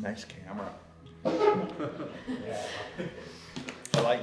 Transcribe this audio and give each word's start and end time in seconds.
Nice 0.00 0.24
camera. 0.24 0.72
yeah. 1.26 2.62
I 3.94 4.00
like. 4.00 4.20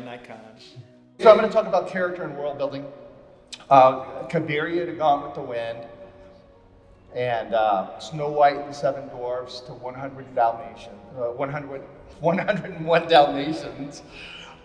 So 1.20 1.30
I'm 1.30 1.38
going 1.38 1.48
to 1.48 1.54
talk 1.54 1.68
about 1.68 1.88
character 1.88 2.24
and 2.24 2.36
world 2.36 2.58
building. 2.58 2.86
Uh, 3.70 4.28
Cabiria 4.28 4.86
to 4.88 4.94
Gone 4.94 5.24
with 5.24 5.36
the 5.36 5.42
Wind, 5.42 5.86
and 7.16 7.54
uh, 7.54 8.00
Snow 8.00 8.30
White 8.30 8.56
and 8.58 8.70
the 8.70 8.74
Seven 8.74 9.08
Dwarfs 9.10 9.60
to 9.62 9.74
100 9.74 10.36
Dalmatians, 10.36 10.96
uh, 11.16 11.32
100, 11.32 11.82
101 12.22 13.08
Dalmatians. 13.08 14.02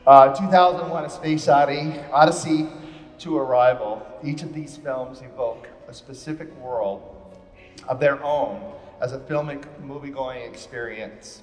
Uh, 0.06 0.34
2001: 0.34 1.04
A 1.04 1.10
Space 1.10 1.48
Odyssey, 1.48 2.00
Odyssey 2.10 2.68
to 3.18 3.36
Arrival. 3.36 4.06
Each 4.24 4.42
of 4.42 4.54
these 4.54 4.79
films 4.79 5.20
evoke 5.20 5.68
a 5.88 5.94
specific 5.94 6.54
world 6.56 7.02
of 7.88 8.00
their 8.00 8.22
own 8.24 8.72
as 9.02 9.12
a 9.12 9.18
filmic 9.18 9.64
movie-going 9.80 10.42
experience. 10.42 11.43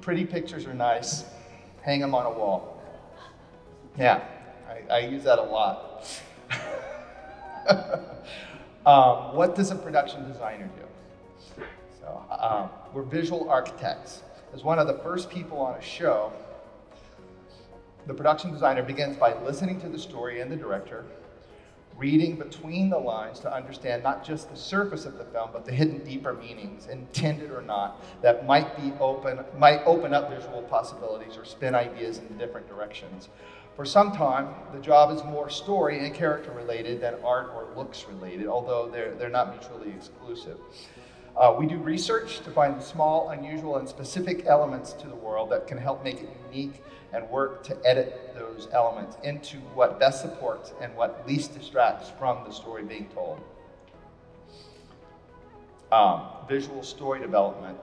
Pretty 0.00 0.24
pictures 0.24 0.66
are 0.66 0.72
nice. 0.72 1.24
Hang 1.82 2.00
them 2.00 2.14
on 2.14 2.24
a 2.24 2.30
wall. 2.30 2.82
Yeah, 3.98 4.24
I, 4.68 4.94
I 4.94 4.98
use 5.00 5.22
that 5.24 5.38
a 5.38 5.42
lot. 5.42 6.08
um, 8.86 9.36
what 9.36 9.54
does 9.54 9.70
a 9.70 9.76
production 9.76 10.26
designer 10.26 10.70
do? 10.76 11.62
So, 12.00 12.24
um, 12.30 12.70
we're 12.94 13.02
visual 13.02 13.50
architects. 13.50 14.22
As 14.54 14.64
one 14.64 14.78
of 14.78 14.86
the 14.86 14.98
first 14.98 15.28
people 15.28 15.58
on 15.58 15.78
a 15.78 15.82
show, 15.82 16.32
the 18.06 18.14
production 18.14 18.50
designer 18.50 18.82
begins 18.82 19.16
by 19.16 19.38
listening 19.42 19.78
to 19.82 19.90
the 19.90 19.98
story 19.98 20.40
and 20.40 20.50
the 20.50 20.56
director, 20.56 21.04
reading 21.96 22.36
between 22.36 22.90
the 22.90 22.98
lines 22.98 23.38
to 23.40 23.54
understand 23.54 24.02
not 24.02 24.24
just 24.24 24.50
the 24.50 24.56
surface 24.56 25.04
of 25.04 25.18
the 25.18 25.24
film, 25.26 25.50
but 25.52 25.64
the 25.64 25.72
hidden 25.72 26.02
deeper 26.04 26.32
meanings, 26.32 26.86
intended 26.86 27.50
or 27.50 27.62
not, 27.62 28.02
that 28.22 28.46
might 28.46 28.76
be 28.76 28.92
open, 29.00 29.40
might 29.58 29.82
open 29.84 30.12
up 30.12 30.30
visual 30.30 30.62
possibilities 30.62 31.36
or 31.36 31.44
spin 31.44 31.74
ideas 31.74 32.18
in 32.18 32.38
different 32.38 32.68
directions. 32.68 33.28
For 33.76 33.84
some 33.84 34.12
time, 34.12 34.54
the 34.72 34.80
job 34.80 35.16
is 35.16 35.24
more 35.24 35.48
story 35.48 36.04
and 36.04 36.14
character 36.14 36.50
related 36.52 37.00
than 37.00 37.14
art 37.24 37.52
or 37.54 37.68
looks 37.74 38.04
related, 38.06 38.46
although 38.46 38.90
they're, 38.90 39.14
they're 39.14 39.30
not 39.30 39.50
mutually 39.50 39.90
exclusive. 39.90 40.58
Uh, 41.34 41.54
we 41.58 41.66
do 41.66 41.78
research 41.78 42.40
to 42.40 42.50
find 42.50 42.82
small, 42.82 43.30
unusual, 43.30 43.78
and 43.78 43.88
specific 43.88 44.44
elements 44.44 44.92
to 44.92 45.08
the 45.08 45.14
world 45.14 45.50
that 45.50 45.66
can 45.66 45.78
help 45.78 46.04
make 46.04 46.20
it 46.20 46.28
unique 46.50 46.82
and 47.12 47.28
work 47.28 47.62
to 47.64 47.76
edit 47.84 48.34
those 48.34 48.68
elements 48.72 49.16
into 49.22 49.58
what 49.74 50.00
best 50.00 50.22
supports 50.22 50.72
and 50.80 50.94
what 50.96 51.26
least 51.26 51.54
distracts 51.58 52.10
from 52.18 52.44
the 52.44 52.50
story 52.50 52.82
being 52.82 53.08
told. 53.14 53.40
Um, 55.90 56.22
visual 56.48 56.82
story 56.82 57.20
development. 57.20 57.76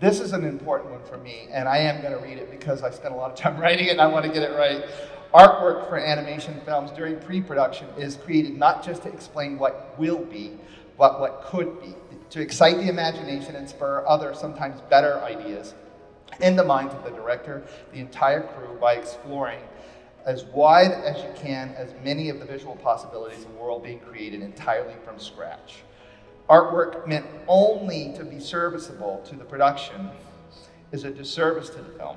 This 0.00 0.18
is 0.18 0.32
an 0.32 0.44
important 0.44 0.90
one 0.90 1.04
for 1.04 1.18
me, 1.18 1.46
and 1.52 1.68
I 1.68 1.78
am 1.78 2.00
going 2.00 2.12
to 2.12 2.18
read 2.18 2.38
it 2.38 2.50
because 2.50 2.82
I 2.82 2.90
spent 2.90 3.14
a 3.14 3.16
lot 3.16 3.30
of 3.30 3.36
time 3.36 3.56
writing 3.60 3.86
it 3.86 3.92
and 3.92 4.00
I 4.00 4.06
want 4.06 4.26
to 4.26 4.32
get 4.32 4.42
it 4.42 4.56
right. 4.56 4.84
Artwork 5.32 5.88
for 5.88 5.96
animation 5.96 6.60
films 6.64 6.90
during 6.90 7.20
pre 7.20 7.40
production 7.40 7.86
is 7.96 8.16
created 8.16 8.56
not 8.56 8.84
just 8.84 9.02
to 9.04 9.12
explain 9.12 9.58
what 9.58 9.94
will 9.96 10.24
be, 10.24 10.58
but 10.98 11.20
what 11.20 11.44
could 11.44 11.80
be, 11.80 11.94
to 12.30 12.40
excite 12.40 12.78
the 12.78 12.88
imagination 12.88 13.54
and 13.54 13.68
spur 13.68 14.04
other, 14.06 14.34
sometimes 14.34 14.80
better 14.90 15.20
ideas 15.20 15.74
in 16.42 16.56
the 16.56 16.64
minds 16.64 16.94
of 16.94 17.04
the 17.04 17.10
director, 17.10 17.62
the 17.92 17.98
entire 17.98 18.42
crew, 18.42 18.76
by 18.80 18.94
exploring 18.94 19.60
as 20.26 20.44
wide 20.44 20.92
as 20.92 21.16
you 21.22 21.30
can 21.34 21.70
as 21.76 21.94
many 22.04 22.28
of 22.28 22.38
the 22.38 22.44
visual 22.44 22.76
possibilities 22.76 23.44
of 23.44 23.52
the 23.52 23.58
world 23.58 23.82
being 23.82 24.00
created 24.00 24.42
entirely 24.42 24.94
from 25.04 25.18
scratch. 25.18 25.82
Artwork 26.48 27.06
meant 27.06 27.26
only 27.46 28.12
to 28.16 28.24
be 28.24 28.40
serviceable 28.40 29.22
to 29.26 29.36
the 29.36 29.44
production 29.44 30.10
is 30.92 31.04
a 31.04 31.10
disservice 31.10 31.70
to 31.70 31.80
the 31.80 31.90
film. 31.90 32.16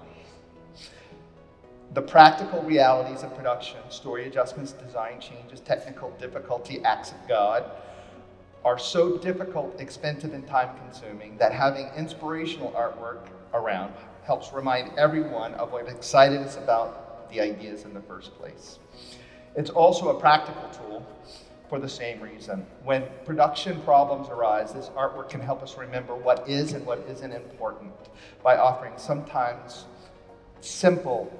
The 1.93 2.01
practical 2.01 2.63
realities 2.63 3.21
of 3.21 3.35
production, 3.35 3.79
story 3.89 4.25
adjustments, 4.25 4.71
design 4.71 5.19
changes, 5.19 5.59
technical 5.59 6.09
difficulty, 6.19 6.83
acts 6.83 7.11
of 7.11 7.27
God, 7.27 7.69
are 8.65 8.79
so 8.79 9.17
difficult, 9.19 9.79
expensive, 9.79 10.33
and 10.33 10.47
time 10.47 10.75
consuming 10.77 11.37
that 11.37 11.51
having 11.51 11.89
inspirational 11.95 12.71
artwork 12.71 13.27
around 13.53 13.93
helps 14.23 14.53
remind 14.53 14.97
everyone 14.97 15.53
of 15.55 15.71
what 15.71 15.87
excited 15.87 16.39
us 16.39 16.57
about 16.57 17.29
the 17.31 17.41
ideas 17.41 17.83
in 17.83 17.93
the 17.93 18.01
first 18.01 18.33
place. 18.37 18.79
It's 19.55 19.69
also 19.69 20.09
a 20.09 20.19
practical 20.19 20.69
tool 20.69 21.05
for 21.69 21.79
the 21.79 21.89
same 21.89 22.21
reason. 22.21 22.65
When 22.83 23.03
production 23.25 23.81
problems 23.81 24.29
arise, 24.29 24.73
this 24.73 24.89
artwork 24.89 25.29
can 25.29 25.41
help 25.41 25.63
us 25.63 25.77
remember 25.77 26.15
what 26.15 26.47
is 26.47 26.73
and 26.73 26.85
what 26.85 26.99
isn't 27.09 27.31
important 27.31 27.91
by 28.43 28.57
offering 28.57 28.93
sometimes 28.97 29.85
simple 30.61 31.31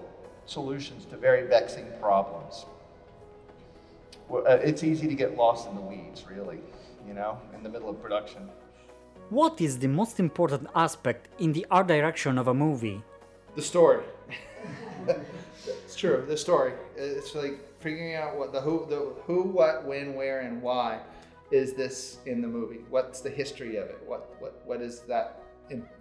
solutions 0.46 1.06
to 1.06 1.18
very 1.18 1.48
vexing 1.48 1.86
problems. 2.02 2.66
Uh, 4.32 4.44
it's 4.64 4.84
easy 4.84 5.08
to 5.08 5.16
get 5.16 5.36
lost 5.36 5.70
in 5.70 5.76
the 5.76 5.82
weeds, 5.82 6.26
really, 6.28 6.60
you 7.08 7.14
know, 7.14 7.40
in 7.54 7.64
the 7.64 7.70
middle 7.70 7.90
of 7.90 8.02
production. 8.02 8.50
What 9.34 9.60
is 9.62 9.80
the 9.80 9.88
most 9.88 10.20
important 10.20 10.68
aspect 10.76 11.28
in 11.40 11.54
the 11.54 11.66
art 11.72 11.88
direction 11.88 12.38
of 12.38 12.50
a 12.50 12.54
movie? 12.54 13.02
The 13.56 13.64
story. 13.64 14.04
it's 15.08 15.96
true. 15.96 16.24
The 16.28 16.38
story. 16.38 16.74
It's 16.96 17.34
like 17.34 17.58
figuring 17.80 18.14
out 18.14 18.38
what 18.38 18.54
the 18.54 18.62
who, 18.62 18.86
the 18.88 19.00
who, 19.26 19.42
what, 19.42 19.86
when, 19.86 20.14
where, 20.14 20.42
and 20.42 20.62
why 20.62 21.00
is 21.50 21.74
this 21.74 22.20
in 22.28 22.44
the 22.44 22.48
movie? 22.48 22.82
What's 22.92 23.22
the 23.22 23.32
history 23.32 23.78
of 23.78 23.88
it? 23.88 24.04
What 24.06 24.36
what 24.38 24.62
what 24.68 24.82
is 24.82 25.00
that? 25.12 25.42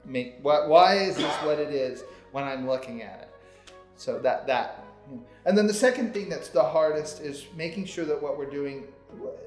Make 0.04 0.34
what? 0.42 0.68
Why 0.68 0.96
is 0.96 1.16
this 1.16 1.34
what 1.36 1.58
it 1.58 1.72
is 1.72 2.04
when 2.32 2.44
I'm 2.44 2.68
looking 2.68 3.00
at 3.00 3.18
it? 3.22 3.72
So 3.96 4.18
that 4.18 4.46
that. 4.46 4.84
And 5.46 5.56
then 5.56 5.66
the 5.66 5.80
second 5.88 6.12
thing 6.12 6.28
that's 6.28 6.50
the 6.50 6.62
hardest 6.62 7.22
is 7.22 7.46
making 7.56 7.86
sure 7.86 8.04
that 8.04 8.22
what 8.22 8.36
we're 8.36 8.50
doing 8.60 8.88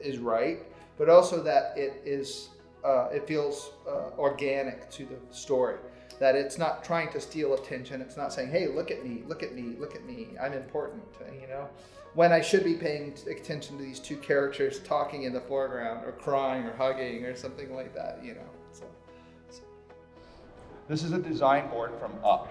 is 0.01 0.17
right, 0.17 0.63
but 0.97 1.07
also 1.07 1.43
that 1.43 1.77
it 1.77 2.01
is 2.03 2.49
uh, 2.85 3.09
it 3.11 3.27
feels 3.27 3.71
uh, 3.87 4.11
organic 4.17 4.89
to 4.91 5.05
the 5.05 5.35
story. 5.35 5.77
That 6.19 6.35
it's 6.35 6.57
not 6.57 6.85
trying 6.85 7.11
to 7.11 7.19
steal 7.19 7.55
attention. 7.55 8.01
It's 8.01 8.15
not 8.15 8.31
saying, 8.31 8.49
"Hey, 8.49 8.67
look 8.67 8.91
at 8.91 9.03
me, 9.03 9.23
look 9.27 9.43
at 9.43 9.53
me, 9.53 9.75
look 9.77 9.95
at 9.95 10.05
me. 10.05 10.29
I'm 10.41 10.53
important." 10.53 11.03
You 11.41 11.47
know, 11.47 11.67
when 12.13 12.31
I 12.31 12.39
should 12.39 12.63
be 12.63 12.75
paying 12.75 13.13
attention 13.29 13.77
to 13.77 13.83
these 13.83 13.99
two 13.99 14.15
characters 14.17 14.79
talking 14.79 15.23
in 15.23 15.33
the 15.33 15.41
foreground, 15.41 16.05
or 16.05 16.13
crying, 16.13 16.63
or 16.63 16.73
hugging, 16.75 17.25
or 17.25 17.35
something 17.35 17.75
like 17.75 17.93
that. 17.95 18.23
You 18.23 18.35
know. 18.35 18.49
So, 18.71 18.85
so. 19.49 19.61
This 20.87 21.03
is 21.03 21.11
a 21.11 21.19
design 21.19 21.69
board 21.69 21.91
from 21.99 22.13
Up. 22.23 22.49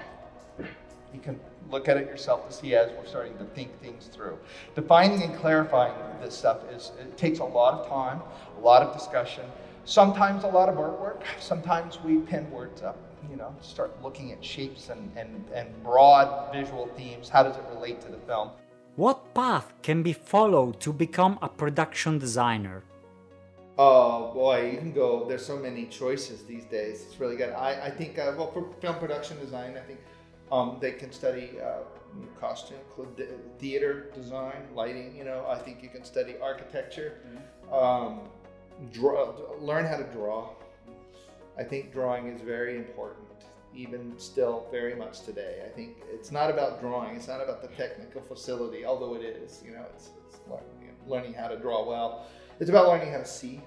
You 0.59 1.21
can 1.21 1.39
look 1.71 1.89
at 1.89 1.97
it 1.97 2.09
yourself 2.09 2.49
to 2.49 2.53
see 2.53 2.75
as 2.75 2.91
we're 2.91 3.07
starting 3.07 3.39
to 3.39 3.45
think 3.45 3.81
things 3.81 4.09
through. 4.13 4.37
Defining 4.75 5.23
and 5.23 5.35
clarifying 5.37 5.95
this 6.21 6.35
stuff 6.35 6.59
is 6.71 6.91
it 7.01 7.17
takes 7.17 7.39
a 7.39 7.45
lot 7.45 7.81
of 7.81 7.89
time, 7.89 8.21
a 8.59 8.61
lot 8.61 8.83
of 8.83 8.93
discussion, 8.93 9.45
Sometimes 9.85 10.45
a 10.45 10.49
lot 10.49 10.69
of 10.71 10.77
artwork. 10.77 11.23
Sometimes 11.39 12.01
we 12.03 12.19
pin 12.19 12.51
words 12.51 12.83
up, 12.83 12.97
you 13.31 13.37
know, 13.37 13.55
start 13.61 14.03
looking 14.03 14.33
at 14.33 14.43
shapes 14.43 14.89
and, 14.89 15.11
and, 15.15 15.45
and 15.55 15.69
broad 15.83 16.51
visual 16.53 16.89
themes. 16.97 17.29
How 17.29 17.43
does 17.43 17.57
it 17.57 17.65
relate 17.75 18.01
to 18.03 18.09
the 18.09 18.17
film? 18.19 18.51
What 18.97 19.35
path 19.35 19.75
can 19.83 20.03
be 20.03 20.15
followed 20.15 20.81
to 20.81 20.93
become 20.93 21.39
a 21.43 21.49
production 21.49 22.19
designer? 22.19 22.83
Oh 23.77 24.33
boy, 24.33 24.71
you 24.71 24.79
can 24.79 24.93
go. 24.93 25.27
There's 25.29 25.45
so 25.45 25.59
many 25.59 25.87
choices 25.87 26.45
these 26.45 26.65
days. 26.65 27.03
It's 27.07 27.21
really 27.21 27.37
good. 27.37 27.53
I, 27.53 27.87
I 27.87 27.91
think, 27.91 28.19
uh, 28.19 28.33
well, 28.39 28.53
for 28.53 28.73
film 28.81 28.97
production 28.97 29.39
design, 29.41 29.77
I 29.77 29.81
think 29.81 29.99
um, 30.51 30.79
they 30.81 30.93
can 30.93 31.13
study 31.13 31.59
uh, 31.61 31.81
costume, 32.41 32.79
theater 33.59 34.13
design, 34.15 34.63
lighting. 34.75 35.15
You 35.17 35.25
know, 35.25 35.45
I 35.49 35.59
think 35.59 35.83
you 35.83 35.89
can 35.89 36.05
study 36.05 36.37
architecture. 36.41 37.19
Mm-hmm. 37.27 37.75
Um, 37.75 38.21
draw, 38.93 39.35
learn 39.61 39.87
how 39.87 39.97
to 39.97 40.05
draw. 40.05 40.51
I 41.59 41.63
think 41.63 41.93
drawing 41.93 42.27
is 42.29 42.41
very 42.41 42.77
important, 42.77 43.27
even 43.75 44.15
still 44.19 44.67
very 44.71 44.95
much 44.95 45.21
today. 45.21 45.63
I 45.65 45.69
think 45.69 45.99
it's 46.13 46.33
not 46.33 46.51
about 46.51 46.81
drawing, 46.81 47.17
it's 47.17 47.29
not 47.29 47.41
about 47.41 47.63
the 47.63 47.69
technical 47.69 48.21
facility, 48.23 48.85
although 48.85 49.15
it 49.15 49.23
is, 49.23 49.63
you 49.65 49.73
know, 49.73 49.85
it's, 49.95 50.11
it's 50.27 50.41
learning 51.07 51.35
how 51.35 51.49
to 51.49 51.57
draw 51.57 51.87
well. 51.87 52.27
It's 52.61 52.71
about 52.71 52.89
learning 52.89 53.13
how 53.13 53.19
to 53.19 53.27
see. 53.27 53.61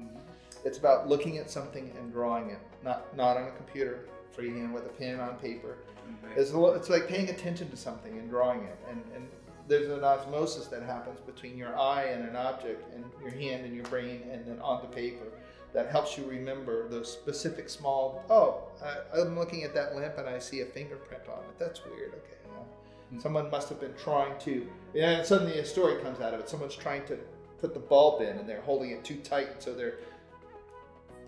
Mm-hmm. 0.00 0.18
It's 0.64 0.78
about 0.78 1.08
looking 1.08 1.38
at 1.38 1.50
something 1.50 1.92
and 1.98 2.12
drawing 2.12 2.50
it, 2.50 2.60
not, 2.82 3.14
not 3.16 3.36
on 3.36 3.48
a 3.48 3.52
computer, 3.52 4.06
freehand 4.32 4.72
with 4.72 4.86
a 4.86 4.90
pen 4.90 5.20
on 5.20 5.36
paper. 5.36 5.78
Mm-hmm. 6.08 6.40
It's, 6.40 6.50
it's 6.52 6.88
like 6.88 7.08
paying 7.08 7.28
attention 7.30 7.70
to 7.70 7.76
something 7.76 8.18
and 8.18 8.28
drawing 8.28 8.64
it. 8.64 8.78
And, 8.88 9.02
and 9.14 9.28
there's 9.66 9.88
an 9.88 10.04
osmosis 10.04 10.66
that 10.66 10.82
happens 10.82 11.20
between 11.20 11.56
your 11.56 11.78
eye 11.78 12.04
and 12.04 12.28
an 12.28 12.36
object 12.36 12.92
and 12.94 13.04
your 13.22 13.30
hand 13.30 13.64
and 13.64 13.74
your 13.74 13.84
brain 13.84 14.22
and 14.30 14.46
then 14.46 14.60
onto 14.60 14.86
paper 14.88 15.26
that 15.72 15.90
helps 15.90 16.16
you 16.16 16.24
remember 16.24 16.88
those 16.88 17.10
specific 17.10 17.68
small 17.68 18.24
oh 18.30 18.62
I, 19.14 19.20
am 19.20 19.38
looking 19.38 19.64
at 19.64 19.74
that 19.74 19.96
lamp 19.96 20.18
and 20.18 20.28
i 20.28 20.38
see 20.38 20.60
a 20.60 20.66
fingerprint 20.66 21.24
on 21.28 21.38
it 21.44 21.58
that's 21.58 21.84
weird 21.84 22.14
okay 22.14 22.36
you 22.44 22.52
know? 22.52 22.60
mm-hmm. 22.60 23.20
someone 23.20 23.50
must 23.50 23.68
have 23.68 23.80
been 23.80 23.94
trying 23.94 24.38
to 24.40 24.68
and 24.94 25.24
suddenly 25.24 25.58
a 25.58 25.64
story 25.64 26.00
comes 26.02 26.20
out 26.20 26.34
of 26.34 26.40
it 26.40 26.48
someone's 26.48 26.76
trying 26.76 27.04
to 27.06 27.18
put 27.60 27.74
the 27.74 27.80
bulb 27.80 28.20
in 28.20 28.38
and 28.38 28.48
they're 28.48 28.60
holding 28.60 28.90
it 28.90 29.02
too 29.04 29.16
tight 29.16 29.48
and 29.50 29.62
so 29.62 29.74
they're 29.74 29.94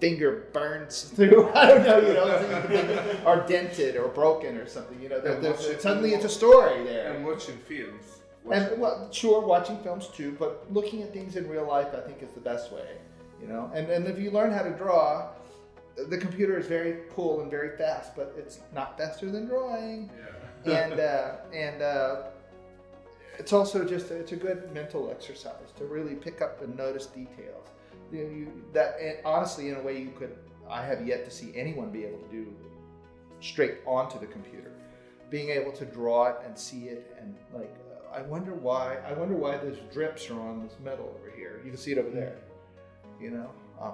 finger 0.00 0.48
burns 0.52 1.02
through. 1.16 1.50
I 1.54 1.66
don't 1.66 1.84
know, 1.84 1.98
you 1.98 2.12
know, 2.12 3.16
are 3.26 3.46
dented 3.46 3.96
or 3.96 4.08
broken 4.08 4.56
or 4.56 4.66
something. 4.66 5.00
You 5.00 5.08
know, 5.08 5.20
there, 5.20 5.34
And 5.34 5.44
there's, 5.44 5.58
watching- 5.58 5.80
suddenly 5.80 6.10
it's 6.12 6.24
a 6.24 6.28
story 6.28 6.84
there. 6.84 7.14
And 7.14 7.24
watching 7.24 7.56
films. 7.56 8.20
And 8.52 8.80
well, 8.80 9.08
sure, 9.12 9.44
watching 9.44 9.78
films 9.78 10.08
too, 10.08 10.36
but 10.38 10.66
looking 10.70 11.02
at 11.02 11.12
things 11.12 11.36
in 11.36 11.48
real 11.48 11.66
life, 11.66 11.88
I 11.94 12.00
think, 12.00 12.22
is 12.22 12.30
the 12.30 12.40
best 12.40 12.72
way. 12.72 12.96
You 13.40 13.48
know, 13.48 13.70
and 13.74 13.90
and 13.90 14.06
if 14.06 14.18
you 14.18 14.30
learn 14.30 14.52
how 14.52 14.62
to 14.62 14.70
draw, 14.70 15.30
the 16.08 16.18
computer 16.18 16.58
is 16.58 16.66
very 16.66 16.98
cool 17.14 17.40
and 17.40 17.50
very 17.50 17.76
fast, 17.76 18.14
but 18.14 18.34
it's 18.36 18.60
not 18.74 18.98
faster 18.98 19.30
than 19.30 19.46
drawing. 19.46 20.10
yeah. 20.64 20.86
And 20.86 21.00
uh, 21.00 21.32
and 21.52 21.82
uh, 21.82 22.22
it's 23.38 23.52
also 23.52 23.84
just 23.84 24.10
it's 24.10 24.32
a 24.32 24.36
good 24.36 24.72
mental 24.72 25.10
exercise 25.10 25.72
to 25.76 25.84
really 25.84 26.14
pick 26.14 26.40
up 26.40 26.62
and 26.62 26.76
notice 26.76 27.06
details. 27.06 27.68
You, 28.12 28.24
know, 28.24 28.30
you 28.30 28.52
that 28.72 28.96
and 29.00 29.18
honestly, 29.24 29.68
in 29.68 29.76
a 29.76 29.82
way, 29.82 30.00
you 30.00 30.12
could. 30.16 30.36
I 30.68 30.84
have 30.84 31.06
yet 31.06 31.24
to 31.24 31.30
see 31.30 31.52
anyone 31.54 31.90
be 31.90 32.04
able 32.04 32.18
to 32.18 32.28
do 32.28 32.46
straight 33.40 33.76
onto 33.86 34.18
the 34.18 34.26
computer, 34.26 34.72
being 35.30 35.50
able 35.50 35.70
to 35.72 35.84
draw 35.84 36.26
it 36.26 36.36
and 36.44 36.58
see 36.58 36.84
it 36.84 37.16
and 37.20 37.34
like. 37.52 37.74
I 38.16 38.22
wonder 38.22 38.54
why. 38.54 38.96
I 39.06 39.12
wonder 39.12 39.36
why 39.36 39.58
those 39.58 39.76
drips 39.92 40.30
are 40.30 40.40
on 40.40 40.62
this 40.64 40.74
metal 40.82 41.14
over 41.20 41.30
here. 41.36 41.60
You 41.62 41.70
can 41.70 41.78
see 41.78 41.92
it 41.92 41.98
over 41.98 42.08
there. 42.08 42.38
You 43.20 43.30
know, 43.30 43.50
um, 43.78 43.92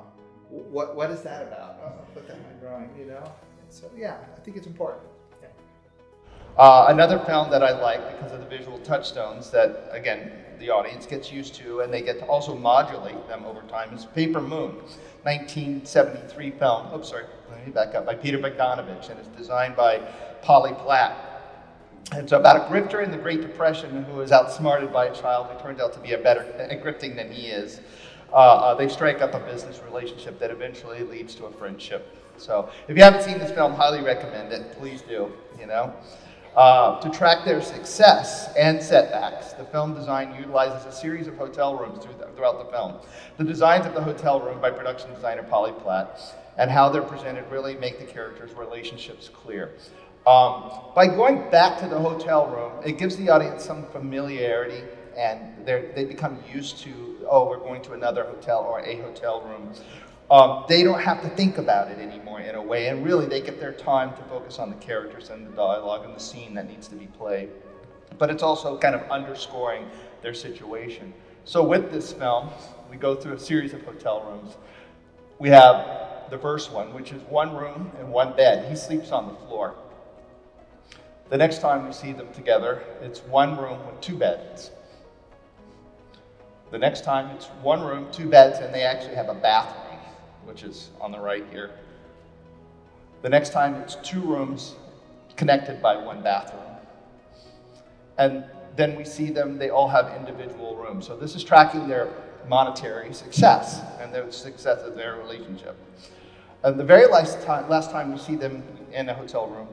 what 0.49 0.95
what 0.95 1.11
is 1.11 1.23
that 1.23 1.43
about? 1.43 1.77
Oh, 1.85 2.05
put 2.15 2.29
that 2.29 2.37
in 2.37 2.43
my 2.45 2.53
drawing. 2.61 2.91
You 2.97 3.07
know. 3.07 3.33
So 3.69 3.91
yeah, 3.97 4.19
I 4.37 4.41
think 4.41 4.57
it's 4.57 4.69
important. 4.69 5.03
Yeah. 5.43 5.49
Uh, 6.57 6.87
another 6.91 7.19
film 7.19 7.51
that 7.51 7.65
I 7.65 7.77
like 7.81 8.17
because 8.17 8.33
of 8.33 8.39
the 8.39 8.47
visual 8.47 8.79
touchstones 8.81 9.51
that, 9.51 9.89
again, 9.91 10.31
the 10.61 10.71
audience 10.71 11.07
gets 11.07 11.33
used 11.33 11.55
to 11.57 11.81
and 11.81 11.93
they 11.93 12.03
get 12.03 12.19
to 12.21 12.27
also 12.27 12.55
modulate 12.55 13.27
them 13.27 13.45
over 13.45 13.63
time 13.63 13.93
is 13.95 14.05
Paper 14.05 14.41
Moon, 14.41 14.75
1973 15.23 16.51
film. 16.51 16.87
Oh, 16.93 17.03
sorry, 17.03 17.25
let 17.51 17.67
me 17.67 17.73
back 17.73 17.95
up. 17.95 18.07
By 18.07 18.15
Peter 18.15 18.39
Bogdanovich 18.39 19.09
and 19.11 19.19
it's 19.19 19.29
designed 19.29 19.75
by 19.75 19.99
Polly 20.43 20.75
Platt. 20.75 21.32
It's 22.15 22.33
about 22.33 22.57
a 22.57 22.73
grifter 22.73 23.03
in 23.03 23.11
the 23.11 23.17
Great 23.17 23.41
Depression 23.41 24.05
who 24.05 24.21
is 24.21 24.33
outsmarted 24.33 24.93
by 24.93 25.07
a 25.07 25.15
child 25.15 25.47
who 25.47 25.59
turns 25.63 25.81
out 25.81 25.95
to 25.95 25.99
be 25.99 26.13
a 26.13 26.19
better 26.19 26.43
at 26.59 26.83
grifting 26.83 27.17
than 27.17 27.33
he 27.33 27.47
is. 27.47 27.81
Uh, 28.31 28.37
uh, 28.37 28.75
they 28.75 28.87
strike 28.87 29.23
up 29.23 29.33
a 29.33 29.39
business 29.41 29.81
relationship 29.83 30.39
that 30.39 30.51
eventually 30.51 31.03
leads 31.05 31.35
to 31.37 31.47
a 31.47 31.53
friendship. 31.53 32.15
So, 32.37 32.69
if 32.87 32.99
you 32.99 33.03
haven't 33.03 33.23
seen 33.23 33.39
this 33.39 33.51
film, 33.51 33.73
highly 33.73 34.03
recommend 34.03 34.53
it. 34.53 34.73
Please 34.79 35.01
do. 35.01 35.33
You 35.59 35.67
know, 35.67 35.95
uh, 36.55 37.01
to 37.01 37.09
track 37.09 37.47
their 37.47 37.63
success 37.63 38.55
and 38.57 38.83
setbacks, 38.83 39.55
the 39.55 39.65
film 39.65 39.95
design 39.95 40.35
utilizes 40.39 40.87
a 40.87 40.93
series 40.93 41.29
of 41.29 41.37
hotel 41.37 41.77
rooms 41.79 42.05
throughout 42.37 42.63
the 42.63 42.71
film. 42.71 42.97
The 43.39 43.45
designs 43.45 43.87
of 43.87 43.95
the 43.95 44.03
hotel 44.03 44.39
room 44.39 44.61
by 44.61 44.71
production 44.71 45.15
designer 45.15 45.45
Polly 45.45 45.73
Platt 45.73 46.21
and 46.59 46.71
how 46.71 46.91
they're 46.91 47.01
presented 47.01 47.51
really 47.51 47.75
make 47.77 47.99
the 47.99 48.05
characters' 48.05 48.53
relationships 48.53 49.31
clear. 49.33 49.73
Um, 50.27 50.71
by 50.95 51.09
going 51.09 51.51
back 51.51 51.81
to 51.81 51.89
the 51.89 51.99
hotel 51.99 52.47
room, 52.47 52.73
it 52.87 52.97
gives 52.97 53.17
the 53.17 53.29
audience 53.29 53.65
some 53.65 53.87
familiarity 53.87 54.85
and 55.17 55.67
they're, 55.67 55.93
become 55.95 56.39
used 56.53 56.79
to, 56.79 57.27
oh, 57.29 57.49
we're 57.49 57.59
going 57.59 57.83
to 57.83 57.93
another 57.93 58.25
hotel 58.25 58.61
or 58.61 58.81
a 58.81 58.97
hotel 59.03 59.43
room. 59.43 59.73
Um, 60.31 60.65
they 60.69 60.85
don't 60.85 61.01
have 61.01 61.23
to 61.23 61.29
think 61.31 61.59
about 61.59 61.91
it 61.91 61.99
anymore 61.99 62.41
in 62.41 62.55
a 62.55 62.63
way, 62.63 62.89
and 62.89 63.05
really 63.05 63.27
they 63.27 63.41
get 63.41 63.61
their 63.61 63.73
time 63.73 64.17
to 64.17 64.23
focus 64.25 64.59
on 64.59 64.71
the 64.71 64.77
characters 64.77 65.29
and 65.31 65.47
the 65.47 65.51
dialogue 65.51 66.07
and 66.07 66.15
the 66.15 66.21
scene 66.21 66.55
that 66.55 66.69
needs 66.69 66.89
to 66.89 66.95
be 66.95 67.07
played. 67.07 67.51
But 68.17 68.31
it's 68.31 68.43
also 68.43 68.79
kind 68.79 68.95
of 68.95 69.03
underscoring 69.11 69.87
their 70.23 70.35
situation. 70.35 71.13
So 71.45 71.63
with 71.65 71.91
this 71.91 72.13
film, 72.13 72.49
we 72.89 72.97
go 72.97 73.15
through 73.15 73.35
a 73.35 73.41
series 73.41 73.75
of 73.75 73.83
hotel 73.83 74.23
rooms. 74.23 74.57
We 75.39 75.49
have 75.49 76.31
the 76.31 76.39
first 76.39 76.73
one, 76.73 76.95
which 76.95 77.13
is 77.13 77.21
one 77.25 77.55
room 77.55 77.91
and 77.99 78.11
one 78.11 78.35
bed. 78.37 78.71
He 78.71 78.77
sleeps 78.77 79.11
on 79.11 79.27
the 79.27 79.35
floor. 79.47 79.75
The 81.33 81.39
next 81.39 81.63
time 81.63 81.87
we 81.87 81.95
see 81.95 82.13
them 82.13 82.31
together, 82.35 82.83
it's 83.01 83.21
one 83.21 83.57
room 83.57 83.79
with 83.87 83.99
two 84.03 84.19
beds. 84.19 84.71
The 86.71 86.77
next 86.77 87.05
time, 87.05 87.35
it's 87.35 87.47
one 87.63 87.81
room, 87.81 88.09
two 88.13 88.29
beds, 88.29 88.59
and 88.59 88.75
they 88.75 88.83
actually 88.83 89.15
have 89.15 89.31
a 89.31 89.35
bathroom, 89.35 89.99
which 90.45 90.63
is 90.63 90.91
on 91.01 91.11
the 91.11 91.19
right 91.19 91.43
here. 91.51 91.71
The 93.23 93.31
next 93.31 93.49
time, 93.49 93.77
it's 93.77 93.95
two 94.03 94.21
rooms 94.21 94.75
connected 95.35 95.81
by 95.81 95.97
one 95.97 96.23
bathroom. 96.23 96.77
And 98.19 98.45
then 98.77 98.95
we 98.95 99.07
see 99.07 99.31
them, 99.31 99.57
they 99.57 99.71
all 99.71 99.89
have 99.89 100.15
individual 100.15 100.77
rooms. 100.77 101.07
So 101.07 101.17
this 101.17 101.35
is 101.35 101.43
tracking 101.43 101.89
their 101.89 102.11
monetary 102.47 103.15
success 103.15 103.81
and 104.03 104.13
the 104.13 104.31
success 104.31 104.83
of 104.83 104.97
their 104.97 105.17
relationship. 105.17 105.79
And 106.63 106.79
the 106.79 106.85
very 106.85 107.07
last 107.07 107.41
time, 107.41 107.71
last 107.71 107.91
time 107.91 108.13
we 108.13 108.19
see 108.19 108.37
them 108.37 108.63
in 108.93 109.09
a 109.09 109.15
hotel 109.15 109.47
room, 109.47 109.69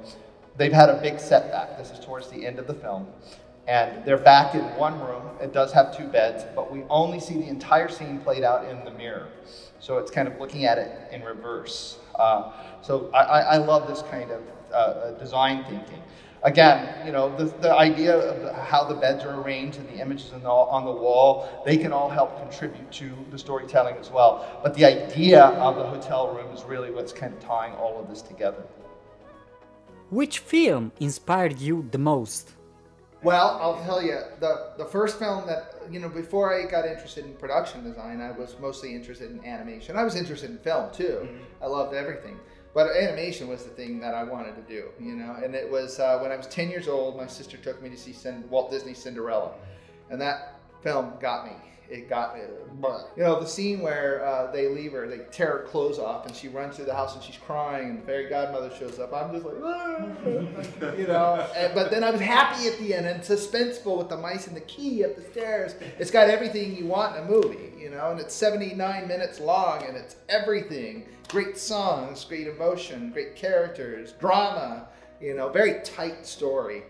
they've 0.59 0.73
had 0.73 0.89
a 0.89 1.01
big 1.01 1.19
setback. 1.19 1.77
This 1.77 1.89
is 1.89 1.99
towards 2.05 2.27
the 2.27 2.45
end 2.45 2.59
of 2.59 2.67
the 2.67 2.73
film. 2.73 3.07
And 3.67 4.03
they're 4.03 4.17
back 4.17 4.55
in 4.55 4.61
one 4.75 4.99
room. 4.99 5.23
It 5.41 5.53
does 5.53 5.71
have 5.71 5.95
two 5.95 6.07
beds, 6.07 6.43
but 6.53 6.71
we 6.71 6.83
only 6.89 7.19
see 7.19 7.35
the 7.35 7.47
entire 7.47 7.87
scene 7.87 8.19
played 8.19 8.43
out 8.43 8.67
in 8.69 8.83
the 8.83 8.91
mirror. 8.91 9.29
So 9.79 9.97
it's 9.99 10.11
kind 10.11 10.27
of 10.27 10.39
looking 10.39 10.65
at 10.65 10.77
it 10.77 11.11
in 11.13 11.23
reverse. 11.23 11.99
Uh, 12.15 12.51
so 12.81 13.09
I, 13.13 13.41
I 13.41 13.57
love 13.57 13.87
this 13.87 14.01
kind 14.11 14.31
of 14.31 14.41
uh, 14.71 14.75
uh, 14.75 15.11
design 15.19 15.63
thinking. 15.63 16.01
Again, 16.43 17.05
you 17.05 17.11
know, 17.11 17.35
the, 17.35 17.45
the 17.45 17.73
idea 17.73 18.17
of 18.17 18.55
how 18.55 18.83
the 18.83 18.95
beds 18.95 19.23
are 19.23 19.41
arranged 19.41 19.77
and 19.77 19.87
the 19.89 20.01
images 20.01 20.33
on 20.33 20.41
the, 20.41 20.49
on 20.49 20.85
the 20.85 20.91
wall, 20.91 21.63
they 21.65 21.77
can 21.77 21.93
all 21.93 22.09
help 22.09 22.37
contribute 22.41 22.91
to 22.93 23.11
the 23.29 23.37
storytelling 23.37 23.95
as 23.97 24.09
well. 24.09 24.59
But 24.63 24.73
the 24.73 24.85
idea 24.85 25.43
of 25.43 25.75
the 25.75 25.85
hotel 25.85 26.33
room 26.33 26.51
is 26.53 26.63
really 26.63 26.91
what's 26.91 27.13
kind 27.13 27.33
of 27.33 27.39
tying 27.39 27.73
all 27.73 28.01
of 28.01 28.09
this 28.09 28.21
together. 28.21 28.63
Which 30.09 30.39
film 30.39 30.91
inspired 30.99 31.59
you 31.59 31.87
the 31.91 31.99
most? 31.99 32.53
Well, 33.21 33.59
I'll 33.61 33.83
tell 33.83 34.01
you, 34.01 34.17
the, 34.39 34.71
the 34.77 34.85
first 34.85 35.19
film 35.19 35.45
that, 35.45 35.73
you 35.91 35.99
know, 35.99 36.09
before 36.09 36.57
I 36.57 36.65
got 36.69 36.85
interested 36.85 37.25
in 37.25 37.33
production 37.33 37.83
design, 37.83 38.21
I 38.21 38.31
was 38.31 38.55
mostly 38.59 38.95
interested 38.95 39.29
in 39.29 39.45
animation. 39.45 39.97
I 39.97 40.03
was 40.03 40.15
interested 40.15 40.49
in 40.49 40.57
film 40.59 40.91
too. 40.93 41.27
I 41.61 41.67
loved 41.67 41.93
everything. 41.93 42.39
But 42.73 42.95
animation 42.95 43.47
was 43.47 43.63
the 43.63 43.71
thing 43.71 43.99
that 43.99 44.13
I 44.13 44.23
wanted 44.23 44.55
to 44.55 44.61
do, 44.61 44.89
you 44.99 45.15
know. 45.15 45.35
And 45.43 45.53
it 45.53 45.69
was 45.69 45.99
uh, 45.99 46.19
when 46.19 46.31
I 46.31 46.37
was 46.37 46.47
10 46.47 46.69
years 46.69 46.87
old, 46.87 47.17
my 47.17 47.27
sister 47.27 47.57
took 47.57 47.81
me 47.81 47.89
to 47.89 47.97
see 47.97 48.13
Cin- 48.13 48.49
Walt 48.49 48.71
Disney's 48.71 48.99
Cinderella. 48.99 49.51
And 50.09 50.21
that 50.21 50.59
film 50.81 51.13
got 51.19 51.45
me. 51.45 51.53
It 51.89 52.07
got 52.07 52.35
me. 52.35 52.43
You 53.17 53.23
know, 53.23 53.39
the 53.39 53.47
scene 53.47 53.81
where 53.81 54.23
uh, 54.23 54.51
they 54.51 54.67
leave 54.67 54.91
her, 54.91 55.07
they 55.07 55.19
tear 55.31 55.57
her 55.57 55.63
clothes 55.63 55.97
off, 55.97 56.27
and 56.27 56.35
she 56.35 56.47
runs 56.47 56.75
through 56.75 56.85
the 56.85 56.93
house 56.93 57.15
and 57.15 57.23
she's 57.23 57.37
crying, 57.37 57.89
and 57.89 58.01
the 58.01 58.05
fairy 58.05 58.29
godmother 58.29 58.71
shows 58.77 58.99
up. 58.99 59.11
I'm 59.11 59.33
just 59.33 59.43
like, 59.43 59.55
"Ah," 59.63 60.93
you 60.95 61.07
know. 61.07 61.47
And, 61.55 61.73
but 61.73 61.89
then 61.89 62.03
I 62.03 62.11
was 62.11 62.21
happy 62.21 62.67
at 62.67 62.77
the 62.77 62.93
end 62.93 63.07
and 63.07 63.21
suspenseful 63.21 63.97
with 63.97 64.09
the 64.09 64.17
mice 64.17 64.45
and 64.45 64.55
the 64.55 64.61
key 64.61 65.03
up 65.03 65.15
the 65.15 65.23
stairs. 65.23 65.75
It's 65.97 66.11
got 66.11 66.29
everything 66.29 66.75
you 66.75 66.85
want 66.85 67.17
in 67.17 67.23
a 67.23 67.25
movie, 67.25 67.73
you 67.77 67.89
know, 67.89 68.11
and 68.11 68.19
it's 68.19 68.35
79 68.35 69.07
minutes 69.07 69.39
long, 69.39 69.83
and 69.83 69.97
it's 69.97 70.15
everything. 70.29 71.05
Great 71.27 71.57
songs, 71.57 72.23
great 72.23 72.47
emotion, 72.47 73.11
great 73.11 73.35
characters, 73.35 74.13
drama, 74.13 74.87
you 75.19 75.35
know, 75.35 75.49
very 75.49 75.81
tight 75.83 76.25
story 76.25 76.83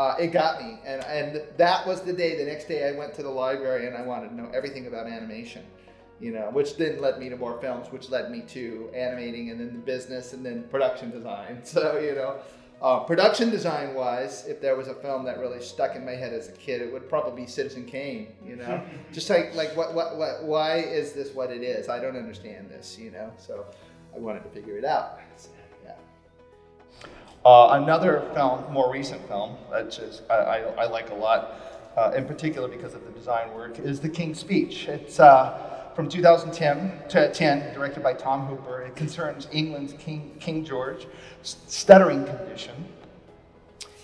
uh, 0.00 0.16
it 0.18 0.28
got 0.28 0.62
me, 0.62 0.78
and 0.86 1.04
and 1.04 1.42
that 1.58 1.86
was 1.86 2.00
the 2.00 2.12
day. 2.12 2.38
The 2.38 2.46
next 2.46 2.64
day, 2.64 2.88
I 2.88 2.92
went 2.92 3.12
to 3.14 3.22
the 3.22 3.28
library 3.28 3.86
and 3.86 3.94
I 3.94 4.00
wanted 4.00 4.28
to 4.30 4.34
know 4.34 4.50
everything 4.54 4.86
about 4.86 5.06
animation, 5.06 5.62
you 6.20 6.32
know, 6.32 6.48
which 6.52 6.78
then 6.78 7.02
led 7.02 7.18
me 7.18 7.28
to 7.28 7.36
more 7.36 7.60
films, 7.60 7.88
which 7.92 8.08
led 8.08 8.30
me 8.30 8.40
to 8.48 8.88
animating, 8.94 9.50
and 9.50 9.60
then 9.60 9.74
the 9.74 9.78
business, 9.78 10.32
and 10.32 10.44
then 10.44 10.64
production 10.70 11.10
design. 11.10 11.60
So 11.64 11.98
you 11.98 12.14
know, 12.14 12.38
uh, 12.80 13.00
production 13.00 13.50
design 13.50 13.92
wise, 13.92 14.46
if 14.46 14.62
there 14.62 14.74
was 14.74 14.88
a 14.88 14.94
film 14.94 15.22
that 15.26 15.38
really 15.38 15.60
stuck 15.60 15.94
in 15.96 16.06
my 16.06 16.12
head 16.12 16.32
as 16.32 16.48
a 16.48 16.52
kid, 16.52 16.80
it 16.80 16.90
would 16.90 17.06
probably 17.06 17.42
be 17.42 17.46
Citizen 17.46 17.84
Kane. 17.84 18.28
You 18.42 18.56
know, 18.56 18.82
just 19.12 19.28
like 19.28 19.54
like 19.54 19.76
what 19.76 19.92
what 19.92 20.16
what 20.16 20.44
why 20.44 20.78
is 20.78 21.12
this 21.12 21.34
what 21.34 21.50
it 21.50 21.62
is? 21.62 21.90
I 21.90 22.00
don't 22.00 22.16
understand 22.16 22.70
this. 22.70 22.98
You 22.98 23.10
know, 23.10 23.30
so 23.36 23.66
I 24.16 24.18
wanted 24.18 24.44
to 24.44 24.48
figure 24.48 24.78
it 24.78 24.86
out. 24.86 25.20
So. 25.36 25.50
Uh, 27.44 27.80
another 27.82 28.28
film, 28.34 28.70
more 28.70 28.92
recent 28.92 29.26
film, 29.26 29.56
that 29.70 29.90
just 29.90 30.22
I, 30.28 30.34
I, 30.34 30.58
I 30.58 30.86
like 30.86 31.10
a 31.10 31.14
lot, 31.14 31.54
uh, 31.96 32.12
in 32.14 32.26
particular 32.26 32.68
because 32.68 32.94
of 32.94 33.04
the 33.04 33.12
design 33.12 33.54
work, 33.54 33.78
is 33.78 33.98
The 34.00 34.10
King's 34.10 34.38
Speech. 34.38 34.88
It's 34.88 35.18
uh, 35.18 35.90
from 35.96 36.08
2010, 36.08 37.08
to 37.08 37.32
10, 37.32 37.74
directed 37.74 38.02
by 38.02 38.12
Tom 38.12 38.46
Hooper. 38.46 38.82
It 38.82 38.94
concerns 38.94 39.48
England's 39.52 39.94
King, 39.94 40.36
King 40.38 40.64
George 40.64 41.06
stuttering 41.42 42.26
condition 42.26 42.74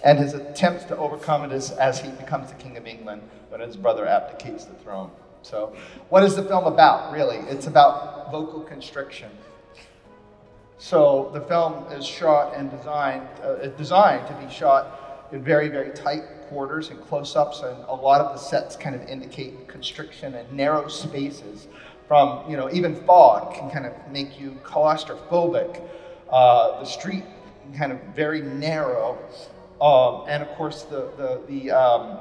and 0.02 0.18
his 0.18 0.34
attempts 0.34 0.84
to 0.84 0.96
overcome 0.96 1.44
it 1.44 1.52
as, 1.52 1.72
as 1.72 2.00
he 2.00 2.10
becomes 2.12 2.48
the 2.48 2.54
King 2.54 2.76
of 2.76 2.86
England 2.86 3.22
when 3.48 3.60
his 3.60 3.76
brother 3.76 4.06
abdicates 4.06 4.64
the 4.64 4.74
throne. 4.74 5.10
So, 5.42 5.76
what 6.08 6.22
is 6.22 6.36
the 6.36 6.42
film 6.42 6.64
about, 6.64 7.12
really? 7.12 7.36
It's 7.36 7.66
about 7.66 8.30
vocal 8.32 8.62
constriction. 8.62 9.30
So 10.78 11.30
the 11.32 11.40
film 11.40 11.84
is 11.92 12.06
shot 12.06 12.54
and 12.54 12.70
designed, 12.70 13.28
uh, 13.42 13.66
designed 13.78 14.26
to 14.28 14.34
be 14.34 14.52
shot 14.52 15.28
in 15.32 15.42
very, 15.42 15.68
very 15.68 15.90
tight 15.90 16.22
quarters 16.48 16.90
and 16.90 17.00
close-ups, 17.00 17.60
and 17.62 17.76
a 17.88 17.94
lot 17.94 18.20
of 18.20 18.32
the 18.32 18.38
sets 18.38 18.76
kind 18.76 18.94
of 18.94 19.02
indicate 19.08 19.66
constriction 19.68 20.34
and 20.34 20.50
narrow 20.52 20.86
spaces 20.88 21.66
from, 22.06 22.48
you 22.48 22.56
know, 22.56 22.70
even 22.70 22.94
fog 22.94 23.54
can 23.54 23.70
kind 23.70 23.86
of 23.86 23.92
make 24.10 24.38
you 24.38 24.52
claustrophobic. 24.62 25.82
Uh, 26.30 26.78
the 26.80 26.84
street 26.84 27.24
kind 27.76 27.90
of 27.90 27.98
very 28.14 28.42
narrow. 28.42 29.18
Um, 29.80 30.24
and 30.28 30.42
of 30.42 30.48
course, 30.56 30.82
the, 30.82 31.10
the, 31.16 31.40
the 31.48 31.70
um, 31.70 32.18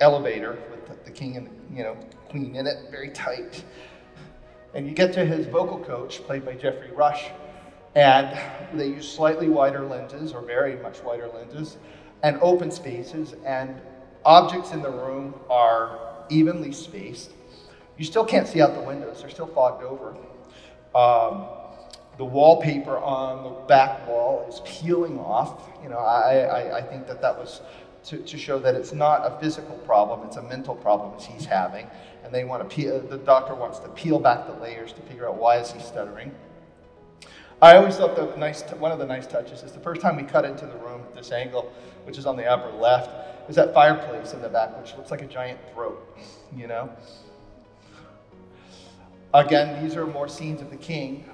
elevator 0.00 0.58
with 0.70 0.86
the, 0.86 1.04
the, 1.04 1.10
king 1.10 1.36
and 1.36 1.48
you 1.76 1.82
know 1.82 1.96
queen 2.28 2.54
in 2.54 2.66
it, 2.66 2.90
very 2.90 3.10
tight. 3.10 3.64
And 4.74 4.86
you 4.86 4.94
get 4.94 5.12
to 5.14 5.24
his 5.24 5.46
vocal 5.46 5.78
coach, 5.78 6.22
played 6.24 6.44
by 6.44 6.54
Geoffrey 6.54 6.92
Rush, 6.92 7.30
and 7.94 8.38
they 8.72 8.88
use 8.88 9.10
slightly 9.10 9.48
wider 9.48 9.84
lenses, 9.84 10.32
or 10.32 10.42
very 10.42 10.76
much 10.76 11.02
wider 11.02 11.28
lenses, 11.28 11.76
and 12.22 12.38
open 12.40 12.70
spaces, 12.70 13.34
and 13.44 13.80
objects 14.24 14.72
in 14.72 14.82
the 14.82 14.90
room 14.90 15.34
are 15.48 16.24
evenly 16.28 16.72
spaced. 16.72 17.30
You 17.98 18.04
still 18.04 18.24
can't 18.24 18.46
see 18.46 18.62
out 18.62 18.74
the 18.74 18.82
windows, 18.82 19.20
they're 19.20 19.30
still 19.30 19.46
fogged 19.46 19.82
over. 19.82 20.16
Um, 20.94 21.46
the 22.18 22.24
wallpaper 22.24 22.98
on 22.98 23.44
the 23.44 23.50
back 23.66 24.06
wall 24.06 24.44
is 24.48 24.60
peeling 24.64 25.18
off. 25.18 25.68
You 25.82 25.88
know, 25.88 25.98
I, 25.98 26.40
I, 26.40 26.78
I 26.78 26.82
think 26.82 27.06
that 27.06 27.22
that 27.22 27.38
was 27.38 27.62
to, 28.04 28.18
to 28.18 28.38
show 28.38 28.58
that 28.58 28.74
it's 28.74 28.92
not 28.92 29.20
a 29.24 29.38
physical 29.40 29.76
problem, 29.78 30.26
it's 30.26 30.36
a 30.36 30.42
mental 30.42 30.74
problem 30.74 31.12
that 31.12 31.22
he's 31.22 31.46
having. 31.46 31.86
And 32.24 32.34
they 32.34 32.44
want 32.44 32.68
to 32.68 33.06
the 33.08 33.18
doctor 33.18 33.54
wants 33.54 33.78
to 33.80 33.88
peel 33.88 34.18
back 34.18 34.46
the 34.46 34.52
layers 34.54 34.92
to 34.92 35.00
figure 35.02 35.28
out 35.28 35.36
why 35.36 35.56
is 35.58 35.72
he 35.72 35.80
stuttering. 35.80 36.32
I 37.62 37.76
always 37.76 37.96
thought 37.96 38.16
the 38.16 38.34
nice, 38.38 38.62
one 38.72 38.90
of 38.90 38.98
the 38.98 39.06
nice 39.06 39.26
touches 39.26 39.62
is 39.62 39.72
the 39.72 39.80
first 39.80 40.00
time 40.00 40.16
we 40.16 40.22
cut 40.22 40.46
into 40.46 40.64
the 40.64 40.76
room 40.76 41.02
this 41.14 41.30
angle, 41.30 41.70
which 42.04 42.16
is 42.16 42.24
on 42.24 42.36
the 42.36 42.46
upper 42.46 42.74
left, 42.78 43.50
is 43.50 43.56
that 43.56 43.74
fireplace 43.74 44.32
in 44.32 44.40
the 44.40 44.48
back, 44.48 44.80
which 44.80 44.96
looks 44.96 45.10
like 45.10 45.20
a 45.20 45.26
giant 45.26 45.60
throat, 45.74 46.16
you 46.56 46.66
know? 46.66 46.88
Again, 49.34 49.82
these 49.82 49.94
are 49.94 50.06
more 50.06 50.26
scenes 50.26 50.62
of 50.62 50.70
the 50.70 50.76
king, 50.76 51.28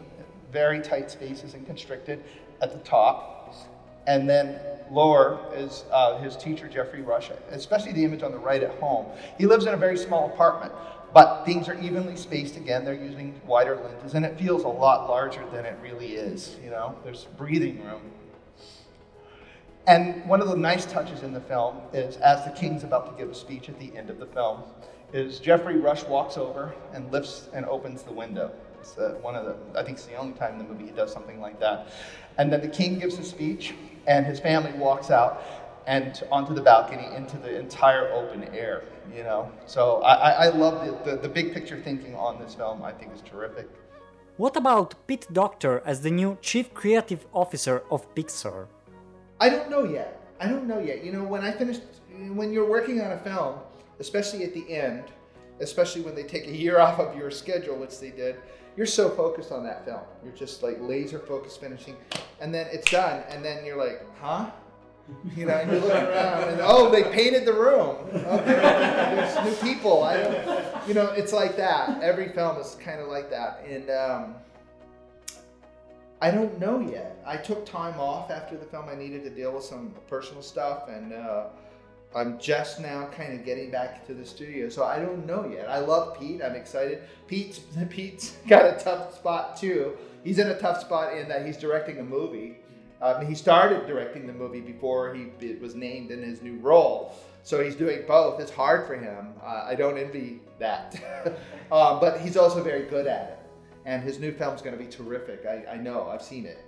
very 0.50 0.80
tight 0.80 1.12
spaces 1.12 1.54
and 1.54 1.64
constricted 1.64 2.25
at 2.61 2.73
the 2.73 2.78
top. 2.80 3.54
And 4.09 4.28
then 4.28 4.59
lower 4.90 5.38
is 5.54 5.85
uh, 5.92 6.18
his 6.18 6.37
teacher, 6.37 6.68
Geoffrey 6.68 7.02
Rush, 7.02 7.30
especially 7.50 7.92
the 7.92 8.04
image 8.04 8.25
on 8.25 8.33
the 8.33 8.38
right 8.38 8.62
at 8.62 8.75
home. 8.80 9.06
He 9.38 9.47
lives 9.47 9.66
in 9.66 9.75
a 9.75 9.76
very 9.76 9.97
small 9.97 10.26
apartment, 10.26 10.73
but 11.16 11.46
things 11.46 11.66
are 11.66 11.80
evenly 11.80 12.14
spaced 12.14 12.58
again. 12.58 12.85
They're 12.85 12.92
using 12.92 13.40
wider 13.46 13.76
lenses, 13.76 14.12
and 14.12 14.23
it 14.23 14.38
feels 14.38 14.64
a 14.64 14.68
lot 14.68 15.08
larger 15.08 15.42
than 15.50 15.64
it 15.64 15.78
really 15.80 16.12
is. 16.12 16.58
You 16.62 16.68
know, 16.68 16.94
there's 17.04 17.25
breathing 17.38 17.82
room. 17.82 18.02
And 19.87 20.28
one 20.28 20.42
of 20.42 20.49
the 20.49 20.56
nice 20.56 20.85
touches 20.85 21.23
in 21.23 21.32
the 21.32 21.40
film 21.40 21.80
is 21.94 22.18
as 22.18 22.44
the 22.44 22.50
king's 22.50 22.85
about 22.85 23.06
to 23.11 23.16
give 23.16 23.32
a 23.32 23.35
speech 23.35 23.70
at 23.70 23.78
the 23.78 23.96
end 23.96 24.11
of 24.11 24.18
the 24.18 24.26
film, 24.26 24.62
is 25.14 25.38
Geoffrey 25.38 25.78
Rush 25.78 26.04
walks 26.04 26.37
over 26.37 26.75
and 26.92 27.11
lifts 27.11 27.49
and 27.54 27.64
opens 27.64 28.02
the 28.02 28.12
window. 28.12 28.52
It's 28.78 28.99
uh, 28.99 29.16
one 29.23 29.37
of 29.37 29.46
the, 29.46 29.56
I 29.80 29.85
think 29.85 29.96
it's 29.96 30.06
the 30.06 30.16
only 30.16 30.35
time 30.35 30.52
in 30.52 30.58
the 30.58 30.64
movie 30.64 30.85
he 30.85 30.90
does 30.90 31.14
something 31.14 31.40
like 31.40 31.58
that. 31.61 31.94
And 32.37 32.52
then 32.52 32.61
the 32.61 32.68
king 32.68 32.99
gives 32.99 33.18
a 33.18 33.25
speech, 33.25 33.73
and 34.06 34.26
his 34.26 34.38
family 34.38 34.75
walks 34.75 35.11
out 35.11 35.42
and 35.87 36.23
onto 36.30 36.52
the 36.52 36.61
balcony 36.61 37.06
into 37.16 37.38
the 37.38 37.58
entire 37.58 38.12
open 38.12 38.44
air, 38.52 38.82
you 39.14 39.22
know. 39.22 39.50
So 39.66 40.02
I, 40.02 40.46
I 40.46 40.48
love 40.48 40.84
the, 40.84 41.10
the, 41.10 41.16
the 41.18 41.28
big 41.28 41.52
picture 41.52 41.80
thinking 41.80 42.14
on 42.14 42.38
this 42.40 42.54
film, 42.54 42.82
I 42.82 42.92
think 42.92 43.14
is 43.14 43.22
terrific. 43.22 43.68
What 44.36 44.56
about 44.56 44.94
Pete 45.06 45.26
Docter 45.32 45.82
as 45.86 46.02
the 46.02 46.10
new 46.10 46.36
chief 46.42 46.75
creative 46.75 47.26
officer 47.32 47.82
of 47.90 48.14
Pixar? 48.14 48.66
I 49.40 49.48
don't 49.48 49.70
know 49.70 49.84
yet. 49.84 50.20
I 50.40 50.46
don't 50.48 50.66
know 50.66 50.78
yet. 50.78 51.04
You 51.04 51.12
know, 51.12 51.25
when 51.25 51.42
I 51.42 51.52
finished, 51.52 51.82
when 52.34 52.52
you're 52.52 52.68
working 52.68 53.00
on 53.00 53.12
a 53.12 53.18
film, 53.18 53.56
especially 53.98 54.44
at 54.44 54.52
the 54.52 54.70
end, 54.70 55.04
especially 55.60 56.02
when 56.02 56.14
they 56.14 56.22
take 56.22 56.46
a 56.46 56.54
year 56.54 56.78
off 56.84 56.98
of 57.00 57.16
your 57.16 57.30
schedule, 57.30 57.76
which 57.76 57.98
they 57.98 58.10
did, 58.10 58.36
you're 58.76 58.86
so 58.86 59.08
focused 59.08 59.52
on 59.52 59.64
that 59.64 59.86
film. 59.86 60.02
You're 60.22 60.34
just 60.34 60.62
like 60.62 60.76
laser 60.80 61.18
focused 61.18 61.60
finishing, 61.60 61.96
and 62.40 62.54
then 62.54 62.66
it's 62.70 62.90
done, 62.90 63.22
and 63.30 63.42
then 63.42 63.64
you're 63.64 63.78
like, 63.78 64.02
huh? 64.20 64.50
You 65.36 65.46
know, 65.46 65.54
and 65.54 65.70
you're 65.70 65.80
looking 65.80 65.96
around, 65.96 66.48
and 66.48 66.60
oh, 66.62 66.90
they 66.90 67.04
painted 67.04 67.44
the 67.44 67.52
room. 67.52 67.96
Okay, 68.12 68.44
there's 68.44 69.44
new 69.44 69.68
people. 69.68 70.02
I 70.02 70.16
don't, 70.16 70.88
you 70.88 70.94
know, 70.94 71.06
it's 71.12 71.32
like 71.32 71.56
that. 71.56 72.02
Every 72.02 72.28
film 72.28 72.58
is 72.58 72.76
kind 72.80 73.00
of 73.00 73.08
like 73.08 73.30
that, 73.30 73.64
and 73.68 73.88
um, 73.90 74.34
I 76.20 76.30
don't 76.30 76.58
know 76.58 76.80
yet. 76.80 77.22
I 77.25 77.36
took 77.36 77.64
time 77.64 78.00
off 78.00 78.30
after 78.30 78.56
the 78.56 78.64
film. 78.64 78.88
I 78.88 78.94
needed 78.94 79.22
to 79.25 79.30
deal 79.30 79.52
with 79.52 79.64
some 79.64 79.94
personal 80.08 80.42
stuff, 80.42 80.88
and. 80.88 81.12
Uh, 81.12 81.46
I'm 82.14 82.38
just 82.38 82.80
now 82.80 83.08
kind 83.08 83.34
of 83.38 83.44
getting 83.44 83.70
back 83.70 84.06
to 84.06 84.14
the 84.14 84.25
studio, 84.25 84.70
so 84.70 84.84
I 84.84 84.98
don't 84.98 85.26
know 85.26 85.46
yet. 85.46 85.68
I 85.68 85.80
love 85.80 86.18
Pete. 86.18 86.40
I'm 86.42 86.54
excited. 86.54 87.02
Pete's 87.26 87.60
Pete's 87.90 88.36
got 88.48 88.64
a 88.64 88.82
tough 88.82 89.14
spot 89.14 89.58
too. 89.58 89.96
He's 90.25 90.38
in 90.38 90.48
a 90.48 90.58
tough 90.58 90.80
spot 90.80 91.14
in 91.14 91.28
that 91.28 91.44
he's 91.44 91.58
directing 91.58 91.98
a 91.98 92.02
movie. 92.02 92.56
Um, 93.02 93.26
he 93.26 93.34
started 93.34 93.86
directing 93.86 94.26
the 94.26 94.32
movie 94.32 94.60
before 94.60 95.14
he 95.14 95.54
was 95.60 95.74
named 95.74 96.10
in 96.10 96.22
his 96.22 96.42
new 96.42 96.56
role, 96.58 97.14
so 97.42 97.62
he's 97.62 97.76
doing 97.76 98.04
both. 98.06 98.40
It's 98.40 98.50
hard 98.50 98.86
for 98.86 98.96
him. 98.96 99.34
Uh, 99.42 99.64
I 99.66 99.74
don't 99.74 99.98
envy 99.98 100.40
that, 100.58 100.96
um, 101.72 102.00
but 102.00 102.20
he's 102.20 102.36
also 102.36 102.62
very 102.62 102.84
good 102.84 103.06
at 103.06 103.30
it. 103.30 103.38
And 103.84 104.02
his 104.02 104.18
new 104.18 104.32
film's 104.32 104.62
going 104.62 104.76
to 104.76 104.82
be 104.82 104.90
terrific. 104.90 105.46
I, 105.46 105.74
I 105.74 105.76
know. 105.76 106.08
I've 106.08 106.22
seen 106.22 106.44
it 106.44 106.58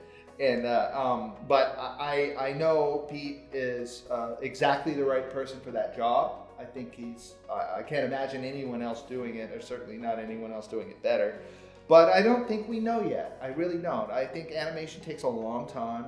and 0.40 0.66
uh, 0.66 0.90
um, 0.94 1.32
but 1.48 1.76
I 1.78 2.34
I 2.38 2.52
know 2.52 3.06
Pete 3.10 3.40
is 3.52 4.04
uh, 4.10 4.36
exactly 4.40 4.94
the 4.94 5.04
right 5.04 5.30
person 5.30 5.60
for 5.60 5.70
that 5.72 5.96
job. 5.96 6.46
I 6.58 6.64
think 6.64 6.94
he's 6.94 7.34
I, 7.50 7.78
I 7.78 7.82
can't 7.82 8.04
imagine 8.04 8.44
anyone 8.44 8.82
else 8.82 9.02
doing 9.02 9.36
it, 9.36 9.50
or 9.52 9.60
certainly 9.60 9.96
not 9.96 10.18
anyone 10.18 10.52
else 10.52 10.66
doing 10.66 10.90
it 10.90 11.02
better. 11.02 11.40
But 11.88 12.10
I 12.10 12.22
don't 12.22 12.46
think 12.46 12.68
we 12.68 12.80
know 12.80 13.02
yet. 13.02 13.38
I 13.42 13.48
really 13.48 13.78
don't. 13.78 14.10
I 14.10 14.26
think 14.26 14.52
animation 14.52 15.00
takes 15.00 15.22
a 15.22 15.28
long 15.28 15.66
time. 15.66 16.06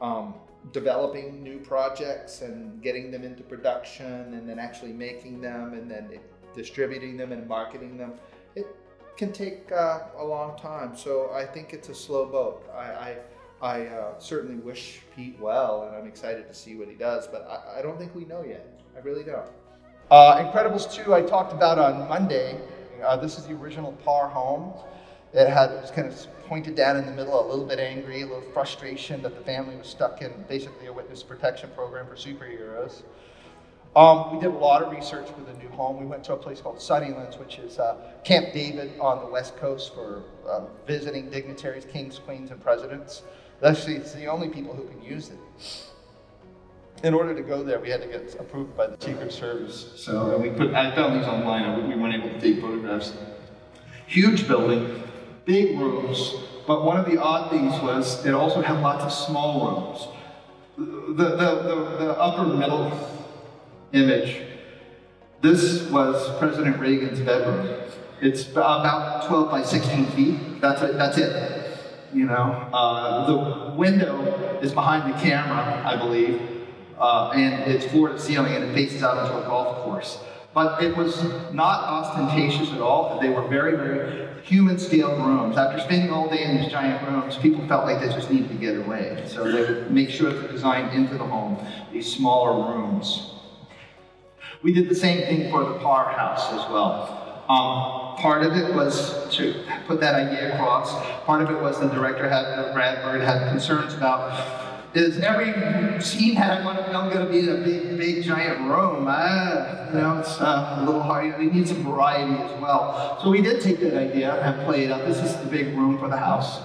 Um, 0.00 0.34
developing 0.72 1.42
new 1.42 1.58
projects 1.58 2.42
and 2.42 2.82
getting 2.82 3.10
them 3.10 3.22
into 3.22 3.42
production, 3.42 4.34
and 4.34 4.48
then 4.48 4.58
actually 4.58 4.92
making 4.92 5.40
them, 5.40 5.74
and 5.74 5.90
then 5.90 6.18
distributing 6.54 7.16
them 7.16 7.32
and 7.32 7.46
marketing 7.46 7.96
them. 7.96 8.14
It 8.56 8.66
can 9.16 9.32
take 9.32 9.70
uh, 9.70 10.00
a 10.18 10.24
long 10.24 10.58
time. 10.58 10.96
So 10.96 11.30
I 11.32 11.44
think 11.44 11.72
it's 11.72 11.88
a 11.88 11.94
slow 11.94 12.26
boat. 12.26 12.68
I, 12.74 12.84
I 12.84 13.16
I 13.62 13.86
uh, 13.86 14.18
certainly 14.18 14.56
wish 14.56 15.00
Pete 15.14 15.38
well, 15.40 15.84
and 15.84 15.96
I'm 15.96 16.06
excited 16.06 16.46
to 16.46 16.54
see 16.54 16.76
what 16.76 16.88
he 16.88 16.94
does, 16.94 17.26
but 17.26 17.48
I, 17.48 17.78
I 17.78 17.82
don't 17.82 17.98
think 17.98 18.14
we 18.14 18.24
know 18.24 18.44
yet. 18.44 18.66
I 18.94 19.00
really 19.00 19.24
don't. 19.24 19.48
Uh, 20.10 20.44
Incredibles 20.44 20.92
2, 20.92 21.14
I 21.14 21.22
talked 21.22 21.52
about 21.52 21.78
on 21.78 22.06
Monday. 22.08 22.60
Uh, 23.02 23.16
this 23.16 23.38
is 23.38 23.46
the 23.46 23.54
original 23.54 23.92
Parr 24.04 24.28
home. 24.28 24.74
It 25.36 25.48
had 25.50 25.70
was 25.82 25.90
kind 25.90 26.08
of 26.08 26.26
pointed 26.46 26.74
down 26.76 26.96
in 26.96 27.04
the 27.04 27.12
middle, 27.12 27.38
a 27.38 27.46
little 27.46 27.66
bit 27.66 27.78
angry, 27.78 28.22
a 28.22 28.26
little 28.26 28.50
frustration 28.54 29.20
that 29.20 29.34
the 29.34 29.42
family 29.42 29.76
was 29.76 29.86
stuck 29.86 30.22
in 30.22 30.32
basically 30.48 30.86
a 30.86 30.92
witness 30.92 31.22
protection 31.22 31.68
program 31.74 32.06
for 32.06 32.14
superheroes. 32.14 33.02
Um, 33.94 34.34
we 34.34 34.40
did 34.40 34.50
a 34.50 34.58
lot 34.58 34.82
of 34.82 34.90
research 34.92 35.28
for 35.28 35.40
the 35.42 35.58
new 35.58 35.68
home. 35.68 35.98
We 35.98 36.06
went 36.06 36.24
to 36.24 36.32
a 36.32 36.36
place 36.36 36.62
called 36.62 36.78
Sunnylands, 36.78 37.38
which 37.38 37.58
is 37.58 37.78
uh, 37.78 37.96
Camp 38.24 38.54
David 38.54 38.98
on 38.98 39.24
the 39.24 39.30
west 39.30 39.58
coast 39.58 39.94
for 39.94 40.22
uh, 40.48 40.62
visiting 40.86 41.28
dignitaries, 41.28 41.84
kings, 41.84 42.18
queens, 42.18 42.50
and 42.50 42.62
presidents. 42.62 43.22
Actually, 43.62 43.96
it's 43.96 44.12
the 44.12 44.26
only 44.26 44.48
people 44.48 44.74
who 44.74 44.84
can 44.84 45.02
use 45.02 45.30
it. 45.30 45.38
In 47.04 47.12
order 47.12 47.34
to 47.34 47.42
go 47.42 47.62
there, 47.62 47.78
we 47.78 47.90
had 47.90 48.00
to 48.00 48.08
get 48.08 48.34
approved 48.40 48.74
by 48.74 48.86
the 48.86 48.96
Secret 49.04 49.32
Service. 49.32 49.92
So 49.96 50.34
and 50.34 50.42
we 50.42 50.48
put, 50.48 50.74
I 50.74 50.94
found 50.94 51.20
these 51.20 51.28
online, 51.28 51.88
we 51.88 51.94
weren't 51.94 52.14
able 52.14 52.30
to 52.30 52.40
take 52.40 52.60
photographs. 52.62 53.12
Huge 54.06 54.46
building, 54.48 55.02
big 55.46 55.78
rooms, 55.78 56.34
but 56.66 56.84
one 56.84 56.98
of 56.98 57.06
the 57.06 57.18
odd 57.18 57.50
things 57.50 57.72
was 57.80 58.26
it 58.26 58.34
also 58.34 58.60
had 58.60 58.82
lots 58.82 59.04
of 59.04 59.12
small 59.12 59.64
rooms. 59.64 60.08
The, 60.76 61.24
the, 61.24 61.62
the, 61.62 62.04
the 62.04 62.20
upper 62.20 62.44
middle 62.44 62.92
image, 63.92 64.42
this 65.40 65.88
was 65.90 66.36
President 66.38 66.78
Reagan's 66.78 67.20
bedroom. 67.20 67.80
It's 68.20 68.50
about 68.50 69.26
12 69.26 69.50
by 69.50 69.62
16 69.62 70.06
feet. 70.06 70.60
That's 70.60 70.82
it. 70.82 70.96
That's 70.96 71.16
it. 71.16 71.78
You 72.12 72.26
know, 72.26 72.68
uh, 72.72 73.26
the 73.26 73.74
window 73.76 74.58
is 74.62 74.72
behind 74.72 75.12
the 75.12 75.18
camera, 75.18 75.82
I 75.84 75.96
believe, 75.96 76.40
uh, 76.98 77.30
and 77.34 77.70
it's 77.70 77.84
floor 77.86 78.08
to 78.08 78.18
ceiling, 78.18 78.54
and 78.54 78.64
it 78.64 78.74
faces 78.74 79.02
out 79.02 79.18
into 79.18 79.38
a 79.38 79.46
golf 79.46 79.84
course. 79.84 80.18
But 80.56 80.82
it 80.82 80.96
was 80.96 81.22
not 81.52 81.84
ostentatious 81.84 82.72
at 82.72 82.80
all. 82.80 83.20
They 83.20 83.28
were 83.28 83.46
very, 83.46 83.76
very 83.76 84.26
human 84.42 84.78
scale 84.78 85.14
rooms. 85.14 85.58
After 85.58 85.78
spending 85.78 86.10
all 86.10 86.30
day 86.30 86.44
in 86.44 86.56
these 86.56 86.72
giant 86.72 87.06
rooms, 87.06 87.36
people 87.36 87.68
felt 87.68 87.84
like 87.84 88.00
they 88.00 88.08
just 88.08 88.30
needed 88.30 88.48
to 88.48 88.54
get 88.54 88.74
away. 88.74 89.22
So 89.26 89.52
they 89.52 89.60
would 89.60 89.90
make 89.90 90.08
sure 90.08 90.30
to 90.30 90.48
design 90.48 90.88
into 90.94 91.18
the 91.18 91.24
home 91.24 91.58
these 91.92 92.10
smaller 92.10 92.72
rooms. 92.72 93.34
We 94.62 94.72
did 94.72 94.88
the 94.88 94.94
same 94.94 95.26
thing 95.26 95.50
for 95.50 95.62
the 95.62 95.74
Parr 95.74 96.10
house 96.10 96.50
as 96.50 96.70
well. 96.70 97.44
Um, 97.50 98.16
part 98.16 98.42
of 98.42 98.56
it 98.56 98.74
was 98.74 99.28
to 99.36 99.62
put 99.86 100.00
that 100.00 100.14
idea 100.14 100.54
across. 100.54 100.90
Part 101.26 101.42
of 101.42 101.50
it 101.50 101.60
was 101.60 101.78
the 101.80 101.88
director 101.88 102.30
had, 102.30 102.72
Brad 102.72 103.02
Bird 103.02 103.20
had 103.20 103.50
concerns 103.50 103.92
about 103.92 104.65
is 104.96 105.18
every 105.18 106.00
scene 106.02 106.34
had 106.34 106.64
them 106.64 107.10
going 107.10 107.26
to 107.26 107.30
be 107.30 107.40
in 107.40 107.48
a 107.48 107.56
big, 107.56 107.96
big, 107.96 108.24
giant 108.24 108.60
room. 108.60 109.06
Uh, 109.08 109.86
you 109.92 110.00
know, 110.00 110.18
it's 110.18 110.40
uh, 110.40 110.78
a 110.78 110.84
little 110.84 111.02
hard. 111.02 111.38
We 111.38 111.46
need 111.46 111.68
some 111.68 111.82
variety 111.82 112.34
as 112.34 112.60
well. 112.60 113.18
So 113.22 113.30
we 113.30 113.42
did 113.42 113.60
take 113.62 113.80
that 113.80 113.96
idea 113.96 114.40
and 114.42 114.64
play 114.64 114.84
it 114.84 114.90
up. 114.90 115.04
This 115.06 115.18
is 115.18 115.36
the 115.36 115.46
big 115.46 115.76
room 115.76 115.98
for 115.98 116.08
the 116.08 116.16
house. 116.16 116.60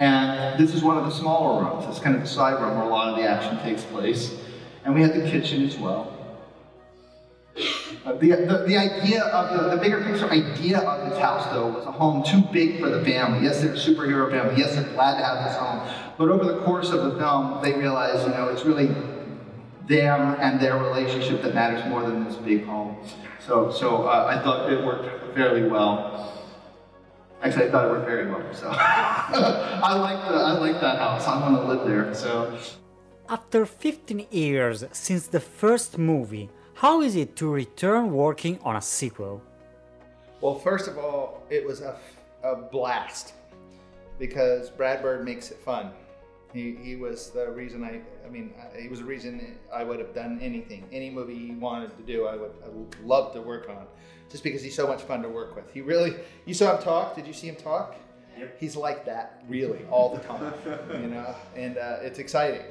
And 0.00 0.58
this 0.58 0.74
is 0.74 0.82
one 0.82 0.96
of 0.96 1.04
the 1.04 1.10
smaller 1.10 1.64
rooms. 1.64 1.84
It's 1.88 1.98
kind 1.98 2.14
of 2.14 2.22
the 2.22 2.28
side 2.28 2.60
room 2.60 2.76
where 2.76 2.86
a 2.86 2.88
lot 2.88 3.08
of 3.08 3.16
the 3.16 3.28
action 3.28 3.58
takes 3.58 3.82
place. 3.84 4.34
And 4.84 4.94
we 4.94 5.02
had 5.02 5.14
the 5.14 5.28
kitchen 5.28 5.64
as 5.64 5.76
well. 5.76 6.14
Uh, 8.04 8.12
the, 8.14 8.30
the, 8.30 8.64
the, 8.66 8.76
idea 8.76 9.24
of 9.24 9.50
the, 9.50 9.74
the 9.74 9.82
bigger 9.82 10.00
picture 10.02 10.30
idea 10.30 10.78
of 10.78 11.10
this 11.10 11.18
house, 11.18 11.44
though, 11.52 11.66
was 11.66 11.84
a 11.84 11.90
home 11.90 12.22
too 12.22 12.40
big 12.52 12.80
for 12.80 12.88
the 12.88 13.04
family. 13.04 13.44
Yes, 13.44 13.60
they're 13.60 13.72
a 13.72 13.76
superhero 13.76 14.30
family. 14.30 14.54
Yes, 14.56 14.76
they're 14.76 14.84
glad 14.94 15.18
to 15.18 15.24
have 15.24 15.44
this 15.44 15.56
home. 15.56 16.07
But 16.18 16.30
over 16.30 16.44
the 16.44 16.58
course 16.62 16.90
of 16.90 17.04
the 17.04 17.16
film, 17.16 17.62
they 17.62 17.74
realize, 17.74 18.24
you 18.24 18.30
know, 18.30 18.48
it's 18.48 18.64
really 18.64 18.88
them 19.86 20.36
and 20.40 20.60
their 20.60 20.76
relationship 20.76 21.42
that 21.42 21.54
matters 21.54 21.88
more 21.88 22.02
than 22.02 22.24
this 22.24 22.34
big 22.34 22.66
home. 22.66 22.96
So, 23.38 23.70
so 23.70 24.08
uh, 24.08 24.26
I 24.28 24.42
thought 24.42 24.70
it 24.70 24.84
worked 24.84 25.34
fairly 25.36 25.62
well. 25.62 26.44
Actually, 27.40 27.68
I 27.68 27.70
thought 27.70 27.84
it 27.86 27.90
worked 27.92 28.06
very 28.06 28.28
well. 28.28 28.42
So 28.52 28.68
I 28.72 29.94
like 29.94 30.28
the 30.28 30.34
I 30.34 30.52
like 30.58 30.80
that 30.80 30.98
house. 30.98 31.28
I 31.28 31.40
want 31.40 31.54
to 31.56 31.68
live 31.72 31.86
there. 31.86 32.12
So. 32.12 32.58
After 33.28 33.64
15 33.64 34.26
years 34.30 34.84
since 34.90 35.28
the 35.28 35.38
first 35.38 35.98
movie, 35.98 36.50
how 36.74 37.00
is 37.00 37.14
it 37.14 37.36
to 37.36 37.48
return 37.48 38.12
working 38.12 38.58
on 38.64 38.74
a 38.74 38.82
sequel? 38.82 39.40
Well, 40.40 40.56
first 40.58 40.88
of 40.88 40.98
all, 40.98 41.44
it 41.48 41.64
was 41.64 41.80
a, 41.80 41.96
a 42.42 42.56
blast 42.56 43.34
because 44.18 44.70
Brad 44.70 45.00
Bird 45.00 45.24
makes 45.24 45.52
it 45.52 45.58
fun. 45.58 45.92
He, 46.58 46.76
he 46.82 46.96
was 46.96 47.30
the 47.30 47.50
reason 47.50 47.84
I, 47.84 48.00
I 48.26 48.30
mean, 48.30 48.52
he 48.76 48.88
was 48.88 48.98
the 48.98 49.04
reason 49.04 49.56
I 49.72 49.84
would 49.84 50.00
have 50.00 50.12
done 50.12 50.40
anything, 50.42 50.84
any 50.90 51.08
movie 51.08 51.38
he 51.38 51.52
wanted 51.52 51.96
to 51.96 52.02
do, 52.02 52.26
I 52.26 52.36
would, 52.36 52.50
I 52.64 52.68
would 52.68 52.96
love 53.04 53.32
to 53.34 53.40
work 53.40 53.68
on, 53.68 53.86
just 54.28 54.42
because 54.42 54.60
he's 54.62 54.74
so 54.74 54.86
much 54.86 55.02
fun 55.02 55.22
to 55.22 55.28
work 55.28 55.54
with. 55.54 55.72
He 55.72 55.80
really, 55.80 56.16
you 56.46 56.54
saw 56.54 56.76
him 56.76 56.82
talk. 56.82 57.14
Did 57.14 57.26
you 57.28 57.32
see 57.32 57.48
him 57.48 57.56
talk? 57.56 57.94
Yep. 58.36 58.56
He's 58.58 58.74
like 58.74 59.04
that, 59.06 59.42
really, 59.48 59.84
all 59.90 60.14
the 60.14 60.20
time, 60.22 60.52
you 61.00 61.08
know, 61.08 61.34
and 61.54 61.78
uh, 61.78 61.98
it's 62.02 62.18
exciting, 62.18 62.62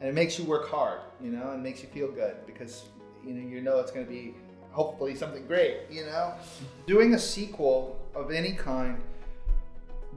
and 0.00 0.08
it 0.08 0.14
makes 0.14 0.38
you 0.38 0.44
work 0.44 0.68
hard, 0.68 1.00
you 1.22 1.30
know, 1.30 1.52
and 1.52 1.62
makes 1.62 1.80
you 1.80 1.88
feel 1.88 2.10
good 2.10 2.34
because 2.44 2.86
you 3.24 3.34
know 3.34 3.48
you 3.48 3.60
know 3.60 3.78
it's 3.78 3.90
going 3.90 4.04
to 4.04 4.10
be 4.10 4.34
hopefully 4.70 5.14
something 5.14 5.46
great 5.46 5.78
you 5.90 6.04
know 6.04 6.34
doing 6.86 7.14
a 7.14 7.18
sequel 7.18 7.98
of 8.14 8.30
any 8.30 8.52
kind 8.52 9.00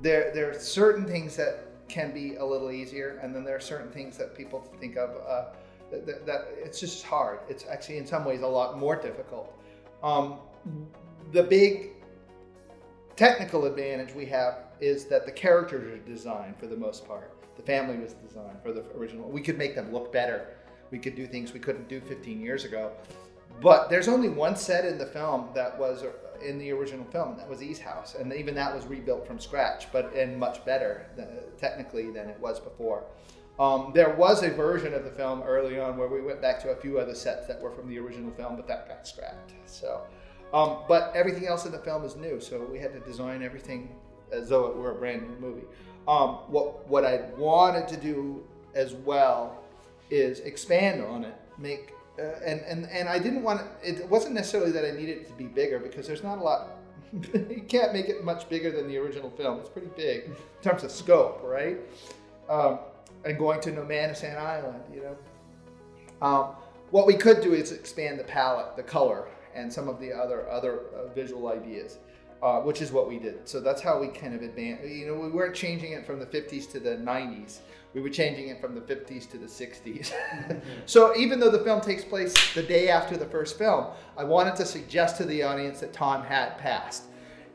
there 0.02 0.32
there 0.34 0.52
are 0.52 0.60
certain 0.60 1.06
things 1.06 1.36
that 1.36 1.71
can 1.92 2.14
be 2.14 2.36
a 2.36 2.46
little 2.46 2.72
easier 2.72 3.20
and 3.22 3.36
then 3.36 3.44
there 3.44 3.56
are 3.56 3.62
certain 3.62 3.92
things 3.92 4.18
that 4.18 4.36
people 4.36 4.62
think 4.80 4.98
of 4.98 5.10
uh, 5.28 5.54
that, 5.92 6.26
that, 6.26 6.48
it's 6.58 6.80
just 6.80 7.04
hard. 7.04 7.40
It's 7.50 7.66
actually 7.70 7.98
in 7.98 8.08
some 8.08 8.24
ways 8.24 8.42
a 8.42 8.48
lot 8.48 8.78
more 8.80 8.96
difficult. 8.96 9.54
Um, 10.02 10.40
the 11.32 11.44
big 11.44 11.90
technical 13.16 13.66
advantage 13.66 14.16
we 14.16 14.26
have 14.28 14.60
is 14.80 15.06
that 15.06 15.26
the 15.26 15.32
characters 15.32 15.92
are 15.92 16.04
designed 16.04 16.58
for 16.58 16.68
the 16.68 16.78
most 16.78 17.06
part. 17.06 17.34
The 17.56 17.62
family 17.62 17.98
was 17.98 18.14
designed 18.14 18.62
for 18.64 18.72
the 18.72 18.86
original. 18.98 19.30
We 19.30 19.42
could 19.42 19.58
make 19.58 19.76
them 19.76 19.92
look 19.92 20.12
better. 20.12 20.56
We 20.90 20.98
could 20.98 21.16
do 21.16 21.28
things 21.28 21.54
we 21.54 21.60
couldn't 21.60 21.88
do 21.88 22.00
15 22.02 22.42
years 22.42 22.66
ago. 22.66 22.92
But 23.62 23.90
there's 23.90 24.08
only 24.08 24.30
one 24.30 24.56
set 24.56 24.86
in 24.86 24.98
the 24.98 25.06
film 25.06 25.50
that 25.54 25.78
was 25.78 26.04
uh, 26.04 26.12
in 26.44 26.58
the 26.60 26.72
original 26.72 27.06
film. 27.06 27.38
That 27.38 27.50
was 27.50 27.62
E's 27.62 27.80
house, 27.80 28.16
and 28.16 28.34
even 28.34 28.56
that 28.56 28.74
was 28.74 28.86
rebuilt 28.86 29.28
from 29.28 29.40
scratch, 29.40 29.92
but 29.92 30.14
and 30.14 30.38
much 30.38 30.64
better 30.66 31.06
technically 31.58 32.12
than 32.12 32.30
it 32.30 32.40
was 32.40 32.60
before. 32.60 33.04
Um, 33.60 33.92
there 33.94 34.16
was 34.16 34.44
a 34.44 34.50
version 34.50 34.94
of 34.94 35.04
the 35.04 35.12
film 35.12 35.44
early 35.44 35.80
on 35.80 35.98
where 35.98 36.08
we 36.08 36.22
went 36.22 36.42
back 36.42 36.60
to 36.62 36.70
a 36.70 36.76
few 36.76 37.00
other 37.00 37.14
sets 37.14 37.46
that 37.48 37.62
were 37.62 37.70
from 37.70 37.90
the 37.90 38.00
original 38.00 38.32
film, 38.32 38.56
but 38.56 38.68
that 38.68 38.88
got 38.88 39.08
scrapped. 39.08 39.54
So, 39.66 40.02
um, 40.54 40.80
but 40.88 41.12
everything 41.16 41.48
else 41.48 41.66
in 41.66 41.72
the 41.72 41.80
film 41.80 42.04
is 42.04 42.16
new, 42.16 42.40
so 42.40 42.66
we 42.72 42.80
had 42.80 42.94
to 42.94 43.00
design 43.02 43.44
everything 43.44 43.96
as 44.32 44.50
though 44.50 44.68
it 44.68 44.76
were 44.76 44.92
a 44.92 44.96
brand 44.96 45.24
new 45.24 45.36
movie. 45.40 45.68
Um, 46.08 46.40
what 46.48 46.88
what 46.88 47.06
I 47.06 47.22
wanted 47.38 47.88
to 47.90 47.98
do 47.98 48.44
as 48.74 48.94
well 48.94 49.64
is 50.10 50.40
expand 50.40 51.04
on 51.04 51.24
it, 51.26 51.36
make 51.58 51.94
uh, 52.22 52.40
and 52.46 52.62
and 52.62 52.86
and 52.90 53.10
I 53.10 53.20
didn't 53.20 53.44
want 53.44 53.62
it, 53.84 54.00
it. 54.00 54.10
wasn't 54.10 54.36
necessarily 54.36 54.72
that 54.72 54.86
I 54.86 54.92
needed 54.92 55.18
it 55.18 55.28
to 55.28 55.34
be 55.34 55.46
bigger 55.46 55.80
because 55.80 56.08
there's 56.08 56.24
not 56.24 56.38
a 56.38 56.42
lot. 56.42 56.78
you 57.34 57.66
can't 57.68 57.94
make 57.94 58.08
it 58.08 58.24
much 58.24 58.48
bigger 58.48 58.72
than 58.72 58.88
the 58.88 58.98
original 58.98 59.30
film. 59.32 59.60
It's 59.60 59.70
pretty 59.70 59.90
big 59.96 60.26
in 60.26 60.36
terms 60.62 60.84
of 60.84 60.92
scope, 60.92 61.42
right? 61.44 61.78
Um, 62.50 62.80
and 63.26 63.38
going 63.38 63.62
to 63.62 63.72
Nomanisan 63.72 64.38
Island, 64.38 64.84
you 64.94 65.02
know. 65.02 65.18
Um, 66.22 66.56
what 66.92 67.08
we 67.08 67.16
could 67.16 67.42
do 67.42 67.54
is 67.54 67.72
expand 67.72 68.20
the 68.20 68.24
palette, 68.24 68.76
the 68.76 68.84
color, 68.84 69.28
and 69.56 69.72
some 69.72 69.88
of 69.90 70.00
the 70.00 70.14
other 70.14 70.50
other 70.50 70.82
uh, 70.96 71.08
visual 71.14 71.48
ideas. 71.48 71.98
Uh, 72.42 72.60
which 72.60 72.82
is 72.82 72.92
what 72.92 73.08
we 73.08 73.20
did. 73.20 73.48
So 73.48 73.60
that's 73.60 73.84
how 73.84 74.00
we 74.00 74.08
kind 74.08 74.34
of 74.34 74.42
advanced. 74.42 74.88
You 74.88 75.06
know, 75.06 75.14
we 75.14 75.30
weren't 75.30 75.54
changing 75.54 75.92
it 75.92 76.08
from 76.08 76.20
the 76.20 76.26
50s 76.26 76.72
to 76.72 76.80
the 76.80 76.96
90s 76.96 77.60
we 77.94 78.02
were 78.02 78.10
changing 78.10 78.50
it 78.50 78.62
from 78.62 78.76
the 78.76 78.82
50s 78.82 79.30
to 79.32 79.38
the 79.38 79.48
60s. 79.48 80.14
so 80.86 81.16
even 81.16 81.40
though 81.40 81.50
the 81.50 81.60
film 81.60 81.82
takes 81.82 82.04
place 82.04 82.34
the 82.54 82.64
day 82.64 82.90
after 82.90 83.18
the 83.18 83.26
first 83.26 83.58
film, 83.58 83.88
I 84.18 84.24
wanted 84.24 84.56
to 84.58 84.66
suggest 84.66 85.18
to 85.18 85.26
the 85.26 85.44
audience 85.44 85.80
that 85.82 85.92
Tom 85.94 86.24
had 86.24 86.58
passed. 86.58 87.04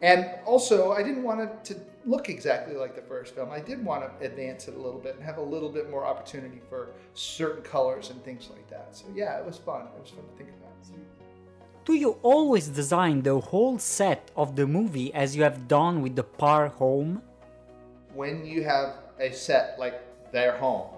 And 0.03 0.29
also, 0.45 0.93
I 0.93 1.03
didn't 1.03 1.23
want 1.23 1.41
it 1.41 1.65
to 1.65 1.81
look 2.05 2.29
exactly 2.29 2.75
like 2.75 2.95
the 2.95 3.03
first 3.03 3.35
film. 3.35 3.51
I 3.51 3.61
did 3.61 3.83
want 3.83 4.03
to 4.03 4.27
advance 4.27 4.69
it 4.69 4.75
a 4.75 4.79
little 4.79 5.01
bit 5.01 5.15
and 5.17 5.25
have 5.25 5.39
a 5.39 5.43
little 5.43 5.71
bit 5.71 5.91
more 5.91 6.05
opportunity 6.05 6.61
for 6.69 6.91
certain 7.15 7.63
colors 7.63 8.11
and 8.11 8.23
things 8.23 8.51
like 8.51 8.69
that. 8.69 8.95
So 8.95 9.07
yeah, 9.15 9.39
it 9.39 9.47
was 9.47 9.57
fun. 9.57 9.87
It 9.97 10.01
was 10.01 10.11
fun 10.11 10.25
to 10.25 10.37
think 10.37 10.51
about. 10.51 10.67
Do 11.87 11.95
you 11.95 12.19
always 12.25 12.67
design 12.67 13.23
the 13.23 13.39
whole 13.39 13.79
set 13.79 14.33
of 14.35 14.57
the 14.57 14.67
movie 14.67 15.15
as 15.15 15.37
you 15.37 15.45
have 15.45 15.69
done 15.69 16.03
with 16.03 16.17
the 16.17 16.25
Parr 16.25 16.67
home? 16.67 17.23
When 18.13 18.45
you 18.45 18.65
have 18.65 18.97
a 19.21 19.31
set 19.31 19.79
like 19.79 20.03
their 20.33 20.57
home. 20.57 20.91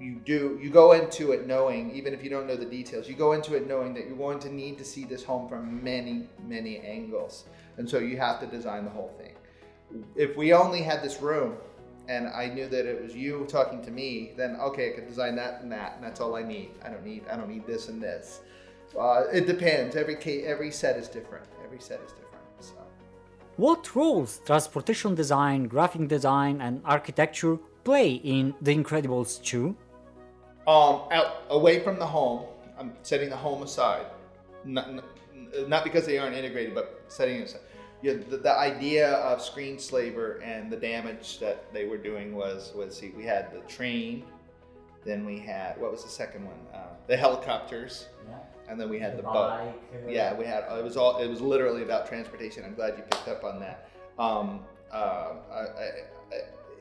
You 0.00 0.20
do 0.24 0.60
you 0.62 0.70
go 0.70 0.92
into 0.92 1.32
it 1.32 1.48
knowing, 1.48 1.90
even 1.90 2.14
if 2.14 2.22
you 2.22 2.30
don't 2.30 2.46
know 2.46 2.54
the 2.54 2.64
details, 2.64 3.08
you 3.08 3.16
go 3.16 3.32
into 3.32 3.56
it 3.56 3.66
knowing 3.66 3.94
that 3.94 4.06
you're 4.06 4.16
going 4.16 4.38
to 4.40 4.48
need 4.48 4.78
to 4.78 4.84
see 4.84 5.04
this 5.04 5.24
home 5.24 5.48
from 5.48 5.82
many, 5.82 6.28
many 6.46 6.78
angles. 6.78 7.46
And 7.76 7.90
so 7.90 7.98
you 7.98 8.16
have 8.16 8.38
to 8.42 8.46
design 8.46 8.84
the 8.84 8.92
whole 8.92 9.12
thing. 9.18 9.34
If 10.14 10.36
we 10.36 10.52
only 10.52 10.82
had 10.82 11.02
this 11.02 11.20
room 11.20 11.56
and 12.06 12.28
I 12.28 12.46
knew 12.46 12.68
that 12.68 12.86
it 12.86 13.02
was 13.02 13.16
you 13.16 13.44
talking 13.48 13.82
to 13.82 13.90
me, 13.90 14.34
then 14.36 14.54
okay, 14.60 14.92
I 14.92 14.92
could 14.92 15.08
design 15.08 15.34
that 15.34 15.62
and 15.62 15.72
that, 15.72 15.94
and 15.96 16.04
that's 16.04 16.20
all 16.20 16.36
I 16.36 16.44
need. 16.44 16.70
I 16.84 16.90
don't 16.90 17.04
need 17.04 17.24
I 17.28 17.36
don't 17.36 17.50
need 17.50 17.66
this 17.66 17.88
and 17.88 18.00
this. 18.00 18.40
Uh, 18.98 19.24
it 19.32 19.46
depends. 19.46 19.96
Every 19.96 20.16
case, 20.16 20.44
every 20.46 20.70
set 20.70 20.96
is 20.96 21.08
different. 21.08 21.46
Every 21.64 21.80
set 21.80 22.00
is 22.06 22.12
different. 22.12 22.44
So. 22.60 22.74
What 23.56 23.94
roles 23.94 24.40
transportation 24.46 25.14
design, 25.14 25.64
graphic 25.64 26.08
design, 26.08 26.60
and 26.60 26.80
architecture 26.84 27.58
play 27.84 28.14
in 28.14 28.54
The 28.62 28.74
Incredibles 28.74 29.42
2? 29.42 29.76
Um, 30.66 31.02
out 31.12 31.42
away 31.50 31.80
from 31.80 31.98
the 31.98 32.06
home. 32.06 32.46
I'm 32.78 32.92
setting 33.02 33.30
the 33.30 33.36
home 33.36 33.62
aside, 33.62 34.06
not, 34.64 35.04
not 35.68 35.84
because 35.84 36.06
they 36.06 36.18
aren't 36.18 36.34
integrated, 36.34 36.74
but 36.74 37.04
setting 37.08 37.40
it 37.40 37.44
aside. 37.44 37.60
Yeah, 38.02 38.14
the, 38.28 38.38
the, 38.38 38.52
idea 38.52 39.12
of 39.12 39.40
screen 39.40 39.78
slaver 39.78 40.42
and 40.42 40.70
the 40.70 40.76
damage 40.76 41.38
that 41.38 41.72
they 41.72 41.86
were 41.86 41.96
doing 41.96 42.34
was 42.34 42.72
was 42.74 42.98
see 42.98 43.10
we 43.16 43.24
had 43.24 43.50
the 43.52 43.60
train, 43.60 44.24
then 45.04 45.24
we 45.24 45.38
had 45.38 45.80
what 45.80 45.90
was 45.90 46.02
the 46.02 46.10
second 46.10 46.44
one? 46.44 46.58
Uh, 46.74 46.88
the 47.06 47.16
helicopters, 47.16 48.08
yeah. 48.28 48.36
And 48.68 48.80
then 48.80 48.88
we 48.88 48.98
had 48.98 49.12
the, 49.12 49.18
the 49.18 49.22
boat. 49.24 49.74
Yeah, 50.08 50.34
we 50.34 50.44
had 50.44 50.64
it 50.70 50.84
was 50.84 50.96
all 50.96 51.18
it 51.18 51.28
was 51.28 51.40
literally 51.40 51.82
about 51.82 52.06
transportation. 52.06 52.64
I'm 52.64 52.74
glad 52.74 52.94
you 52.96 53.04
picked 53.04 53.28
up 53.28 53.44
on 53.44 53.60
that. 53.60 53.88
Um, 54.18 54.60
uh, 54.92 55.32
I, 55.52 55.58
I, 55.58 55.90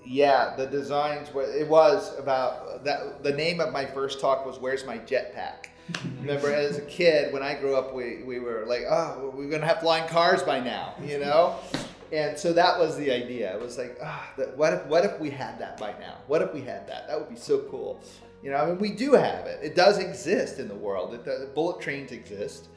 yeah, 0.05 0.55
the 0.55 0.65
designs 0.65 1.33
were. 1.33 1.43
It 1.43 1.67
was 1.67 2.17
about 2.17 2.83
that. 2.83 3.23
The 3.23 3.31
name 3.31 3.59
of 3.59 3.71
my 3.71 3.85
first 3.85 4.19
talk 4.19 4.45
was 4.45 4.59
"Where's 4.59 4.85
My 4.85 4.97
Jetpack." 4.99 5.67
Remember, 6.21 6.51
as 6.51 6.77
a 6.77 6.81
kid, 6.81 7.33
when 7.33 7.43
I 7.43 7.55
grew 7.55 7.75
up, 7.75 7.93
we, 7.93 8.23
we 8.23 8.39
were 8.39 8.63
like, 8.65 8.83
oh, 8.89 9.33
we're 9.35 9.49
gonna 9.49 9.65
have 9.65 9.79
flying 9.81 10.07
cars 10.07 10.41
by 10.41 10.61
now, 10.61 10.95
you 11.03 11.19
know. 11.19 11.59
And 12.13 12.37
so 12.37 12.53
that 12.53 12.79
was 12.79 12.95
the 12.95 13.11
idea. 13.11 13.53
It 13.53 13.61
was 13.61 13.77
like, 13.77 13.97
oh, 14.01 14.23
what 14.55 14.73
if 14.73 14.85
what 14.85 15.03
if 15.03 15.19
we 15.19 15.29
had 15.29 15.59
that 15.59 15.77
by 15.77 15.91
now? 15.99 16.19
What 16.27 16.41
if 16.41 16.53
we 16.53 16.61
had 16.61 16.87
that? 16.87 17.07
That 17.07 17.19
would 17.19 17.29
be 17.29 17.35
so 17.35 17.59
cool. 17.69 17.99
You 18.43 18.51
know, 18.51 18.57
I 18.57 18.65
mean, 18.67 18.77
we 18.77 18.91
do 18.91 19.13
have 19.13 19.45
it. 19.45 19.59
It 19.63 19.73
does 19.73 19.99
exist 19.99 20.59
in 20.59 20.67
the 20.67 20.75
world. 20.75 21.13
It 21.13 21.55
bullet 21.55 21.79
trains 21.79 22.11
exist. 22.11 22.67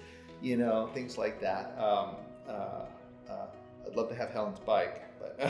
You 0.40 0.56
know, 0.56 0.88
things 0.94 1.18
like 1.18 1.40
that. 1.40 1.76
Um, 1.76 2.10
uh, 2.48 2.84
uh, 3.28 3.46
I'd 3.84 3.96
love 3.96 4.08
to 4.10 4.14
have 4.14 4.30
Helen's 4.30 4.60
bike. 4.60 5.02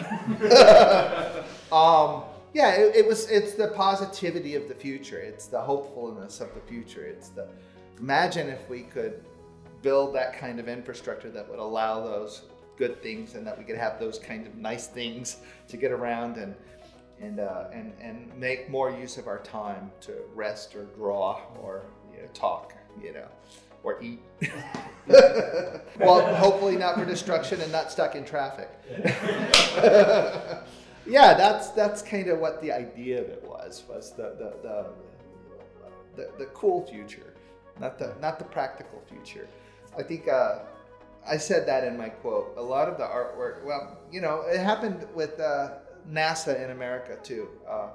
um, 1.73 2.23
yeah, 2.55 2.73
it, 2.73 2.97
it, 2.97 3.07
was. 3.07 3.31
It's 3.31 3.53
the 3.53 3.69
positivity 3.69 4.55
of 4.55 4.69
the 4.69 4.75
future. 4.75 5.19
It's 5.19 5.47
the 5.47 5.61
hopefulness 5.61 6.41
of 6.41 6.55
the 6.55 6.61
future. 6.61 7.05
It's 7.05 7.29
the 7.29 7.47
imagine 7.99 8.49
if 8.49 8.69
we 8.71 8.83
could 8.83 9.23
build 9.83 10.15
that 10.15 10.33
kind 10.39 10.59
of 10.59 10.69
infrastructure 10.69 11.31
that 11.31 11.49
would 11.49 11.59
allow 11.59 12.03
those 12.03 12.43
good 12.79 13.03
things, 13.03 13.35
and 13.35 13.47
that 13.47 13.59
we 13.59 13.65
could 13.65 13.77
have 13.77 14.01
those 14.01 14.19
kind 14.19 14.47
of 14.47 14.57
nice 14.57 14.87
things 14.87 15.37
to 15.69 15.77
get 15.77 15.93
around 15.93 16.39
and 16.39 16.55
and 17.21 17.41
uh, 17.41 17.65
and 17.73 17.93
and 18.01 18.33
make 18.39 18.69
more 18.71 18.91
use 18.91 19.19
of 19.19 19.27
our 19.27 19.39
time 19.41 19.91
to 20.03 20.13
rest 20.35 20.75
or 20.75 20.85
draw 20.97 21.41
or 21.61 21.83
you 22.15 22.23
know, 22.23 22.29
talk, 22.35 22.75
you 23.03 23.13
know, 23.13 23.29
or 23.83 24.03
eat. 24.03 24.21
well, 25.99 26.35
hopefully 26.35 26.77
not 26.77 26.97
for 26.97 27.05
destruction 27.05 27.61
and 27.61 27.73
not 27.73 27.91
stuck 27.91 28.15
in 28.15 28.25
traffic. 28.25 28.71
yeah, 31.07 31.35
that's 31.35 31.71
that's 31.71 32.03
kind 32.03 32.29
of 32.29 32.39
what 32.39 32.61
the 32.61 32.73
idea 32.73 33.21
of 33.21 33.29
it 33.29 33.43
was 33.45 33.85
was 33.89 34.13
the 34.13 34.35
the 34.39 34.57
the, 34.63 34.87
the, 36.17 36.31
the 36.39 36.47
cool 36.47 36.87
future, 36.87 37.35
not 37.81 37.99
the 37.99 38.15
not 38.21 38.39
the 38.39 38.45
practical 38.45 39.03
future. 39.09 39.49
I 39.99 40.03
think. 40.03 40.29
Uh, 40.29 40.61
I 41.29 41.39
said 41.39 41.67
that 41.67 41.83
in 41.83 41.97
my 41.99 42.09
quote. 42.09 42.55
A 42.57 42.63
lot 42.63 42.89
of 42.89 42.99
the 42.99 43.03
artwork, 43.03 43.65
well, 43.65 43.99
you 44.13 44.21
know, 44.21 44.43
it 44.43 44.61
happened 44.61 45.09
with 45.13 45.41
uh, 45.41 45.71
NASA 46.11 46.63
in 46.63 46.71
America 46.71 47.19
too. 47.23 47.49
Uh, 47.69 47.89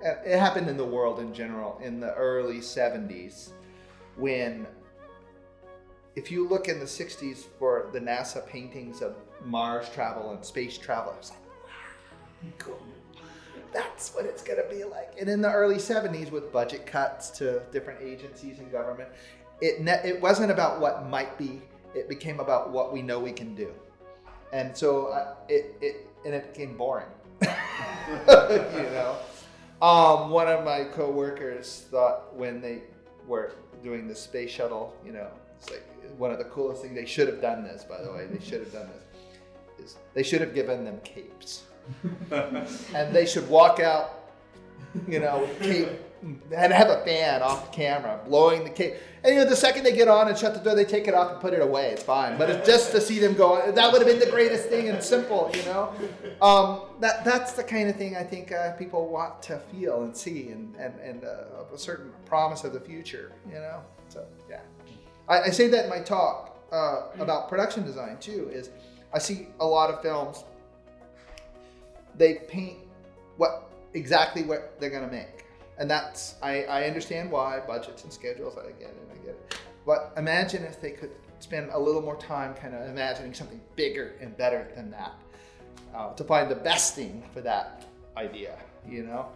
it 0.00 0.38
happened 0.38 0.68
in 0.68 0.76
the 0.76 0.84
world 0.84 1.20
in 1.20 1.32
general 1.32 1.80
in 1.82 2.00
the 2.00 2.12
early 2.14 2.58
70s 2.58 3.50
when, 4.16 4.66
if 6.14 6.30
you 6.30 6.46
look 6.46 6.68
in 6.68 6.78
the 6.78 6.84
60s 6.84 7.44
for 7.58 7.88
the 7.92 8.00
NASA 8.00 8.46
paintings 8.46 9.00
of 9.00 9.16
Mars 9.44 9.88
travel 9.88 10.32
and 10.32 10.44
space 10.44 10.76
travel, 10.76 11.12
it 11.12 11.18
was 11.18 11.30
like, 11.30 11.44
wow, 11.64 12.50
cool. 12.58 12.80
That's 13.72 14.14
what 14.14 14.24
it's 14.24 14.42
going 14.42 14.62
to 14.62 14.68
be 14.68 14.84
like. 14.84 15.14
And 15.18 15.28
in 15.28 15.40
the 15.40 15.50
early 15.50 15.76
70s, 15.76 16.30
with 16.30 16.52
budget 16.52 16.86
cuts 16.86 17.30
to 17.30 17.62
different 17.72 18.00
agencies 18.02 18.60
and 18.60 18.70
government, 18.70 19.08
it, 19.60 19.80
ne- 19.80 20.00
it 20.04 20.20
wasn't 20.20 20.52
about 20.52 20.80
what 20.80 21.08
might 21.08 21.36
be 21.38 21.62
it 21.94 22.08
became 22.08 22.40
about 22.40 22.70
what 22.70 22.92
we 22.92 23.02
know 23.02 23.18
we 23.18 23.32
can 23.32 23.54
do. 23.54 23.72
And 24.52 24.76
so 24.76 25.06
uh, 25.06 25.34
it, 25.48 25.76
it, 25.80 26.06
and 26.24 26.34
it 26.34 26.52
became 26.52 26.76
boring. 26.76 27.06
you 28.78 28.90
know? 28.90 29.16
Um, 29.82 30.30
one 30.30 30.48
of 30.48 30.64
my 30.64 30.84
coworkers 30.84 31.86
thought 31.90 32.34
when 32.34 32.60
they 32.60 32.82
were 33.26 33.54
doing 33.82 34.08
the 34.08 34.14
space 34.14 34.50
shuttle, 34.50 34.96
you 35.04 35.12
know, 35.12 35.28
it's 35.58 35.70
like 35.70 35.84
one 36.18 36.30
of 36.30 36.38
the 36.38 36.44
coolest 36.44 36.82
things. 36.82 36.94
They 36.94 37.06
should 37.06 37.28
have 37.28 37.40
done 37.40 37.64
this, 37.64 37.84
by 37.84 38.02
the 38.02 38.12
way. 38.12 38.26
They 38.26 38.44
should 38.44 38.60
have 38.60 38.72
done 38.72 38.88
this. 38.88 39.86
Is 39.86 39.96
they 40.14 40.22
should 40.22 40.40
have 40.40 40.54
given 40.54 40.84
them 40.84 41.00
capes, 41.04 41.64
and 42.30 43.14
they 43.14 43.26
should 43.26 43.48
walk 43.48 43.80
out, 43.80 44.30
you 45.08 45.18
know, 45.18 45.40
with 45.40 45.60
cape 45.60 45.88
and 46.24 46.72
have 46.72 46.88
a 46.88 47.04
fan 47.04 47.42
off 47.42 47.70
the 47.70 47.76
camera 47.76 48.18
blowing 48.26 48.64
the 48.64 48.70
cake. 48.70 48.96
And 49.22 49.34
you 49.34 49.40
know, 49.42 49.48
the 49.48 49.56
second 49.56 49.84
they 49.84 49.94
get 49.94 50.08
on 50.08 50.28
and 50.28 50.36
shut 50.36 50.54
the 50.54 50.60
door, 50.60 50.74
they 50.74 50.84
take 50.84 51.06
it 51.06 51.14
off 51.14 51.32
and 51.32 51.40
put 51.40 51.52
it 51.52 51.60
away. 51.60 51.90
It's 51.90 52.02
fine. 52.02 52.38
But 52.38 52.50
it's 52.50 52.66
just 52.66 52.92
to 52.92 53.00
see 53.00 53.18
them 53.18 53.34
go, 53.34 53.70
that 53.70 53.92
would 53.92 54.00
have 54.00 54.08
been 54.08 54.18
the 54.18 54.30
greatest 54.30 54.68
thing 54.68 54.88
and 54.88 55.02
simple, 55.02 55.50
you 55.54 55.62
know. 55.64 55.92
Um, 56.40 56.82
that 57.00 57.24
that's 57.24 57.52
the 57.52 57.62
kind 57.62 57.88
of 57.88 57.96
thing 57.96 58.16
I 58.16 58.22
think 58.22 58.52
uh, 58.52 58.72
people 58.72 59.08
want 59.08 59.42
to 59.44 59.58
feel 59.70 60.02
and 60.02 60.16
see, 60.16 60.48
and 60.48 60.74
and 60.76 60.98
and 61.00 61.24
uh, 61.24 61.74
a 61.74 61.78
certain 61.78 62.10
promise 62.24 62.64
of 62.64 62.72
the 62.72 62.80
future, 62.80 63.32
you 63.46 63.54
know. 63.54 63.82
So 64.08 64.26
yeah, 64.48 64.60
I, 65.28 65.42
I 65.42 65.50
say 65.50 65.68
that 65.68 65.84
in 65.84 65.90
my 65.90 66.00
talk 66.00 66.58
uh, 66.72 67.08
about 67.18 67.48
production 67.48 67.84
design 67.84 68.16
too. 68.18 68.50
Is 68.52 68.70
I 69.12 69.18
see 69.18 69.48
a 69.60 69.66
lot 69.66 69.90
of 69.90 70.00
films. 70.00 70.44
They 72.16 72.34
paint 72.48 72.78
what 73.36 73.70
exactly 73.94 74.42
what 74.42 74.80
they're 74.80 74.90
going 74.90 75.04
to 75.04 75.12
make 75.12 75.33
and 75.78 75.90
that's 75.90 76.36
I, 76.42 76.64
I 76.64 76.84
understand 76.84 77.30
why 77.30 77.60
budgets 77.66 78.04
and 78.04 78.12
schedules. 78.12 78.56
I 78.58 78.70
get 78.72 78.90
it, 78.90 79.08
I 79.12 79.16
get 79.24 79.34
it. 79.34 79.58
But 79.86 80.12
imagine 80.16 80.64
if 80.64 80.80
they 80.80 80.90
could 80.90 81.10
spend 81.40 81.70
a 81.72 81.78
little 81.78 82.00
more 82.00 82.16
time 82.16 82.54
kind 82.54 82.74
of 82.74 82.88
imagining 82.88 83.34
something 83.34 83.60
bigger 83.76 84.14
and 84.20 84.36
better 84.36 84.66
than 84.74 84.90
that 84.90 85.14
uh, 85.94 86.12
to 86.14 86.24
find 86.24 86.50
the 86.50 86.56
best 86.56 86.94
thing 86.94 87.22
for 87.32 87.40
that 87.42 87.84
idea. 88.16 88.56
You 88.88 89.04
know, 89.04 89.26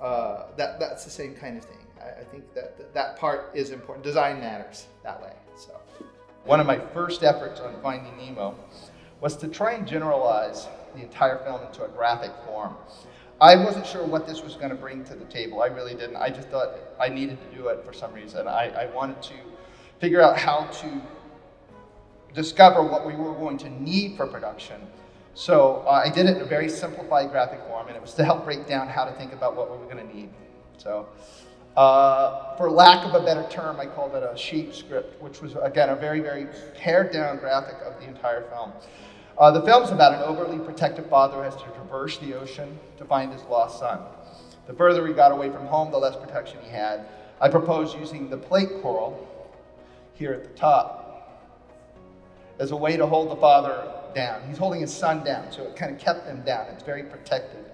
uh, 0.00 0.46
that 0.56 0.78
that's 0.78 1.04
the 1.04 1.10
same 1.10 1.34
kind 1.34 1.56
of 1.56 1.64
thing. 1.64 1.78
I, 2.00 2.20
I 2.20 2.24
think 2.24 2.52
that, 2.54 2.76
that 2.78 2.94
that 2.94 3.16
part 3.18 3.50
is 3.54 3.70
important. 3.70 4.04
Design 4.04 4.40
matters 4.40 4.86
that 5.02 5.20
way. 5.20 5.32
So, 5.56 5.80
one 6.44 6.60
of 6.60 6.66
my 6.66 6.78
first 6.78 7.22
efforts 7.22 7.60
on 7.60 7.80
Finding 7.82 8.16
Nemo 8.16 8.54
was 9.20 9.36
to 9.36 9.48
try 9.48 9.72
and 9.72 9.86
generalize 9.86 10.66
the 10.94 11.02
entire 11.02 11.38
film 11.38 11.62
into 11.62 11.84
a 11.84 11.88
graphic 11.88 12.32
form. 12.46 12.74
I 13.40 13.54
wasn't 13.54 13.86
sure 13.86 14.04
what 14.04 14.26
this 14.26 14.42
was 14.42 14.56
going 14.56 14.70
to 14.70 14.74
bring 14.74 15.04
to 15.04 15.14
the 15.14 15.24
table. 15.26 15.62
I 15.62 15.66
really 15.66 15.94
didn't. 15.94 16.16
I 16.16 16.28
just 16.28 16.48
thought 16.48 16.74
I 16.98 17.08
needed 17.08 17.38
to 17.40 17.56
do 17.56 17.68
it 17.68 17.84
for 17.84 17.92
some 17.92 18.12
reason. 18.12 18.48
I, 18.48 18.70
I 18.70 18.86
wanted 18.86 19.22
to 19.22 19.34
figure 20.00 20.20
out 20.20 20.36
how 20.36 20.64
to 20.64 21.02
discover 22.34 22.82
what 22.82 23.06
we 23.06 23.14
were 23.14 23.32
going 23.34 23.56
to 23.58 23.70
need 23.70 24.16
for 24.16 24.26
production. 24.26 24.80
So 25.34 25.84
uh, 25.86 26.02
I 26.04 26.10
did 26.10 26.26
it 26.26 26.36
in 26.36 26.42
a 26.42 26.46
very 26.46 26.68
simplified 26.68 27.30
graphic 27.30 27.60
form, 27.68 27.86
and 27.86 27.96
it 27.96 28.02
was 28.02 28.14
to 28.14 28.24
help 28.24 28.44
break 28.44 28.66
down 28.66 28.88
how 28.88 29.04
to 29.04 29.12
think 29.12 29.32
about 29.32 29.54
what 29.54 29.70
we 29.70 29.78
were 29.78 29.92
going 29.92 30.04
to 30.04 30.16
need. 30.16 30.30
So, 30.78 31.06
uh, 31.76 32.56
for 32.56 32.68
lack 32.68 33.06
of 33.06 33.14
a 33.14 33.24
better 33.24 33.46
term, 33.48 33.78
I 33.78 33.86
called 33.86 34.16
it 34.16 34.24
a 34.24 34.36
shape 34.36 34.74
script, 34.74 35.22
which 35.22 35.40
was, 35.40 35.54
again, 35.62 35.90
a 35.90 35.96
very, 35.96 36.18
very 36.18 36.48
pared 36.74 37.12
down 37.12 37.38
graphic 37.38 37.76
of 37.86 38.00
the 38.00 38.08
entire 38.08 38.42
film. 38.50 38.72
Uh, 39.38 39.52
the 39.52 39.62
film's 39.62 39.90
about 39.90 40.14
an 40.14 40.22
overly 40.22 40.58
protective 40.58 41.08
father 41.08 41.36
who 41.36 41.42
has 41.42 41.54
to 41.54 41.62
traverse 41.62 42.18
the 42.18 42.34
ocean 42.34 42.76
to 42.96 43.04
find 43.04 43.32
his 43.32 43.42
lost 43.44 43.78
son. 43.78 44.00
The 44.66 44.74
further 44.74 45.06
he 45.06 45.14
got 45.14 45.30
away 45.30 45.48
from 45.48 45.66
home, 45.66 45.92
the 45.92 45.98
less 45.98 46.16
protection 46.16 46.58
he 46.62 46.70
had. 46.70 47.06
I 47.40 47.48
propose 47.48 47.94
using 47.94 48.28
the 48.28 48.36
plate 48.36 48.82
coral 48.82 49.26
here 50.14 50.32
at 50.32 50.42
the 50.42 50.58
top 50.58 51.54
as 52.58 52.72
a 52.72 52.76
way 52.76 52.96
to 52.96 53.06
hold 53.06 53.30
the 53.30 53.36
father 53.36 53.88
down. 54.12 54.42
He's 54.48 54.58
holding 54.58 54.80
his 54.80 54.92
son 54.92 55.24
down, 55.24 55.52
so 55.52 55.62
it 55.62 55.76
kind 55.76 55.94
of 55.94 56.00
kept 56.00 56.26
him 56.26 56.42
down. 56.42 56.66
It's 56.72 56.82
very 56.82 57.04
protected. 57.04 57.64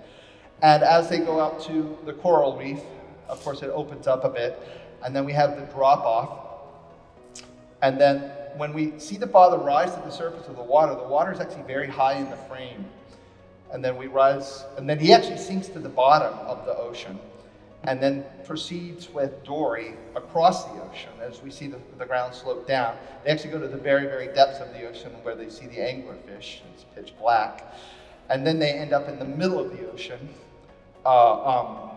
And 0.60 0.82
as 0.82 1.08
they 1.08 1.18
go 1.18 1.40
out 1.40 1.62
to 1.64 1.96
the 2.04 2.12
coral 2.12 2.58
reef, 2.58 2.80
of 3.28 3.42
course, 3.42 3.62
it 3.62 3.70
opens 3.70 4.06
up 4.06 4.24
a 4.24 4.28
bit, 4.28 4.60
and 5.02 5.16
then 5.16 5.24
we 5.24 5.32
have 5.32 5.56
the 5.56 5.64
drop 5.74 6.00
off. 6.00 7.42
And 7.80 7.98
then 7.98 8.30
when 8.56 8.72
we 8.72 8.98
see 8.98 9.16
the 9.16 9.26
Father 9.26 9.58
rise 9.58 9.94
to 9.94 10.00
the 10.00 10.10
surface 10.10 10.46
of 10.48 10.56
the 10.56 10.62
water, 10.62 10.94
the 10.94 11.08
water 11.08 11.32
is 11.32 11.40
actually 11.40 11.64
very 11.64 11.88
high 11.88 12.14
in 12.14 12.30
the 12.30 12.36
frame. 12.36 12.84
And 13.72 13.84
then 13.84 13.96
we 13.96 14.06
rise, 14.06 14.64
and 14.76 14.88
then 14.88 14.98
he 14.98 15.12
actually 15.12 15.38
sinks 15.38 15.68
to 15.68 15.78
the 15.78 15.88
bottom 15.88 16.32
of 16.46 16.64
the 16.64 16.76
ocean 16.76 17.18
and 17.86 18.02
then 18.02 18.24
proceeds 18.44 19.10
with 19.10 19.44
Dory 19.44 19.94
across 20.16 20.64
the 20.64 20.82
ocean 20.82 21.10
as 21.20 21.42
we 21.42 21.50
see 21.50 21.66
the, 21.66 21.78
the 21.98 22.06
ground 22.06 22.34
slope 22.34 22.66
down. 22.66 22.96
They 23.24 23.30
actually 23.30 23.50
go 23.50 23.60
to 23.60 23.68
the 23.68 23.76
very, 23.76 24.06
very 24.06 24.28
depths 24.28 24.60
of 24.60 24.72
the 24.72 24.88
ocean 24.88 25.12
where 25.22 25.34
they 25.34 25.50
see 25.50 25.66
the 25.66 25.76
anglerfish. 25.76 26.60
It's 26.72 26.84
pitch 26.94 27.12
black. 27.18 27.74
And 28.30 28.46
then 28.46 28.58
they 28.58 28.72
end 28.72 28.92
up 28.92 29.08
in 29.08 29.18
the 29.18 29.24
middle 29.26 29.60
of 29.60 29.70
the 29.70 29.90
ocean. 29.90 30.30
Uh, 31.04 31.60
um, 31.60 31.90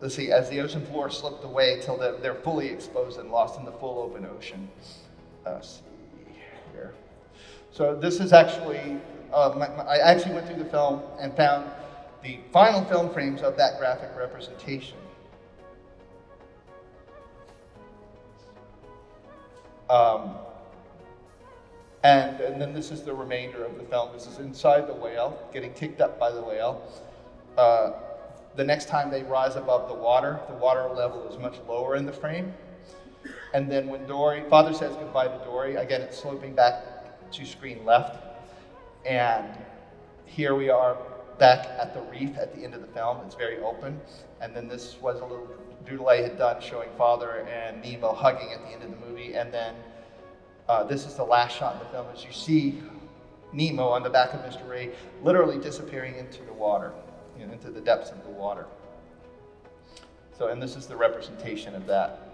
let's 0.00 0.14
see, 0.14 0.30
as 0.30 0.48
the 0.50 0.60
ocean 0.60 0.86
floor 0.86 1.10
slipped 1.10 1.44
away 1.44 1.80
till 1.82 1.96
they're, 1.96 2.16
they're 2.18 2.34
fully 2.36 2.68
exposed 2.68 3.18
and 3.18 3.30
lost 3.30 3.58
in 3.58 3.64
the 3.64 3.72
full 3.72 3.98
open 3.98 4.24
ocean 4.24 4.68
here. 6.72 6.94
So 7.70 7.94
this 7.94 8.20
is 8.20 8.32
actually, 8.32 8.98
uh, 9.32 9.54
my, 9.56 9.68
my, 9.68 9.82
I 9.84 9.96
actually 9.98 10.34
went 10.34 10.46
through 10.46 10.62
the 10.62 10.70
film 10.70 11.02
and 11.20 11.36
found 11.36 11.70
the 12.22 12.38
final 12.52 12.84
film 12.84 13.12
frames 13.12 13.42
of 13.42 13.56
that 13.56 13.78
graphic 13.78 14.10
representation. 14.16 14.98
Um, 19.88 20.34
and, 22.02 22.40
and 22.40 22.60
then 22.60 22.74
this 22.74 22.90
is 22.90 23.02
the 23.02 23.14
remainder 23.14 23.64
of 23.64 23.76
the 23.76 23.84
film. 23.84 24.10
This 24.12 24.26
is 24.26 24.38
inside 24.38 24.86
the 24.86 24.94
whale, 24.94 25.38
getting 25.52 25.72
kicked 25.72 26.00
up 26.00 26.18
by 26.18 26.30
the 26.30 26.42
whale. 26.42 26.82
Uh, 27.56 27.92
the 28.56 28.64
next 28.64 28.88
time 28.88 29.10
they 29.10 29.22
rise 29.22 29.56
above 29.56 29.88
the 29.88 29.94
water, 29.94 30.40
the 30.48 30.54
water 30.56 30.88
level 30.88 31.26
is 31.28 31.38
much 31.38 31.56
lower 31.68 31.96
in 31.96 32.06
the 32.06 32.12
frame. 32.12 32.52
And 33.58 33.68
then 33.68 33.88
when 33.88 34.06
Dory, 34.06 34.44
father 34.48 34.72
says 34.72 34.94
goodbye 34.94 35.26
to 35.26 35.44
Dory, 35.44 35.74
again, 35.74 36.00
it's 36.00 36.16
sloping 36.16 36.54
back 36.54 37.28
to 37.32 37.44
screen 37.44 37.84
left. 37.84 38.22
And 39.04 39.48
here 40.26 40.54
we 40.54 40.70
are 40.70 40.96
back 41.40 41.66
at 41.66 41.92
the 41.92 42.00
reef 42.02 42.38
at 42.38 42.54
the 42.54 42.62
end 42.62 42.74
of 42.74 42.82
the 42.82 42.86
film. 42.86 43.18
It's 43.26 43.34
very 43.34 43.58
open. 43.58 44.00
And 44.40 44.54
then 44.54 44.68
this 44.68 44.96
was 45.00 45.18
a 45.18 45.24
little 45.24 45.48
doodle 45.84 46.08
I 46.08 46.18
had 46.18 46.38
done 46.38 46.62
showing 46.62 46.88
father 46.96 47.48
and 47.50 47.82
Nemo 47.82 48.14
hugging 48.14 48.52
at 48.52 48.62
the 48.62 48.68
end 48.68 48.84
of 48.84 48.92
the 48.92 49.04
movie. 49.04 49.34
And 49.34 49.52
then 49.52 49.74
uh, 50.68 50.84
this 50.84 51.04
is 51.04 51.14
the 51.14 51.24
last 51.24 51.58
shot 51.58 51.72
in 51.72 51.78
the 51.80 51.86
film 51.86 52.06
as 52.14 52.24
you 52.24 52.30
see 52.30 52.80
Nemo 53.52 53.88
on 53.88 54.04
the 54.04 54.10
back 54.10 54.34
of 54.34 54.40
Mr. 54.42 54.68
Ray 54.70 54.92
literally 55.24 55.58
disappearing 55.58 56.14
into 56.14 56.44
the 56.44 56.52
water, 56.52 56.92
you 57.36 57.44
know, 57.44 57.52
into 57.52 57.70
the 57.70 57.80
depths 57.80 58.12
of 58.12 58.22
the 58.22 58.30
water. 58.30 58.66
So, 60.38 60.46
and 60.46 60.62
this 60.62 60.76
is 60.76 60.86
the 60.86 60.96
representation 60.96 61.74
of 61.74 61.88
that. 61.88 62.27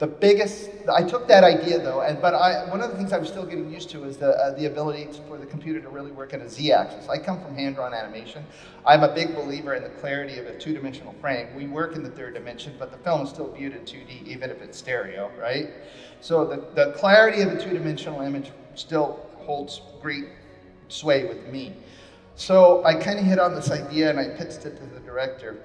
The 0.00 0.06
biggest, 0.06 0.70
I 0.90 1.02
took 1.02 1.28
that 1.28 1.44
idea 1.44 1.78
though, 1.78 2.00
and 2.00 2.22
but 2.22 2.32
I, 2.32 2.64
one 2.70 2.80
of 2.80 2.90
the 2.90 2.96
things 2.96 3.12
i'm 3.12 3.26
still 3.26 3.44
getting 3.44 3.70
used 3.70 3.90
to 3.90 4.04
is 4.04 4.16
the, 4.16 4.30
uh, 4.30 4.56
the 4.56 4.64
ability 4.64 5.04
to, 5.04 5.20
for 5.28 5.36
the 5.36 5.44
computer 5.44 5.78
to 5.78 5.90
really 5.90 6.10
work 6.10 6.32
in 6.32 6.40
a 6.40 6.48
z-axis. 6.48 7.06
I 7.10 7.18
come 7.18 7.38
from 7.38 7.54
hand-drawn 7.54 7.92
animation. 7.92 8.42
I'm 8.86 9.02
a 9.02 9.14
big 9.14 9.34
believer 9.34 9.74
in 9.74 9.82
the 9.82 9.90
clarity 9.90 10.38
of 10.38 10.46
a 10.46 10.58
two-dimensional 10.58 11.14
frame. 11.20 11.54
We 11.54 11.66
work 11.66 11.96
in 11.96 12.02
the 12.02 12.08
third 12.08 12.32
dimension, 12.32 12.76
but 12.78 12.92
the 12.92 12.96
film 12.96 13.20
is 13.20 13.28
still 13.28 13.52
viewed 13.52 13.74
in 13.76 13.82
2D, 13.82 14.26
even 14.26 14.48
if 14.48 14.62
it's 14.62 14.78
stereo, 14.78 15.30
right? 15.38 15.68
So 16.22 16.46
the, 16.46 16.64
the 16.74 16.92
clarity 16.92 17.42
of 17.42 17.52
a 17.52 17.62
two-dimensional 17.62 18.22
image 18.22 18.52
still 18.76 19.28
holds 19.36 19.82
great 20.00 20.28
sway 20.88 21.26
with 21.26 21.46
me. 21.48 21.74
So 22.36 22.82
I 22.86 22.94
kind 22.94 23.18
of 23.18 23.26
hit 23.26 23.38
on 23.38 23.54
this 23.54 23.70
idea 23.70 24.08
and 24.08 24.18
I 24.18 24.30
pitched 24.30 24.64
it 24.64 24.78
to 24.78 24.86
the 24.86 25.00
director, 25.00 25.58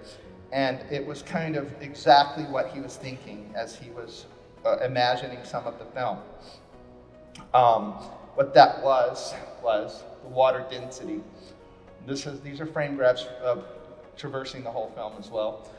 and 0.56 0.80
it 0.90 1.06
was 1.06 1.22
kind 1.22 1.58
of 1.58 1.70
exactly 1.82 2.46
what 2.46 2.70
he 2.70 2.80
was 2.80 2.96
thinking 2.96 3.52
as 3.56 3.76
he 3.76 3.90
was 3.90 4.26
uh, 4.66 4.78
imagining 4.78 5.38
some 5.44 5.68
of 5.68 5.78
the 5.78 5.86
film. 5.88 6.18
Um, 7.54 7.92
what 8.36 8.54
that 8.54 8.82
was 8.82 9.34
was 9.62 10.04
the 10.24 10.30
water 10.30 10.66
density. 10.72 11.20
This 12.08 12.26
is 12.26 12.40
these 12.40 12.62
are 12.62 12.66
frame 12.66 12.96
grabs 12.96 13.24
of 13.44 13.66
traversing 14.16 14.64
the 14.64 14.72
whole 14.72 14.90
film 14.92 15.14
as 15.20 15.30
well. 15.30 15.70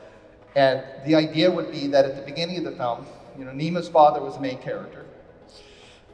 And 0.55 0.83
the 1.07 1.15
idea 1.15 1.49
would 1.49 1.71
be 1.71 1.87
that 1.87 2.05
at 2.05 2.15
the 2.15 2.21
beginning 2.21 2.59
of 2.59 2.63
the 2.63 2.77
film, 2.77 3.07
you 3.37 3.45
know, 3.45 3.53
Nemo's 3.53 3.89
father 3.89 4.21
was 4.21 4.35
the 4.35 4.41
main 4.41 4.59
character. 4.59 5.05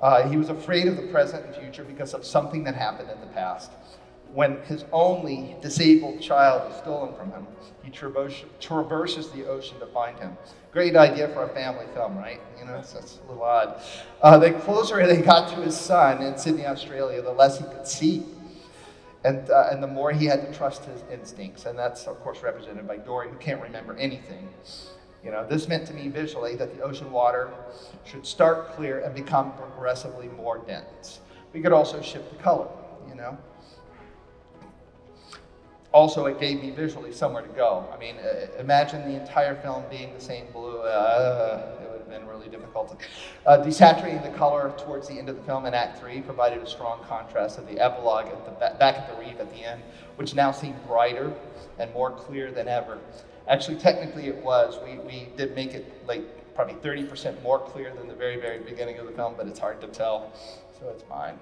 Uh, 0.01 0.29
he 0.29 0.37
was 0.37 0.47
afraid 0.47 0.87
of 0.87 0.95
the 0.95 1.07
present 1.07 1.45
and 1.45 1.55
future 1.55 1.83
because 1.83 2.13
of 2.13 2.25
something 2.25 2.63
that 2.63 2.75
happened 2.75 3.09
in 3.09 3.19
the 3.19 3.27
past. 3.27 3.71
When 4.33 4.61
his 4.63 4.83
only 4.91 5.55
disabled 5.61 6.19
child 6.19 6.71
is 6.71 6.77
stolen 6.77 7.13
from 7.15 7.31
him, 7.31 7.45
he 7.83 7.91
traverse, 7.91 8.43
traverses 8.59 9.29
the 9.29 9.45
ocean 9.45 9.79
to 9.79 9.85
find 9.87 10.17
him. 10.17 10.35
Great 10.71 10.95
idea 10.95 11.27
for 11.29 11.43
a 11.43 11.49
family 11.49 11.85
film, 11.93 12.17
right? 12.17 12.41
You 12.57 12.65
know, 12.65 12.73
that's 12.73 12.93
a 12.93 13.27
little 13.29 13.43
odd. 13.43 13.79
Uh, 14.23 14.39
the 14.39 14.51
closer 14.51 15.05
they 15.05 15.21
got 15.21 15.49
to 15.49 15.61
his 15.61 15.77
son 15.77 16.23
in 16.23 16.35
Sydney, 16.35 16.65
Australia, 16.65 17.21
the 17.21 17.31
less 17.31 17.59
he 17.59 17.65
could 17.65 17.87
see. 17.87 18.25
And, 19.23 19.49
uh, 19.51 19.67
and 19.71 19.83
the 19.83 19.87
more 19.87 20.11
he 20.11 20.25
had 20.25 20.41
to 20.47 20.57
trust 20.57 20.83
his 20.85 21.03
instincts. 21.11 21.65
And 21.67 21.77
that's, 21.77 22.07
of 22.07 22.19
course, 22.21 22.41
represented 22.41 22.87
by 22.87 22.97
Dory, 22.97 23.29
who 23.29 23.37
can't 23.37 23.61
remember 23.61 23.95
anything. 23.97 24.49
You 25.23 25.31
know, 25.31 25.45
this 25.47 25.67
meant 25.67 25.85
to 25.87 25.93
me 25.93 26.07
visually 26.07 26.55
that 26.55 26.75
the 26.75 26.81
ocean 26.81 27.11
water 27.11 27.51
should 28.03 28.25
start 28.25 28.73
clear 28.75 28.99
and 29.01 29.13
become 29.13 29.53
progressively 29.53 30.27
more 30.27 30.57
dense. 30.57 31.19
We 31.53 31.61
could 31.61 31.71
also 31.71 32.01
shift 32.01 32.35
the 32.35 32.43
color, 32.43 32.67
you 33.07 33.15
know. 33.15 33.37
Also, 35.93 36.25
it 36.25 36.39
gave 36.39 36.59
me 36.59 36.71
visually 36.71 37.13
somewhere 37.13 37.43
to 37.43 37.49
go. 37.49 37.87
I 37.93 37.99
mean, 37.99 38.15
uh, 38.17 38.47
imagine 38.59 39.07
the 39.07 39.19
entire 39.19 39.55
film 39.55 39.83
being 39.91 40.11
the 40.13 40.19
same 40.19 40.47
blue. 40.51 40.79
Uh, 40.79 41.77
it 41.83 41.91
would 41.91 41.99
have 41.99 42.09
been 42.09 42.27
really 42.27 42.49
difficult. 42.49 42.99
Uh, 43.45 43.59
desaturating 43.59 44.23
the 44.23 44.35
color 44.35 44.73
towards 44.75 45.07
the 45.07 45.13
end 45.13 45.29
of 45.29 45.35
the 45.35 45.43
film 45.43 45.67
in 45.67 45.75
Act 45.75 45.99
3 45.99 46.21
provided 46.21 46.63
a 46.63 46.67
strong 46.67 47.03
contrast 47.03 47.57
to 47.57 47.61
the 47.61 47.79
epilogue 47.79 48.25
at 48.25 48.43
the 48.43 48.51
back 48.79 48.95
at 48.95 49.07
the 49.07 49.23
reef 49.23 49.39
at 49.39 49.53
the 49.53 49.63
end, 49.63 49.83
which 50.15 50.33
now 50.33 50.51
seemed 50.51 50.75
brighter 50.87 51.31
and 51.77 51.93
more 51.93 52.09
clear 52.09 52.51
than 52.51 52.67
ever. 52.67 52.97
Actually, 53.47 53.77
technically, 53.77 54.27
it 54.27 54.37
was. 54.37 54.79
We, 54.83 54.97
we 54.97 55.27
did 55.37 55.55
make 55.55 55.75
it 55.75 56.07
like 56.07 56.23
probably 56.55 56.75
30% 56.75 57.41
more 57.43 57.59
clear 57.59 57.93
than 57.93 58.07
the 58.07 58.15
very, 58.15 58.37
very 58.37 58.59
beginning 58.59 58.97
of 58.97 59.05
the 59.05 59.11
film, 59.11 59.35
but 59.37 59.47
it's 59.47 59.59
hard 59.59 59.79
to 59.81 59.87
tell, 59.87 60.31
so 60.79 60.89
it's 60.89 61.03
fine. 61.03 61.37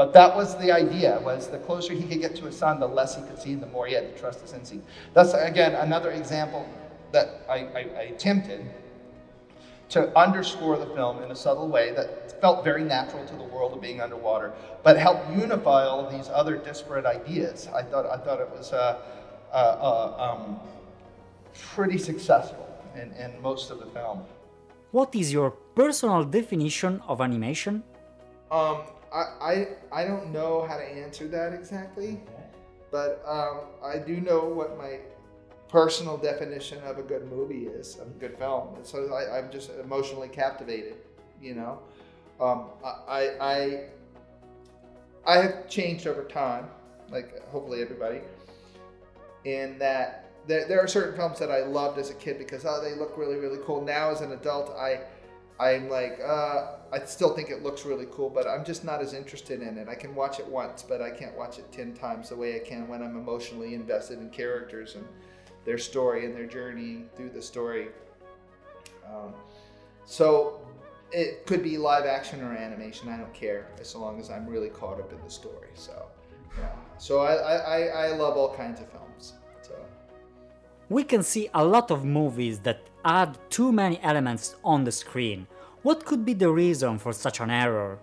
But 0.00 0.14
that 0.14 0.34
was 0.34 0.56
the 0.56 0.72
idea, 0.72 1.20
was 1.22 1.48
the 1.48 1.58
closer 1.58 1.92
he 1.92 2.04
could 2.04 2.22
get 2.22 2.34
to 2.36 2.46
his 2.46 2.56
son, 2.56 2.80
the 2.80 2.86
less 2.86 3.16
he 3.16 3.22
could 3.28 3.38
see 3.38 3.52
and 3.52 3.62
the 3.62 3.66
more 3.66 3.86
he 3.86 3.92
had 3.92 4.10
to 4.10 4.18
trust 4.18 4.40
his 4.40 4.54
instinct. 4.54 4.88
That's, 5.12 5.34
again, 5.34 5.74
another 5.74 6.10
example 6.12 6.66
that 7.12 7.42
I, 7.50 7.56
I, 7.56 7.80
I 7.98 8.02
attempted 8.14 8.64
to 9.90 10.18
underscore 10.18 10.78
the 10.78 10.86
film 10.96 11.22
in 11.22 11.30
a 11.30 11.36
subtle 11.36 11.68
way 11.68 11.92
that 11.96 12.40
felt 12.40 12.64
very 12.64 12.82
natural 12.82 13.26
to 13.26 13.34
the 13.34 13.44
world 13.44 13.74
of 13.74 13.82
being 13.82 14.00
underwater, 14.00 14.54
but 14.82 14.96
helped 14.96 15.28
unify 15.36 15.84
all 15.84 16.06
of 16.06 16.10
these 16.10 16.30
other 16.30 16.56
disparate 16.56 17.04
ideas. 17.04 17.68
I 17.74 17.82
thought, 17.82 18.06
I 18.06 18.16
thought 18.16 18.40
it 18.40 18.48
was 18.56 18.72
uh, 18.72 19.02
uh, 19.52 19.54
uh, 19.54 20.24
um, 20.26 20.60
pretty 21.74 21.98
successful 21.98 22.66
in, 22.94 23.12
in 23.22 23.38
most 23.42 23.70
of 23.70 23.78
the 23.78 23.86
film. 23.96 24.22
What 24.92 25.14
is 25.14 25.30
your 25.30 25.50
personal 25.50 26.24
definition 26.24 27.02
of 27.06 27.20
animation? 27.20 27.82
Um, 28.50 28.78
I, 29.12 29.18
I, 29.40 29.68
I 29.92 30.04
don't 30.04 30.32
know 30.32 30.66
how 30.66 30.76
to 30.76 30.84
answer 30.84 31.26
that 31.28 31.52
exactly, 31.52 32.20
but 32.90 33.22
um, 33.26 33.60
I 33.82 33.98
do 33.98 34.20
know 34.20 34.44
what 34.44 34.78
my 34.78 34.98
personal 35.68 36.16
definition 36.16 36.78
of 36.84 36.98
a 36.98 37.02
good 37.02 37.30
movie 37.30 37.66
is, 37.66 37.96
of 37.98 38.08
a 38.08 38.18
good 38.18 38.36
film. 38.38 38.74
And 38.76 38.86
so 38.86 39.12
I, 39.12 39.38
I'm 39.38 39.50
just 39.50 39.70
emotionally 39.70 40.28
captivated, 40.28 40.96
you 41.40 41.54
know. 41.54 41.80
Um, 42.40 42.66
I, 42.84 43.30
I, 43.40 43.84
I 45.26 45.36
have 45.36 45.68
changed 45.68 46.06
over 46.06 46.24
time, 46.24 46.68
like 47.10 47.46
hopefully 47.48 47.82
everybody, 47.82 48.20
in 49.44 49.78
that 49.78 50.30
there, 50.46 50.66
there 50.66 50.80
are 50.80 50.88
certain 50.88 51.14
films 51.16 51.38
that 51.38 51.50
I 51.50 51.60
loved 51.60 51.98
as 51.98 52.10
a 52.10 52.14
kid 52.14 52.38
because 52.38 52.64
oh 52.64 52.82
they 52.82 52.94
look 52.94 53.16
really 53.16 53.36
really 53.36 53.58
cool. 53.64 53.82
Now 53.82 54.10
as 54.10 54.22
an 54.22 54.32
adult, 54.32 54.70
I 54.70 55.00
I'm 55.60 55.90
like 55.90 56.18
uh, 56.26 56.76
I 56.92 57.04
still 57.04 57.34
think 57.36 57.50
it 57.50 57.62
looks 57.62 57.84
really 57.84 58.06
cool, 58.10 58.30
but 58.30 58.48
I'm 58.48 58.64
just 58.64 58.82
not 58.82 59.02
as 59.02 59.12
interested 59.12 59.60
in 59.60 59.76
it. 59.76 59.88
I 59.88 59.94
can 59.94 60.14
watch 60.14 60.40
it 60.40 60.46
once, 60.46 60.82
but 60.82 61.02
I 61.02 61.10
can't 61.10 61.36
watch 61.36 61.58
it 61.58 61.70
ten 61.70 61.92
times 61.92 62.30
the 62.30 62.36
way 62.36 62.56
I 62.56 62.60
can 62.60 62.88
when 62.88 63.02
I'm 63.02 63.16
emotionally 63.16 63.74
invested 63.74 64.18
in 64.18 64.30
characters 64.30 64.96
and 64.96 65.04
their 65.66 65.78
story 65.78 66.24
and 66.24 66.34
their 66.34 66.46
journey 66.46 67.04
through 67.14 67.30
the 67.30 67.42
story. 67.42 67.88
Um, 69.06 69.34
so 70.06 70.66
it 71.12 71.46
could 71.46 71.62
be 71.62 71.76
live 71.76 72.06
action 72.06 72.42
or 72.42 72.52
animation. 72.52 73.08
I 73.08 73.16
don't 73.18 73.34
care 73.34 73.68
as 73.80 73.94
long 73.94 74.18
as 74.18 74.30
I'm 74.30 74.46
really 74.46 74.70
caught 74.70 74.98
up 74.98 75.12
in 75.12 75.20
the 75.22 75.30
story. 75.30 75.68
So 75.74 76.06
yeah. 76.58 76.72
So 76.98 77.20
I, 77.20 77.34
I, 77.34 77.80
I 78.06 78.16
love 78.16 78.36
all 78.36 78.54
kinds 78.54 78.80
of 78.80 78.90
films. 78.90 79.34
So 79.62 79.74
we 80.88 81.04
can 81.04 81.22
see 81.22 81.48
a 81.54 81.64
lot 81.64 81.90
of 81.90 82.04
movies 82.04 82.60
that 82.60 82.80
add 83.04 83.38
too 83.50 83.72
many 83.72 84.00
elements 84.02 84.56
on 84.64 84.84
the 84.84 84.92
screen. 84.92 85.46
What 85.82 86.04
could 86.04 86.24
be 86.24 86.34
the 86.34 86.50
reason 86.50 86.98
for 86.98 87.12
such 87.12 87.40
an 87.40 87.50
error? 87.50 87.98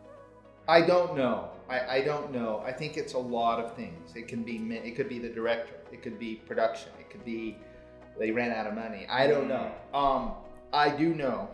I 0.67 0.81
don't 0.81 1.15
know. 1.15 1.49
I, 1.69 1.97
I 1.97 2.01
don't 2.01 2.31
know. 2.31 2.63
I 2.65 2.71
think 2.71 2.97
it's 2.97 3.13
a 3.13 3.19
lot 3.19 3.59
of 3.59 3.75
things. 3.75 4.15
It 4.15 4.27
can 4.27 4.43
be 4.43 4.55
it 4.55 4.95
could 4.95 5.09
be 5.09 5.19
the 5.19 5.29
director. 5.29 5.75
It 5.91 6.01
could 6.01 6.17
be 6.17 6.35
production. 6.35 6.91
It 6.99 7.09
could 7.09 7.23
be 7.23 7.57
they 8.17 8.31
ran 8.31 8.51
out 8.51 8.67
of 8.67 8.73
money. 8.73 9.05
I 9.09 9.27
don't 9.27 9.47
know. 9.47 9.71
Um, 9.93 10.33
I 10.73 10.89
do 10.89 11.13
know. 11.13 11.49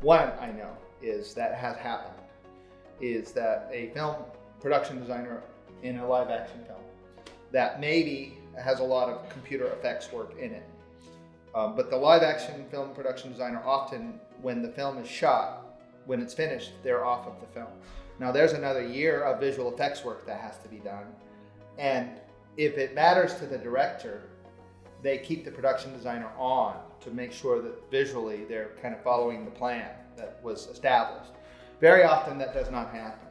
One 0.00 0.32
I 0.40 0.50
know 0.50 0.76
is 1.02 1.34
that 1.34 1.54
has 1.54 1.76
happened. 1.76 2.14
Is 3.00 3.32
that 3.32 3.68
a 3.72 3.90
film 3.90 4.16
production 4.60 4.98
designer 5.00 5.42
in 5.82 5.98
a 5.98 6.08
live 6.08 6.30
action 6.30 6.64
film 6.66 6.80
that 7.52 7.80
maybe 7.80 8.38
has 8.62 8.80
a 8.80 8.84
lot 8.84 9.08
of 9.08 9.28
computer 9.28 9.66
effects 9.66 10.10
work 10.12 10.32
in 10.38 10.52
it. 10.52 10.64
Um, 11.54 11.76
but 11.76 11.88
the 11.88 11.96
live 11.96 12.22
action 12.22 12.66
film 12.70 12.92
production 12.94 13.30
designer 13.30 13.62
often, 13.64 14.18
when 14.42 14.60
the 14.60 14.68
film 14.68 14.98
is 14.98 15.08
shot, 15.08 15.78
when 16.06 16.20
it's 16.20 16.34
finished, 16.34 16.72
they're 16.82 17.04
off 17.04 17.26
of 17.26 17.40
the 17.40 17.46
film. 17.46 17.70
Now, 18.18 18.32
there's 18.32 18.52
another 18.52 18.86
year 18.86 19.22
of 19.22 19.40
visual 19.40 19.72
effects 19.72 20.04
work 20.04 20.26
that 20.26 20.40
has 20.40 20.58
to 20.58 20.68
be 20.68 20.78
done. 20.78 21.06
And 21.78 22.10
if 22.56 22.76
it 22.76 22.94
matters 22.94 23.34
to 23.36 23.46
the 23.46 23.58
director, 23.58 24.22
they 25.02 25.18
keep 25.18 25.44
the 25.44 25.50
production 25.50 25.92
designer 25.92 26.30
on 26.36 26.76
to 27.00 27.10
make 27.10 27.32
sure 27.32 27.60
that 27.62 27.90
visually 27.90 28.44
they're 28.44 28.70
kind 28.80 28.94
of 28.94 29.02
following 29.02 29.44
the 29.44 29.50
plan 29.50 29.90
that 30.16 30.38
was 30.42 30.68
established. 30.68 31.32
Very 31.80 32.04
often 32.04 32.38
that 32.38 32.54
does 32.54 32.70
not 32.70 32.90
happen. 32.90 33.28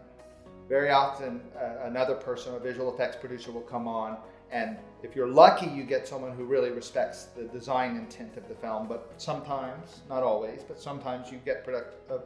Very 0.70 0.92
often 0.92 1.42
uh, 1.58 1.86
another 1.88 2.16
person, 2.16 2.56
a 2.56 2.60
visual 2.60 2.94
effects 2.94 3.18
producer, 3.18 3.52
will 3.52 3.62
come 3.62 3.88
on 3.88 4.18
and 4.52 4.78
if 5.04 5.16
you're 5.16 5.28
lucky, 5.28 5.68
you 5.68 5.84
get 5.84 6.08
someone 6.08 6.32
who 6.32 6.46
really 6.46 6.72
respects 6.72 7.26
the 7.36 7.44
design 7.44 7.96
intent 7.98 8.38
of 8.38 8.48
the 8.48 8.56
film. 8.56 8.88
But 8.88 9.14
sometimes, 9.18 10.02
not 10.10 10.24
always, 10.24 10.64
but 10.64 10.80
sometimes 10.80 11.32
you 11.32 11.40
get 11.46 11.64
product. 11.64 12.10
Uh, 12.10 12.20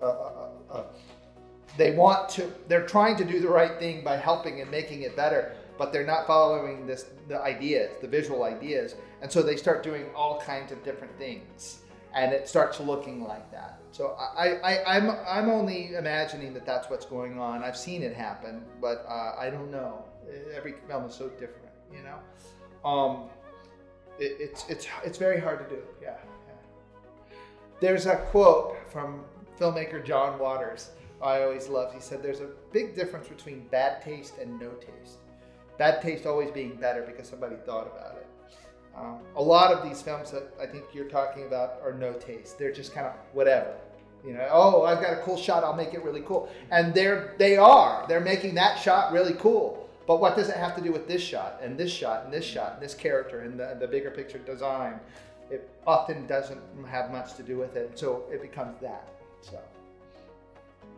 uh, 0.00 0.06
uh, 0.06 0.48
uh 0.70 0.84
they 1.76 1.92
want 1.92 2.28
to. 2.30 2.52
They're 2.68 2.86
trying 2.86 3.16
to 3.16 3.24
do 3.24 3.40
the 3.40 3.48
right 3.48 3.78
thing 3.78 4.02
by 4.04 4.16
helping 4.16 4.60
and 4.60 4.70
making 4.70 5.02
it 5.02 5.16
better, 5.16 5.54
but 5.76 5.92
they're 5.92 6.06
not 6.06 6.26
following 6.26 6.86
this 6.86 7.06
the 7.28 7.40
ideas, 7.40 7.90
the 8.00 8.08
visual 8.08 8.44
ideas, 8.44 8.94
and 9.20 9.30
so 9.30 9.42
they 9.42 9.56
start 9.56 9.82
doing 9.82 10.06
all 10.14 10.40
kinds 10.40 10.72
of 10.72 10.82
different 10.82 11.16
things, 11.18 11.80
and 12.14 12.32
it 12.32 12.48
starts 12.48 12.80
looking 12.80 13.22
like 13.24 13.50
that. 13.52 13.80
So 13.90 14.16
I, 14.36 14.58
I, 14.62 14.96
I'm, 14.96 15.10
I'm 15.26 15.48
only 15.48 15.94
imagining 15.94 16.52
that 16.54 16.66
that's 16.66 16.90
what's 16.90 17.06
going 17.06 17.38
on. 17.38 17.64
I've 17.64 17.76
seen 17.76 18.02
it 18.02 18.14
happen, 18.14 18.62
but 18.80 19.04
uh, 19.08 19.34
I 19.38 19.50
don't 19.50 19.70
know. 19.70 20.04
Every 20.54 20.74
film 20.86 21.04
is 21.06 21.14
so 21.14 21.28
different, 21.30 21.67
you 21.92 22.00
know. 22.02 22.88
Um, 22.88 23.24
it, 24.18 24.36
it's, 24.40 24.68
it's, 24.68 24.86
it's 25.04 25.18
very 25.18 25.40
hard 25.40 25.68
to 25.68 25.74
do. 25.74 25.82
Yeah, 26.02 26.16
yeah. 26.48 27.36
There's 27.80 28.06
a 28.06 28.16
quote 28.16 28.76
from 28.90 29.24
filmmaker 29.58 30.04
John 30.04 30.38
Waters. 30.38 30.90
I 31.22 31.42
always 31.42 31.68
loved. 31.68 31.94
He 31.94 32.00
said, 32.00 32.22
"There's 32.22 32.40
a 32.40 32.50
big 32.72 32.94
difference 32.94 33.28
between 33.28 33.66
bad 33.68 34.02
taste 34.02 34.34
and 34.40 34.58
no 34.60 34.70
taste. 34.74 35.18
Bad 35.76 36.00
taste 36.00 36.26
always 36.26 36.50
being 36.50 36.76
better 36.76 37.02
because 37.02 37.28
somebody 37.28 37.56
thought 37.66 37.86
about 37.86 38.16
it." 38.16 38.26
Um, 38.96 39.18
a 39.36 39.42
lot 39.42 39.72
of 39.72 39.88
these 39.88 40.02
films 40.02 40.30
that 40.32 40.52
I 40.60 40.66
think 40.66 40.84
you're 40.92 41.08
talking 41.08 41.44
about 41.46 41.80
are 41.82 41.92
no 41.92 42.14
taste. 42.14 42.58
They're 42.58 42.72
just 42.72 42.92
kind 42.92 43.06
of 43.06 43.14
whatever. 43.32 43.74
You 44.24 44.32
know, 44.32 44.48
oh, 44.50 44.82
I've 44.82 45.00
got 45.00 45.12
a 45.12 45.22
cool 45.22 45.36
shot. 45.36 45.62
I'll 45.62 45.76
make 45.76 45.94
it 45.94 46.02
really 46.02 46.22
cool. 46.22 46.48
And 46.70 46.92
they're 46.92 47.34
they 47.38 47.56
are. 47.56 48.04
They're 48.08 48.20
making 48.20 48.54
that 48.56 48.78
shot 48.78 49.12
really 49.12 49.34
cool. 49.34 49.87
But 50.08 50.20
what 50.20 50.36
does 50.36 50.48
it 50.48 50.56
have 50.56 50.74
to 50.74 50.80
do 50.80 50.90
with 50.90 51.06
this 51.06 51.20
shot 51.20 51.60
and 51.62 51.76
this 51.76 51.92
shot 51.92 52.24
and 52.24 52.32
this 52.32 52.44
shot 52.44 52.72
and 52.72 52.82
this 52.82 52.94
character 52.94 53.40
and 53.40 53.60
the, 53.60 53.76
the 53.78 53.86
bigger 53.86 54.10
picture 54.10 54.38
design? 54.38 54.98
It 55.50 55.68
often 55.86 56.26
doesn't 56.26 56.62
have 56.88 57.10
much 57.10 57.34
to 57.34 57.42
do 57.42 57.58
with 57.58 57.76
it. 57.76 57.98
So 57.98 58.24
it 58.32 58.40
becomes 58.40 58.80
that. 58.80 59.06
So. 59.42 59.60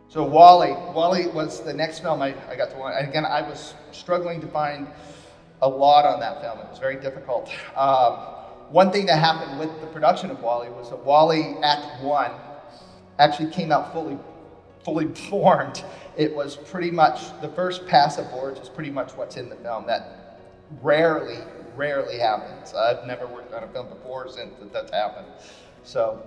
So 0.07 0.23
WALL-E, 0.23 0.93
WALL-E 0.93 1.27
was 1.27 1.61
the 1.61 1.73
next 1.73 1.99
film 1.99 2.21
I, 2.21 2.33
I 2.49 2.55
got 2.55 2.71
to 2.71 2.77
watch. 2.77 2.95
Again, 3.05 3.25
I 3.25 3.41
was 3.41 3.73
struggling 3.91 4.39
to 4.41 4.47
find 4.47 4.87
a 5.61 5.67
lot 5.67 6.05
on 6.05 6.21
that 6.21 6.41
film. 6.41 6.59
It 6.59 6.69
was 6.69 6.79
very 6.79 6.95
difficult. 6.95 7.49
Um, 7.75 8.13
one 8.69 8.91
thing 8.93 9.05
that 9.07 9.19
happened 9.19 9.59
with 9.59 9.69
the 9.81 9.87
production 9.87 10.31
of 10.31 10.41
WALL-E 10.41 10.69
was 10.69 10.89
that 10.89 11.03
WALL-E 11.03 11.57
Act 11.63 12.01
One 12.01 12.31
actually 13.19 13.51
came 13.51 13.73
out 13.73 13.91
fully, 13.91 14.17
fully 14.83 15.07
formed. 15.29 15.83
It 16.17 16.35
was 16.35 16.55
pretty 16.55 16.91
much 16.91 17.39
the 17.41 17.49
first 17.49 17.85
pass 17.87 18.17
of 18.17 18.29
boards 18.31 18.59
is 18.59 18.69
pretty 18.69 18.91
much 18.91 19.11
what's 19.11 19.37
in 19.37 19.49
the 19.49 19.55
film. 19.57 19.85
That 19.87 20.39
rarely, 20.81 21.39
rarely 21.75 22.17
happens. 22.17 22.73
I've 22.73 23.05
never 23.05 23.27
worked 23.27 23.53
on 23.53 23.63
a 23.63 23.67
film 23.67 23.89
before 23.89 24.29
since 24.29 24.53
that 24.59 24.73
that's 24.73 24.91
happened. 24.91 25.27
So. 25.83 26.25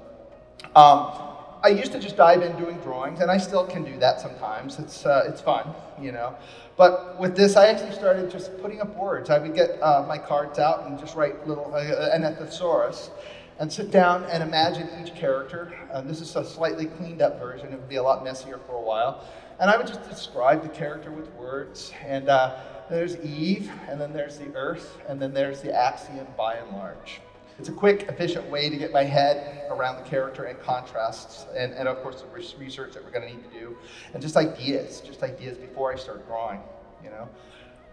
Um, 0.76 1.34
I 1.64 1.68
used 1.68 1.92
to 1.92 1.98
just 1.98 2.18
dive 2.18 2.42
in 2.42 2.54
doing 2.58 2.76
drawings, 2.80 3.20
and 3.20 3.30
I 3.30 3.38
still 3.38 3.66
can 3.66 3.84
do 3.84 3.98
that 3.98 4.20
sometimes. 4.20 4.78
It's 4.78 5.06
uh, 5.06 5.24
it's 5.26 5.40
fun, 5.40 5.74
you 5.98 6.12
know. 6.12 6.36
But 6.76 7.18
with 7.18 7.34
this, 7.34 7.56
I 7.56 7.68
actually 7.68 7.92
started 7.92 8.30
just 8.30 8.60
putting 8.60 8.82
up 8.82 8.94
words. 8.96 9.30
I 9.30 9.38
would 9.38 9.54
get 9.54 9.82
uh, 9.82 10.04
my 10.06 10.18
cards 10.18 10.58
out 10.58 10.86
and 10.86 10.98
just 10.98 11.16
write 11.16 11.48
little 11.48 11.74
uh, 11.74 12.10
an 12.12 12.22
thesaurus, 12.36 13.10
and 13.58 13.72
sit 13.72 13.90
down 13.90 14.24
and 14.24 14.42
imagine 14.42 14.88
each 15.00 15.14
character. 15.14 15.72
Uh, 15.92 16.00
this 16.00 16.20
is 16.20 16.34
a 16.36 16.44
slightly 16.44 16.86
cleaned 16.86 17.22
up 17.22 17.38
version. 17.38 17.68
It 17.68 17.76
would 17.76 17.88
be 17.88 17.96
a 17.96 18.02
lot 18.02 18.24
messier 18.24 18.58
for 18.66 18.76
a 18.76 18.80
while, 18.80 19.24
and 19.60 19.70
I 19.70 19.76
would 19.76 19.86
just 19.86 20.08
describe 20.08 20.62
the 20.62 20.68
character 20.68 21.10
with 21.10 21.32
words. 21.34 21.92
And 22.04 22.28
uh, 22.28 22.58
there's 22.90 23.16
Eve, 23.18 23.70
and 23.88 24.00
then 24.00 24.12
there's 24.12 24.38
the 24.38 24.54
Earth, 24.54 24.98
and 25.08 25.20
then 25.20 25.32
there's 25.32 25.62
the 25.62 25.74
axiom 25.74 26.26
Buy 26.36 26.56
n 26.56 26.76
Large. 26.76 27.20
It's 27.58 27.68
a 27.68 27.72
quick, 27.72 28.08
efficient 28.08 28.50
way 28.50 28.68
to 28.68 28.76
get 28.76 28.92
my 28.92 29.04
head 29.04 29.70
around 29.70 30.02
the 30.02 30.10
character 30.10 30.44
and 30.44 30.58
contrasts, 30.60 31.46
and, 31.56 31.72
and 31.74 31.86
of 31.86 32.02
course 32.02 32.22
the 32.22 32.26
research 32.58 32.94
that 32.94 33.04
we're 33.04 33.12
going 33.12 33.28
to 33.28 33.32
need 33.32 33.44
to 33.44 33.58
do, 33.58 33.76
and 34.12 34.20
just 34.20 34.36
ideas, 34.36 35.00
just 35.00 35.22
ideas 35.22 35.56
before 35.56 35.92
I 35.92 35.96
start 35.96 36.26
drawing. 36.26 36.60
You 37.02 37.10
know, 37.10 37.28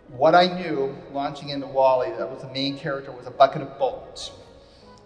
what 0.10 0.34
I 0.34 0.48
knew 0.48 0.96
launching 1.14 1.50
into 1.50 1.68
WALL-E 1.68 2.10
that 2.18 2.30
was 2.30 2.42
the 2.42 2.52
main 2.52 2.76
character 2.78 3.12
was 3.12 3.28
a 3.28 3.32
bucket 3.32 3.62
of 3.62 3.78
bolts. 3.78 4.32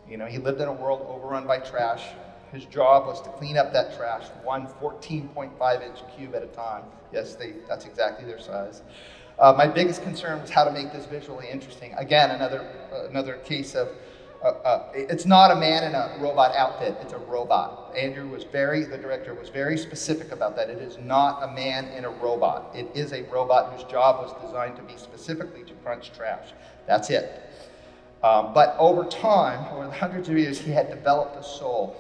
You 0.10 0.18
know, 0.18 0.26
he 0.26 0.38
lived 0.38 0.62
in 0.62 0.68
a 0.68 0.74
world 0.74 1.06
overrun 1.08 1.48
by 1.48 1.60
trash. 1.60 2.04
His 2.52 2.66
job 2.66 3.08
was 3.08 3.22
to 3.24 3.30
clean 3.32 3.58
up 3.58 3.74
that 3.74 3.96
trash, 3.98 4.28
one 4.44 4.68
14.5 4.80 5.82
inch 5.82 6.00
cube 6.16 6.36
at 6.36 6.44
a 6.44 6.48
time. 6.48 6.84
Yes, 7.12 7.36
they, 7.36 7.54
that's 7.68 7.86
exactly 7.86 8.26
their 8.26 8.40
size. 8.40 8.82
Uh, 9.38 9.54
my 9.58 9.68
biggest 9.68 10.04
concern 10.04 10.40
was 10.40 10.50
how 10.50 10.64
to 10.64 10.72
make 10.72 10.94
this 10.94 11.06
visually 11.06 11.50
interesting. 11.50 11.94
Again, 11.96 12.32
another, 12.32 12.66
uh, 12.94 13.08
another 13.10 13.36
case 13.38 13.76
of 13.76 13.90
uh, 14.44 14.50
uh, 14.64 14.92
it's 14.94 15.26
not 15.26 15.50
a 15.50 15.56
man 15.56 15.84
in 15.84 15.96
a 15.96 16.16
robot 16.20 16.56
outfit, 16.56 16.96
it's 17.02 17.14
a 17.14 17.18
robot. 17.18 17.92
Andrew 17.98 18.28
was 18.28 18.44
very, 18.44 18.84
the 18.84 18.98
director 18.98 19.34
was 19.34 19.50
very 19.50 19.76
specific 19.76 20.32
about 20.32 20.56
that. 20.56 20.70
It 20.70 20.80
is 20.80 21.00
not 21.00 21.42
a 21.42 21.48
man 21.48 21.88
in 21.88 22.06
a 22.06 22.10
robot. 22.10 22.70
It 22.76 22.88
is 22.94 23.12
a 23.12 23.24
robot 23.24 23.74
whose 23.74 23.84
job 23.86 24.22
was 24.22 24.34
designed 24.46 24.76
to 24.76 24.84
be 24.84 24.98
specifically 24.98 25.64
to 25.64 25.74
crunch 25.76 26.12
trash. 26.12 26.50
That's 26.86 27.10
it. 27.10 27.45
Um, 28.24 28.54
but 28.54 28.76
over 28.80 29.04
time, 29.06 29.66
over 29.74 29.86
the 29.86 29.94
hundreds 29.94 30.30
of 30.30 30.38
years, 30.38 30.60
he 30.60 30.72
had 30.72 30.90
developed 30.90 31.36
a 31.38 31.44
soul. 31.44 31.96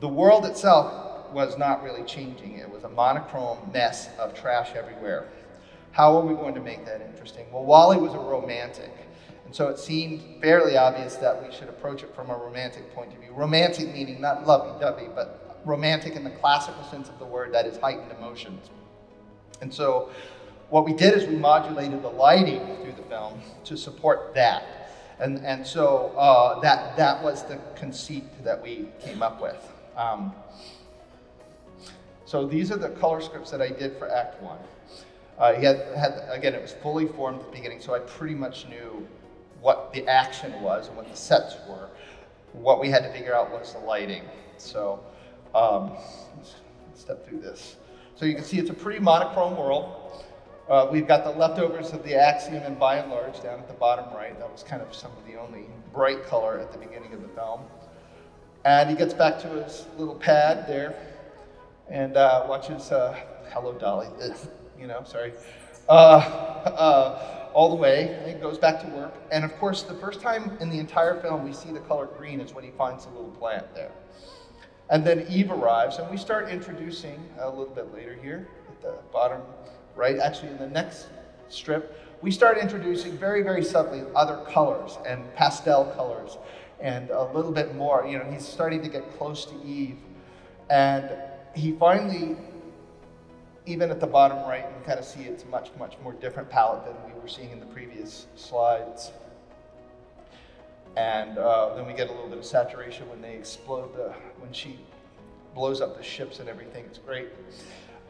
The 0.00 0.08
world 0.08 0.44
itself 0.44 1.32
was 1.32 1.56
not 1.56 1.82
really 1.82 2.02
changing. 2.02 2.58
It 2.58 2.70
was 2.70 2.84
a 2.84 2.88
monochrome 2.88 3.70
mess 3.72 4.08
of 4.18 4.34
trash 4.34 4.72
everywhere. 4.74 5.28
How 5.92 6.16
are 6.16 6.24
we 6.24 6.34
going 6.34 6.54
to 6.54 6.60
make 6.60 6.84
that 6.84 7.00
interesting? 7.00 7.46
Well, 7.52 7.64
WALL-E 7.64 7.98
was 7.98 8.14
a 8.14 8.18
romantic. 8.18 8.92
And 9.46 9.54
so 9.54 9.68
it 9.68 9.78
seemed 9.78 10.22
fairly 10.40 10.76
obvious 10.76 11.16
that 11.16 11.42
we 11.42 11.54
should 11.54 11.68
approach 11.68 12.02
it 12.02 12.14
from 12.14 12.30
a 12.30 12.36
romantic 12.36 12.94
point 12.94 13.12
of 13.12 13.20
view. 13.20 13.32
Romantic 13.32 13.92
meaning 13.92 14.20
not 14.20 14.46
lovey 14.46 14.78
dovey, 14.80 15.08
but 15.14 15.60
romantic 15.64 16.16
in 16.16 16.24
the 16.24 16.30
classical 16.30 16.82
sense 16.84 17.08
of 17.08 17.18
the 17.18 17.24
word, 17.24 17.52
that 17.52 17.66
is 17.66 17.76
heightened 17.78 18.10
emotions. 18.18 18.70
And 19.60 19.72
so 19.72 20.10
what 20.70 20.84
we 20.84 20.92
did 20.94 21.14
is 21.14 21.28
we 21.28 21.36
modulated 21.36 22.02
the 22.02 22.08
lighting 22.08 22.78
through 22.82 22.92
the 22.92 23.02
film 23.02 23.40
to 23.64 23.76
support 23.76 24.34
that. 24.34 24.81
And, 25.22 25.38
and 25.46 25.64
so 25.64 26.12
uh, 26.16 26.58
that, 26.60 26.96
that 26.96 27.22
was 27.22 27.44
the 27.44 27.56
conceit 27.76 28.24
that 28.42 28.60
we 28.60 28.88
came 29.00 29.22
up 29.22 29.40
with. 29.40 29.72
Um, 29.96 30.32
so 32.24 32.44
these 32.44 32.72
are 32.72 32.76
the 32.76 32.88
color 32.88 33.20
scripts 33.20 33.48
that 33.52 33.62
I 33.62 33.68
did 33.68 33.96
for 33.98 34.10
Act 34.10 34.42
One. 34.42 34.58
Uh, 35.38 35.54
he 35.54 35.64
had, 35.64 35.76
had, 35.96 36.24
again, 36.28 36.54
it 36.54 36.60
was 36.60 36.72
fully 36.72 37.06
formed 37.06 37.38
at 37.38 37.46
the 37.46 37.56
beginning, 37.56 37.80
so 37.80 37.94
I 37.94 38.00
pretty 38.00 38.34
much 38.34 38.66
knew 38.68 39.06
what 39.60 39.92
the 39.92 40.04
action 40.08 40.60
was 40.60 40.88
and 40.88 40.96
what 40.96 41.08
the 41.08 41.16
sets 41.16 41.54
were. 41.68 41.88
What 42.52 42.80
we 42.80 42.88
had 42.88 43.04
to 43.04 43.12
figure 43.12 43.32
out 43.32 43.52
was 43.52 43.74
the 43.74 43.78
lighting. 43.78 44.24
So 44.58 45.04
um, 45.54 45.92
let's 46.36 46.56
step 46.96 47.24
through 47.24 47.40
this. 47.42 47.76
So 48.16 48.24
you 48.24 48.34
can 48.34 48.42
see 48.42 48.58
it's 48.58 48.70
a 48.70 48.74
pretty 48.74 48.98
monochrome 48.98 49.56
world. 49.56 50.01
Uh, 50.68 50.88
we've 50.92 51.08
got 51.08 51.24
the 51.24 51.30
leftovers 51.30 51.92
of 51.92 52.04
the 52.04 52.14
axiom 52.14 52.62
and 52.62 52.78
Buy 52.78 52.98
n 52.98 53.10
Large 53.10 53.42
down 53.42 53.58
at 53.58 53.66
the 53.66 53.74
bottom 53.74 54.14
right. 54.14 54.38
That 54.38 54.50
was 54.50 54.62
kind 54.62 54.80
of 54.80 54.94
some 54.94 55.10
of 55.12 55.26
the 55.26 55.38
only 55.38 55.66
bright 55.92 56.24
color 56.24 56.58
at 56.58 56.72
the 56.72 56.78
beginning 56.78 57.12
of 57.12 57.20
the 57.20 57.28
film. 57.28 57.62
And 58.64 58.88
he 58.88 58.94
gets 58.94 59.12
back 59.12 59.40
to 59.40 59.48
his 59.48 59.86
little 59.98 60.14
pad 60.14 60.68
there 60.68 60.94
and 61.90 62.16
uh, 62.16 62.46
watches 62.48 62.92
uh, 62.92 63.18
Hello 63.50 63.72
Dolly, 63.72 64.06
you 64.80 64.86
know, 64.86 65.02
sorry. 65.04 65.32
Uh, 65.88 65.92
uh, 65.92 67.48
all 67.54 67.68
the 67.68 67.76
way, 67.76 68.18
and 68.24 68.40
goes 68.40 68.56
back 68.56 68.80
to 68.80 68.86
work. 68.88 69.14
And 69.30 69.44
of 69.44 69.54
course, 69.58 69.82
the 69.82 69.94
first 69.94 70.20
time 70.20 70.56
in 70.60 70.70
the 70.70 70.78
entire 70.78 71.20
film 71.20 71.44
we 71.44 71.52
see 71.52 71.70
the 71.70 71.80
color 71.80 72.06
green 72.06 72.40
is 72.40 72.54
when 72.54 72.64
he 72.64 72.70
finds 72.70 73.04
a 73.04 73.08
little 73.08 73.32
plant 73.32 73.74
there. 73.74 73.90
And 74.90 75.04
then 75.04 75.26
Eve 75.28 75.50
arrives, 75.50 75.98
and 75.98 76.08
we 76.10 76.16
start 76.16 76.48
introducing 76.48 77.22
a 77.40 77.50
little 77.50 77.74
bit 77.74 77.92
later 77.92 78.14
here 78.22 78.48
at 78.68 78.80
the 78.80 78.94
bottom 79.12 79.42
right, 79.94 80.18
actually 80.18 80.50
in 80.50 80.58
the 80.58 80.68
next 80.68 81.08
strip, 81.48 81.98
we 82.22 82.30
start 82.30 82.58
introducing 82.58 83.18
very, 83.18 83.42
very 83.42 83.64
subtly 83.64 84.02
other 84.14 84.44
colors 84.48 84.98
and 85.06 85.34
pastel 85.34 85.86
colors 85.96 86.38
and 86.80 87.10
a 87.10 87.24
little 87.32 87.52
bit 87.52 87.74
more. 87.74 88.06
You 88.06 88.18
know, 88.18 88.24
he's 88.30 88.46
starting 88.46 88.82
to 88.82 88.88
get 88.88 89.10
close 89.18 89.44
to 89.46 89.54
Eve. 89.64 89.98
And 90.70 91.10
he 91.54 91.72
finally 91.72 92.36
even 93.66 93.90
at 93.90 94.00
the 94.00 94.06
bottom 94.06 94.38
right, 94.48 94.64
you 94.64 94.84
kind 94.84 94.98
of 94.98 95.04
see 95.04 95.22
it's 95.22 95.44
much, 95.46 95.70
much 95.78 95.94
more 96.02 96.12
different 96.14 96.50
palette 96.50 96.84
than 96.84 96.94
we 97.06 97.18
were 97.20 97.28
seeing 97.28 97.50
in 97.50 97.60
the 97.60 97.66
previous 97.66 98.26
slides. 98.34 99.12
And 100.96 101.38
uh, 101.38 101.74
then 101.74 101.86
we 101.86 101.92
get 101.92 102.08
a 102.08 102.12
little 102.12 102.28
bit 102.28 102.38
of 102.38 102.44
saturation 102.44 103.08
when 103.08 103.22
they 103.22 103.34
explode 103.34 103.94
the, 103.96 104.12
when 104.38 104.52
she 104.52 104.78
blows 105.54 105.80
up 105.80 105.96
the 105.96 106.02
ships 106.02 106.40
and 106.40 106.48
everything. 106.48 106.84
It's 106.86 106.98
great. 106.98 107.28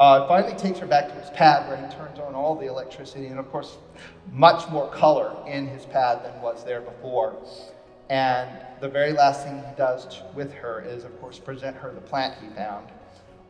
Uh, 0.00 0.26
finally 0.26 0.56
takes 0.56 0.78
her 0.78 0.86
back 0.86 1.08
to 1.08 1.14
his 1.14 1.30
pad 1.30 1.68
where 1.68 1.76
he 1.76 1.94
turns 1.94 2.18
on 2.18 2.34
all 2.34 2.56
the 2.56 2.66
electricity 2.66 3.26
and, 3.26 3.38
of 3.38 3.50
course, 3.52 3.76
much 4.32 4.68
more 4.70 4.90
color 4.90 5.36
in 5.46 5.66
his 5.66 5.86
pad 5.86 6.24
than 6.24 6.40
was 6.42 6.64
there 6.64 6.80
before. 6.80 7.36
And 8.10 8.50
the 8.80 8.88
very 8.88 9.12
last 9.12 9.44
thing 9.44 9.58
he 9.58 9.76
does 9.76 10.22
with 10.34 10.52
her 10.54 10.82
is, 10.86 11.04
of 11.04 11.20
course, 11.20 11.38
present 11.38 11.76
her 11.76 11.92
the 11.92 12.00
plant 12.00 12.34
he 12.42 12.48
found 12.56 12.88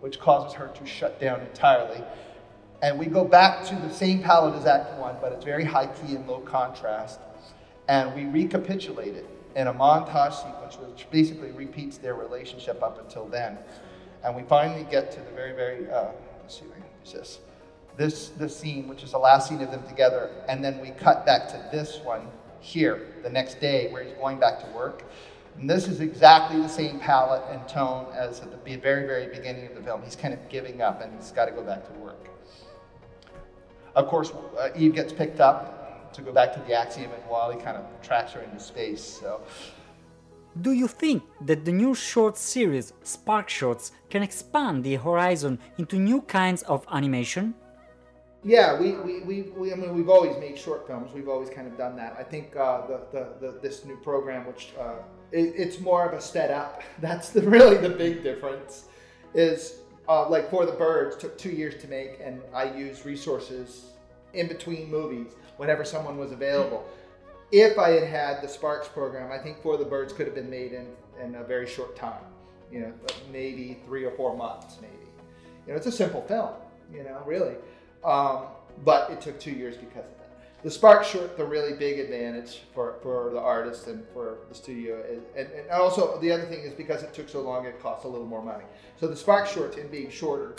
which 0.02 0.18
causes 0.18 0.52
her 0.52 0.66
to 0.66 0.84
shut 0.84 1.20
down 1.20 1.40
entirely. 1.40 2.02
And 2.82 2.98
we 2.98 3.06
go 3.06 3.24
back 3.24 3.64
to 3.66 3.76
the 3.76 3.88
same 3.88 4.20
palette 4.20 4.56
as 4.56 4.66
Act 4.66 4.98
1, 4.98 5.16
but 5.20 5.32
it's 5.32 5.44
very 5.44 5.64
high 5.64 5.86
key 5.86 6.16
and 6.16 6.26
low 6.26 6.40
contrast. 6.40 7.20
And 7.86 8.12
we 8.12 8.24
recapitulate 8.24 9.14
it 9.14 9.26
in 9.54 9.68
a 9.68 9.72
montage 9.72 10.34
sequence, 10.34 10.76
which 10.76 11.08
basically 11.12 11.52
repeats 11.52 11.98
their 11.98 12.16
relationship 12.16 12.82
up 12.82 12.98
until 12.98 13.26
then. 13.26 13.58
And 14.24 14.34
we 14.34 14.42
finally 14.42 14.84
get 14.90 15.12
to 15.12 15.20
the 15.20 15.30
very, 15.30 15.54
very, 15.54 15.88
uh, 15.88 16.10
let's 16.60 17.10
see, 17.10 17.18
this, 17.18 17.38
this, 17.96 18.28
this 18.30 18.56
scene, 18.56 18.88
which 18.88 19.02
is 19.02 19.12
the 19.12 19.18
last 19.18 19.48
scene 19.48 19.60
of 19.60 19.70
them 19.70 19.86
together. 19.86 20.30
And 20.48 20.64
then 20.64 20.80
we 20.80 20.90
cut 20.90 21.24
back 21.24 21.48
to 21.48 21.68
this 21.72 22.00
one 22.02 22.28
here 22.60 23.08
the 23.22 23.30
next 23.30 23.60
day 23.60 23.90
where 23.90 24.02
he's 24.02 24.14
going 24.14 24.38
back 24.38 24.60
to 24.60 24.66
work. 24.76 25.04
And 25.58 25.68
this 25.68 25.88
is 25.88 26.00
exactly 26.00 26.60
the 26.60 26.68
same 26.68 26.98
palette 26.98 27.42
and 27.50 27.66
tone 27.68 28.06
as 28.14 28.40
at 28.40 28.50
the 28.50 28.76
very, 28.78 29.06
very 29.06 29.26
beginning 29.26 29.66
of 29.66 29.74
the 29.74 29.82
film. 29.82 30.02
He's 30.02 30.16
kind 30.16 30.32
of 30.32 30.48
giving 30.48 30.80
up 30.80 31.02
and 31.02 31.12
he's 31.14 31.30
got 31.30 31.46
to 31.46 31.52
go 31.52 31.62
back 31.62 31.86
to 31.86 31.92
work. 31.98 32.28
Of 33.94 34.08
course, 34.08 34.32
uh, 34.58 34.70
Eve 34.74 34.94
gets 34.94 35.12
picked 35.12 35.40
up 35.40 36.12
to 36.14 36.22
go 36.22 36.32
back 36.32 36.52
to 36.54 36.60
the 36.60 36.74
axiom, 36.78 37.10
and 37.10 37.26
WALL-E 37.26 37.56
kind 37.62 37.76
of 37.76 37.84
tracks 38.02 38.32
her 38.32 38.40
into 38.40 38.60
space. 38.60 39.02
So. 39.02 39.40
Do 40.60 40.72
you 40.72 40.86
think 40.86 41.22
that 41.40 41.64
the 41.64 41.72
new 41.72 41.94
short 41.94 42.36
series, 42.36 42.92
Spark 43.02 43.48
Shorts, 43.48 43.92
can 44.10 44.22
expand 44.22 44.84
the 44.84 44.96
horizon 44.96 45.58
into 45.78 45.96
new 45.96 46.20
kinds 46.20 46.62
of 46.64 46.84
animation? 46.92 47.54
Yeah, 48.44 48.78
we, 48.78 48.92
we, 48.92 49.20
we, 49.20 49.42
we, 49.56 49.72
I 49.72 49.76
mean, 49.76 49.94
we've 49.94 50.10
always 50.10 50.36
made 50.36 50.58
short 50.58 50.86
films. 50.86 51.14
We've 51.14 51.28
always 51.28 51.48
kind 51.48 51.66
of 51.66 51.78
done 51.78 51.96
that. 51.96 52.16
I 52.18 52.22
think 52.22 52.54
uh, 52.54 52.86
the, 52.86 53.00
the, 53.12 53.28
the, 53.40 53.58
this 53.62 53.86
new 53.86 53.96
program, 53.96 54.46
which 54.46 54.72
uh, 54.78 54.96
it, 55.30 55.54
it's 55.56 55.80
more 55.80 56.06
of 56.06 56.12
a 56.12 56.20
step 56.20 56.50
up. 56.50 56.82
That's 57.00 57.30
the 57.30 57.42
really 57.42 57.78
the 57.78 57.88
big 57.88 58.22
difference. 58.22 58.86
Is 59.32 59.76
uh, 60.06 60.28
like 60.28 60.50
for 60.50 60.66
the 60.66 60.72
birds 60.72 61.16
took 61.16 61.38
two 61.38 61.50
years 61.50 61.80
to 61.80 61.88
make, 61.88 62.18
and 62.22 62.42
I 62.52 62.64
used 62.64 63.06
resources 63.06 63.92
in 64.34 64.48
between 64.48 64.90
movies 64.90 65.32
whenever 65.56 65.84
someone 65.84 66.18
was 66.18 66.32
available. 66.32 66.84
If 67.52 67.78
I 67.78 67.90
had 67.90 68.08
had 68.08 68.42
the 68.42 68.48
Sparks 68.48 68.88
program, 68.88 69.30
I 69.30 69.36
think 69.36 69.62
For 69.62 69.76
the 69.76 69.84
Birds 69.84 70.14
could 70.14 70.26
have 70.26 70.34
been 70.34 70.48
made 70.48 70.72
in, 70.72 70.86
in 71.22 71.34
a 71.34 71.44
very 71.44 71.66
short 71.66 71.94
time. 71.94 72.24
You 72.72 72.80
know, 72.80 72.92
maybe 73.30 73.78
three 73.84 74.04
or 74.04 74.12
four 74.12 74.34
months, 74.34 74.78
maybe. 74.80 74.94
You 75.66 75.72
know, 75.72 75.76
it's 75.76 75.86
a 75.86 75.92
simple 75.92 76.22
film. 76.22 76.54
You 76.90 77.04
know, 77.04 77.22
really, 77.26 77.54
um, 78.04 78.46
but 78.84 79.10
it 79.10 79.20
took 79.20 79.38
two 79.38 79.50
years 79.50 79.76
because 79.76 80.04
of 80.04 80.16
that. 80.18 80.62
The 80.62 80.70
Sparks 80.70 81.08
short, 81.08 81.36
the 81.36 81.44
really 81.44 81.74
big 81.74 81.98
advantage 81.98 82.62
for, 82.74 82.96
for 83.02 83.30
the 83.32 83.38
artist 83.38 83.86
and 83.86 84.04
for 84.14 84.38
the 84.48 84.54
studio, 84.54 85.02
is, 85.08 85.22
and, 85.36 85.48
and 85.52 85.70
also 85.70 86.18
the 86.20 86.30
other 86.32 86.44
thing 86.44 86.60
is 86.60 86.72
because 86.72 87.02
it 87.02 87.12
took 87.12 87.28
so 87.28 87.42
long, 87.42 87.66
it 87.66 87.80
cost 87.82 88.04
a 88.04 88.08
little 88.08 88.26
more 88.26 88.42
money. 88.42 88.64
So 88.98 89.08
the 89.08 89.16
Sparks 89.16 89.52
shorts, 89.52 89.76
in 89.76 89.88
being 89.88 90.10
shorter, 90.10 90.54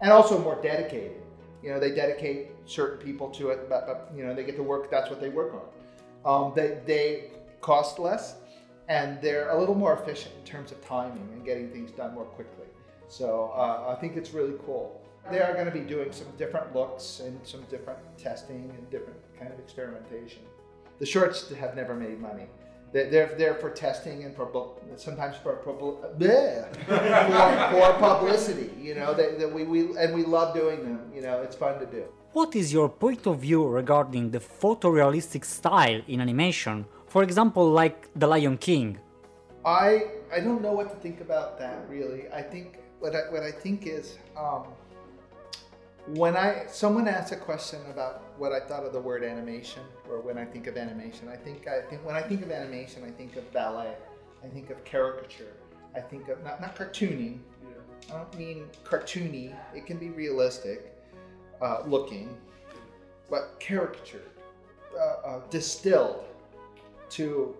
and 0.00 0.12
also 0.12 0.38
more 0.38 0.60
dedicated. 0.62 1.22
You 1.62 1.70
know, 1.70 1.80
they 1.80 1.92
dedicate 1.92 2.50
certain 2.66 3.04
people 3.04 3.30
to 3.30 3.48
it, 3.48 3.68
but, 3.68 3.86
but 3.86 4.12
you 4.16 4.24
know, 4.24 4.34
they 4.34 4.44
get 4.44 4.56
to 4.56 4.62
work. 4.62 4.90
That's 4.90 5.10
what 5.10 5.20
they 5.20 5.30
work 5.30 5.54
on. 5.54 5.62
Um, 6.26 6.52
they 6.54 6.78
they 6.84 7.30
cost 7.60 7.98
less, 7.98 8.34
and 8.88 9.20
they're 9.22 9.50
a 9.50 9.58
little 9.58 9.74
more 9.74 9.94
efficient 9.94 10.34
in 10.38 10.44
terms 10.44 10.72
of 10.72 10.84
timing 10.84 11.28
and 11.32 11.44
getting 11.44 11.70
things 11.70 11.90
done 11.92 12.14
more 12.14 12.24
quickly. 12.24 12.66
So 13.08 13.52
uh, 13.54 13.94
I 13.96 14.00
think 14.00 14.16
it's 14.16 14.32
really 14.34 14.54
cool. 14.66 15.00
They 15.30 15.40
are 15.40 15.54
going 15.54 15.66
to 15.66 15.72
be 15.72 15.80
doing 15.80 16.12
some 16.12 16.28
different 16.38 16.74
looks 16.74 17.20
and 17.20 17.40
some 17.44 17.62
different 17.62 17.98
testing 18.16 18.72
and 18.76 18.90
different 18.90 19.18
kind 19.38 19.52
of 19.52 19.58
experimentation. 19.58 20.42
The 20.98 21.06
shorts 21.06 21.52
have 21.52 21.74
never 21.74 21.94
made 21.94 22.20
money. 22.20 22.46
They're, 22.92 23.34
they're, 23.36 23.54
for 23.54 23.70
testing 23.70 24.24
and 24.24 24.34
for 24.34 24.72
sometimes 24.96 25.36
for, 25.36 25.58
for, 25.62 25.74
bleh, 25.74 26.74
for, 26.86 27.92
for 27.92 27.98
publicity. 27.98 28.70
You 28.80 28.94
know, 28.94 29.12
that, 29.12 29.38
that 29.38 29.52
we, 29.52 29.64
we 29.64 29.96
and 29.98 30.14
we 30.14 30.24
love 30.24 30.54
doing 30.54 30.82
them. 30.82 31.10
You 31.14 31.20
know, 31.20 31.42
it's 31.42 31.56
fun 31.56 31.78
to 31.80 31.86
do. 31.86 32.04
What 32.36 32.54
is 32.54 32.70
your 32.70 32.90
point 32.90 33.26
of 33.26 33.38
view 33.38 33.66
regarding 33.66 34.30
the 34.30 34.40
photorealistic 34.40 35.42
style 35.42 36.02
in 36.06 36.20
animation? 36.20 36.84
For 37.06 37.22
example, 37.22 37.70
like 37.70 38.12
The 38.14 38.26
Lion 38.26 38.58
King. 38.58 38.98
I 39.64 39.88
I 40.30 40.40
don't 40.40 40.60
know 40.60 40.74
what 40.74 40.90
to 40.90 40.96
think 40.96 41.22
about 41.22 41.58
that 41.58 41.88
really. 41.88 42.28
I 42.40 42.42
think 42.42 42.66
what 43.00 43.16
I, 43.16 43.20
what 43.32 43.42
I 43.42 43.50
think 43.50 43.86
is 43.86 44.18
um, 44.36 44.64
when 46.08 46.36
I 46.36 46.66
someone 46.68 47.08
asks 47.08 47.32
a 47.32 47.36
question 47.36 47.80
about 47.88 48.14
what 48.36 48.52
I 48.52 48.60
thought 48.60 48.84
of 48.84 48.92
the 48.92 49.00
word 49.00 49.24
animation 49.24 49.84
or 50.06 50.20
when 50.20 50.36
I 50.36 50.44
think 50.44 50.66
of 50.66 50.76
animation, 50.76 51.30
I 51.30 51.36
think 51.36 51.66
I 51.66 51.80
think 51.88 52.04
when 52.04 52.16
I 52.16 52.20
think 52.20 52.42
of 52.42 52.50
animation, 52.50 53.02
I 53.02 53.12
think 53.12 53.36
of 53.36 53.50
ballet, 53.54 53.94
I 54.44 54.48
think 54.48 54.68
of 54.68 54.84
caricature, 54.84 55.54
I 55.94 56.00
think 56.00 56.28
of 56.28 56.44
not 56.44 56.60
not 56.60 56.76
cartooning. 56.76 57.38
I 58.10 58.18
don't 58.18 58.38
mean 58.38 58.68
cartoony. 58.84 59.56
It 59.74 59.86
can 59.86 59.96
be 59.96 60.10
realistic 60.10 60.95
uh, 61.62 61.82
looking, 61.86 62.36
but 63.30 63.56
caricatured, 63.60 64.30
uh, 64.98 65.28
uh, 65.28 65.40
distilled 65.50 66.24
to 67.10 67.54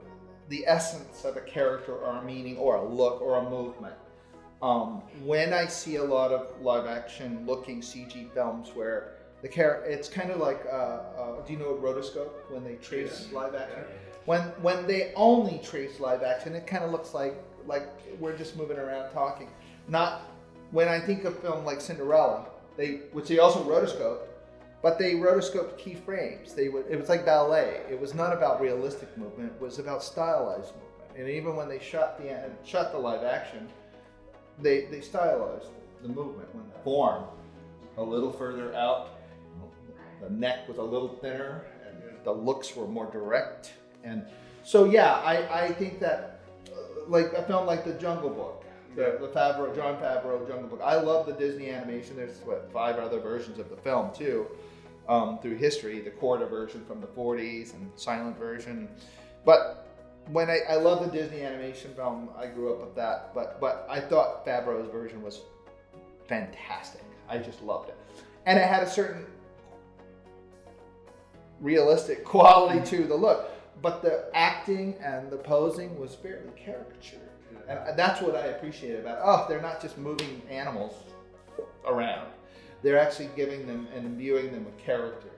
the 0.49 0.65
essence 0.67 1.25
of 1.25 1.37
a 1.37 1.41
character 1.41 1.95
or 1.95 2.19
a 2.19 2.23
meaning 2.23 2.57
or 2.57 2.77
a 2.77 2.85
look 2.85 3.21
or 3.21 3.39
a 3.39 3.51
movement. 3.51 3.95
Um, 4.63 5.03
when 5.25 5.53
I 5.53 5.67
see 5.67 5.97
a 5.97 6.05
lot 6.05 6.33
of 6.33 6.61
live 6.63 6.87
action 6.87 7.45
looking 7.47 7.81
CG 7.81 8.33
films 8.33 8.71
where 8.75 9.17
the 9.43 9.49
character, 9.49 9.91
it's 9.91 10.09
kind 10.09 10.31
of 10.31 10.39
like, 10.39 10.65
uh, 10.67 10.77
uh, 10.77 11.47
do 11.47 11.53
you 11.53 11.59
know 11.59 11.71
a 11.71 11.79
rotoscope 11.79 12.31
when 12.51 12.65
they 12.65 12.77
trace 12.77 13.29
live 13.33 13.55
action? 13.55 13.85
When 14.25 14.41
when 14.63 14.87
they 14.87 15.13
only 15.15 15.61
trace 15.63 16.01
live 16.01 16.23
action, 16.23 16.55
it 16.55 16.67
kind 16.67 16.85
of 16.85 16.91
looks 16.91 17.15
like 17.15 17.37
like 17.67 17.89
we're 18.19 18.37
just 18.37 18.57
moving 18.57 18.79
around 18.79 19.13
talking. 19.13 19.49
Not 19.89 20.23
when 20.71 20.89
I 20.89 20.99
think 20.99 21.25
of 21.25 21.39
film 21.39 21.65
like 21.65 21.81
Cinderella, 21.81 22.47
they 22.77 23.01
which 23.13 23.29
they 23.29 23.39
also 23.39 23.63
rotoscope, 23.65 24.21
but 24.83 24.99
they 24.99 25.15
rotoscoped 25.15 25.79
key 25.79 25.95
frames. 25.95 26.55
They 26.55 26.69
would, 26.69 26.87
it 26.89 26.99
was 26.99 27.09
like 27.09 27.25
ballet. 27.25 27.83
It 27.91 28.01
was 28.01 28.15
not 28.15 28.33
about 28.33 28.61
realistic 28.61 29.17
movement. 29.17 29.53
It 29.57 29.61
was 29.61 29.79
about 29.79 30.03
stylized 30.03 30.75
movement. 30.75 31.19
And 31.19 31.29
even 31.29 31.57
when 31.57 31.69
they 31.69 31.79
shot 31.79 32.19
the 32.19 32.51
shot 32.65 32.93
the 32.93 32.99
live 32.99 33.25
action 33.25 33.69
they, 34.61 34.87
they 34.87 35.01
stylized 35.01 35.69
the 36.03 36.09
movement 36.09 36.55
when 36.55 36.65
the 36.73 36.79
form 36.81 37.25
a 37.97 38.03
little 38.03 38.33
further 38.33 38.75
out, 38.75 39.11
the 40.21 40.31
neck 40.31 40.69
was 40.69 40.79
a 40.79 40.83
little 40.83 41.09
thinner, 41.09 41.65
and 41.87 41.97
the 42.25 42.33
looks 42.33 42.75
were 42.75 42.87
more 42.87 43.11
direct. 43.11 43.73
And 44.05 44.25
so, 44.63 44.85
yeah, 44.85 45.15
I, 45.17 45.65
I 45.65 45.73
think 45.73 46.01
that 46.01 46.41
uh, 46.71 47.09
like 47.09 47.33
a 47.33 47.43
film 47.43 47.67
like 47.67 47.85
The 47.85 47.95
Jungle 47.95 48.31
Book, 48.31 48.65
the, 48.97 49.19
the 49.21 49.29
Favreau, 49.29 49.75
Jon 49.77 49.97
Favreau 49.97 50.47
Jungle 50.49 50.69
Book. 50.69 50.81
I 50.83 50.97
love 50.97 51.27
the 51.27 51.35
Disney 51.35 51.71
animation. 51.71 52.17
There's 52.17 52.41
what 52.45 52.71
five 52.73 52.97
other 52.97 53.21
versions 53.21 53.59
of 53.59 53.71
the 53.71 53.77
film 53.77 54.11
too, 54.13 54.47
um, 55.09 55.39
through 55.39 55.57
history. 55.57 56.01
The 56.01 56.11
Korda 56.11 56.49
version 56.49 56.85
from 56.85 57.01
the 57.01 57.07
40s 57.07 57.75
and 57.75 57.91
silent 57.95 58.39
version, 58.39 58.89
but 59.45 59.87
when 60.33 60.51
I, 60.51 60.59
I 60.69 60.75
love 60.77 61.05
the 61.05 61.11
Disney 61.11 61.43
animation 61.43 61.95
film, 61.95 62.31
I 62.37 62.47
grew 62.47 62.73
up 62.73 62.81
with 62.81 62.97
that, 62.97 63.33
but 63.35 63.61
but 63.61 63.87
I 63.89 64.01
thought 64.01 64.45
Favreau's 64.45 64.91
version 64.91 65.23
was 65.23 65.43
fantastic. 66.27 67.03
I 67.29 67.39
just 67.39 67.63
loved 67.63 67.91
it, 67.91 67.97
and 68.47 68.59
it 68.59 68.67
had 68.67 68.83
a 68.83 68.91
certain 68.91 69.27
realistic 71.61 72.25
quality 72.25 72.81
to 72.97 73.05
the 73.05 73.15
look, 73.15 73.51
but 73.83 74.03
the 74.03 74.31
acting 74.35 74.95
and 75.03 75.31
the 75.31 75.37
posing 75.37 75.99
was 75.99 76.15
fairly 76.15 76.51
caricatured, 76.57 77.21
and 77.69 77.99
that's 77.99 78.21
what 78.21 78.37
I 78.37 78.47
appreciate 78.47 78.99
about. 79.01 79.19
It. 79.19 79.23
Oh, 79.25 79.47
they're 79.49 79.63
not 79.63 79.81
just 79.81 79.99
moving 79.99 80.43
animals 80.51 80.95
around; 81.87 82.29
they're 82.83 82.99
actually 82.99 83.31
giving 83.37 83.67
them 83.67 83.89
and 83.95 84.07
imbuing 84.07 84.53
them 84.53 84.65
with 84.65 84.77
character 84.79 85.31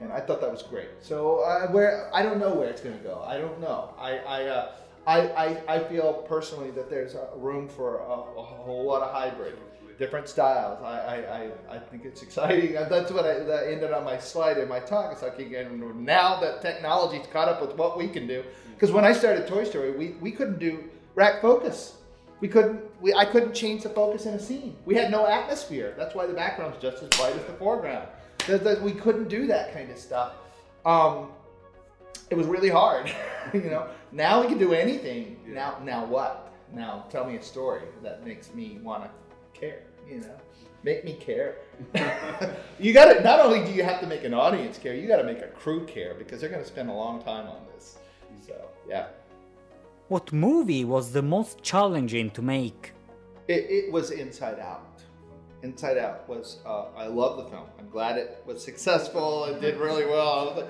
and 0.00 0.12
I 0.12 0.20
thought 0.20 0.40
that 0.40 0.50
was 0.50 0.62
great. 0.62 0.88
So 1.00 1.40
uh, 1.40 1.68
where 1.68 2.10
I 2.14 2.22
don't 2.22 2.38
know 2.38 2.54
where 2.54 2.68
it's 2.68 2.80
going 2.80 2.96
to 2.96 3.04
go. 3.04 3.22
I 3.26 3.38
don't 3.38 3.60
know. 3.60 3.94
I 3.98 4.18
I, 4.18 4.44
uh, 4.44 4.72
I, 5.06 5.20
I 5.20 5.74
I 5.76 5.84
feel 5.84 6.24
personally 6.28 6.70
that 6.72 6.90
there's 6.90 7.14
a 7.14 7.28
room 7.36 7.68
for 7.68 7.98
a, 7.98 8.40
a 8.40 8.42
whole 8.42 8.84
lot 8.84 9.02
of 9.02 9.12
hybrid, 9.12 9.56
different 9.98 10.28
styles. 10.28 10.82
I 10.82 11.50
I, 11.68 11.76
I, 11.76 11.78
think 11.78 12.04
it's 12.04 12.22
exciting. 12.22 12.72
That's 12.88 13.12
what 13.12 13.24
I 13.24 13.40
that 13.40 13.68
ended 13.68 13.92
on 13.92 14.04
my 14.04 14.18
slide 14.18 14.58
in 14.58 14.68
my 14.68 14.80
talk. 14.80 15.12
It's 15.12 15.22
like 15.22 15.38
again 15.38 16.04
now 16.04 16.40
that 16.40 16.62
technology's 16.62 17.26
caught 17.28 17.48
up 17.48 17.60
with 17.60 17.76
what 17.76 17.96
we 17.96 18.08
can 18.08 18.26
do. 18.26 18.42
Because 18.74 18.90
when 18.90 19.04
I 19.04 19.12
started 19.12 19.46
Toy 19.46 19.62
Story, 19.62 19.92
we, 19.92 20.16
we 20.20 20.32
couldn't 20.32 20.58
do 20.58 20.90
rack 21.14 21.40
focus. 21.40 21.94
We 22.40 22.48
couldn't. 22.48 22.82
We, 23.00 23.14
I 23.14 23.24
couldn't 23.24 23.54
change 23.54 23.84
the 23.84 23.88
focus 23.88 24.26
in 24.26 24.34
a 24.34 24.38
scene. 24.38 24.76
We 24.84 24.94
had 24.94 25.10
no 25.10 25.26
atmosphere. 25.26 25.94
That's 25.96 26.14
why 26.14 26.26
the 26.26 26.34
background's 26.34 26.80
just 26.80 27.02
as 27.02 27.08
bright 27.10 27.34
as 27.34 27.44
the 27.44 27.52
foreground. 27.54 28.08
That, 28.46 28.64
that 28.64 28.82
we 28.82 28.92
couldn't 28.92 29.28
do 29.28 29.46
that 29.46 29.72
kind 29.72 29.90
of 29.90 29.96
stuff. 29.96 30.34
Um, 30.84 31.28
it 32.30 32.34
was 32.34 32.46
really 32.46 32.68
hard, 32.68 33.10
you 33.54 33.62
know. 33.62 33.88
Now 34.12 34.42
we 34.42 34.48
can 34.48 34.58
do 34.58 34.72
anything. 34.72 35.38
Yeah. 35.46 35.54
Now, 35.54 35.78
now 35.82 36.04
what? 36.04 36.52
Now 36.72 37.06
tell 37.10 37.24
me 37.24 37.36
a 37.36 37.42
story 37.42 37.82
that 38.02 38.24
makes 38.26 38.52
me 38.52 38.78
want 38.82 39.04
to 39.04 39.10
care. 39.58 39.84
You 40.08 40.20
know, 40.20 40.36
make 40.82 41.04
me 41.04 41.14
care. 41.14 41.56
you 42.78 42.92
got 42.92 43.12
to. 43.12 43.22
Not 43.22 43.40
only 43.40 43.64
do 43.64 43.72
you 43.72 43.84
have 43.84 44.00
to 44.00 44.06
make 44.06 44.24
an 44.24 44.34
audience 44.34 44.76
care, 44.76 44.94
you 44.94 45.08
got 45.08 45.16
to 45.16 45.24
make 45.24 45.38
a 45.38 45.48
crew 45.48 45.86
care 45.86 46.14
because 46.14 46.40
they're 46.40 46.50
going 46.50 46.62
to 46.62 46.68
spend 46.68 46.90
a 46.90 46.92
long 46.92 47.22
time 47.22 47.46
on 47.46 47.62
this. 47.74 47.96
So 48.46 48.68
yeah. 48.88 49.06
What 50.08 50.34
movie 50.34 50.84
was 50.84 51.12
the 51.12 51.22
most 51.22 51.62
challenging 51.62 52.30
to 52.32 52.42
make? 52.42 52.92
It, 53.48 53.66
it 53.70 53.92
was 53.92 54.10
Inside 54.10 54.58
Out. 54.58 55.00
Inside 55.62 55.96
Out 55.96 56.28
was 56.28 56.58
uh, 56.66 56.88
I 56.94 57.06
love 57.06 57.38
the 57.38 57.44
film. 57.44 57.64
I'm 57.78 57.88
glad 57.88 58.18
it 58.18 58.42
was 58.44 58.62
successful. 58.62 59.46
It 59.46 59.62
did 59.62 59.78
really 59.78 60.04
well. 60.04 60.68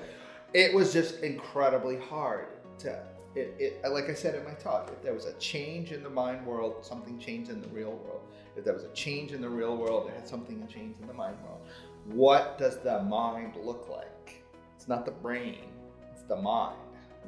It 0.53 0.73
was 0.73 0.93
just 0.93 1.21
incredibly 1.21 1.97
hard 1.97 2.47
to. 2.79 2.97
It, 3.35 3.53
it, 3.59 3.91
like 3.91 4.09
I 4.09 4.13
said 4.13 4.35
in 4.35 4.45
my 4.45 4.53
talk, 4.53 4.89
if 4.93 5.03
there 5.03 5.13
was 5.13 5.25
a 5.25 5.33
change 5.33 5.91
in 5.91 6.01
the 6.01 6.09
mind 6.09 6.45
world, 6.45 6.85
something 6.85 7.19
changed 7.19 7.51
in 7.51 7.61
the 7.61 7.67
real 7.67 7.91
world. 7.91 8.21
If 8.55 8.63
there 8.63 8.73
was 8.73 8.85
a 8.85 8.93
change 8.93 9.33
in 9.33 9.41
the 9.41 9.49
real 9.49 9.75
world, 9.75 10.07
there 10.07 10.15
had 10.15 10.25
something 10.25 10.65
changed 10.67 11.01
in 11.01 11.07
the 11.07 11.13
mind 11.13 11.35
world. 11.43 11.59
What 12.05 12.57
does 12.57 12.77
the 12.77 13.03
mind 13.03 13.57
look 13.61 13.89
like? 13.91 14.45
It's 14.77 14.87
not 14.87 15.03
the 15.03 15.11
brain, 15.11 15.65
it's 16.13 16.23
the 16.23 16.37
mind, 16.37 16.77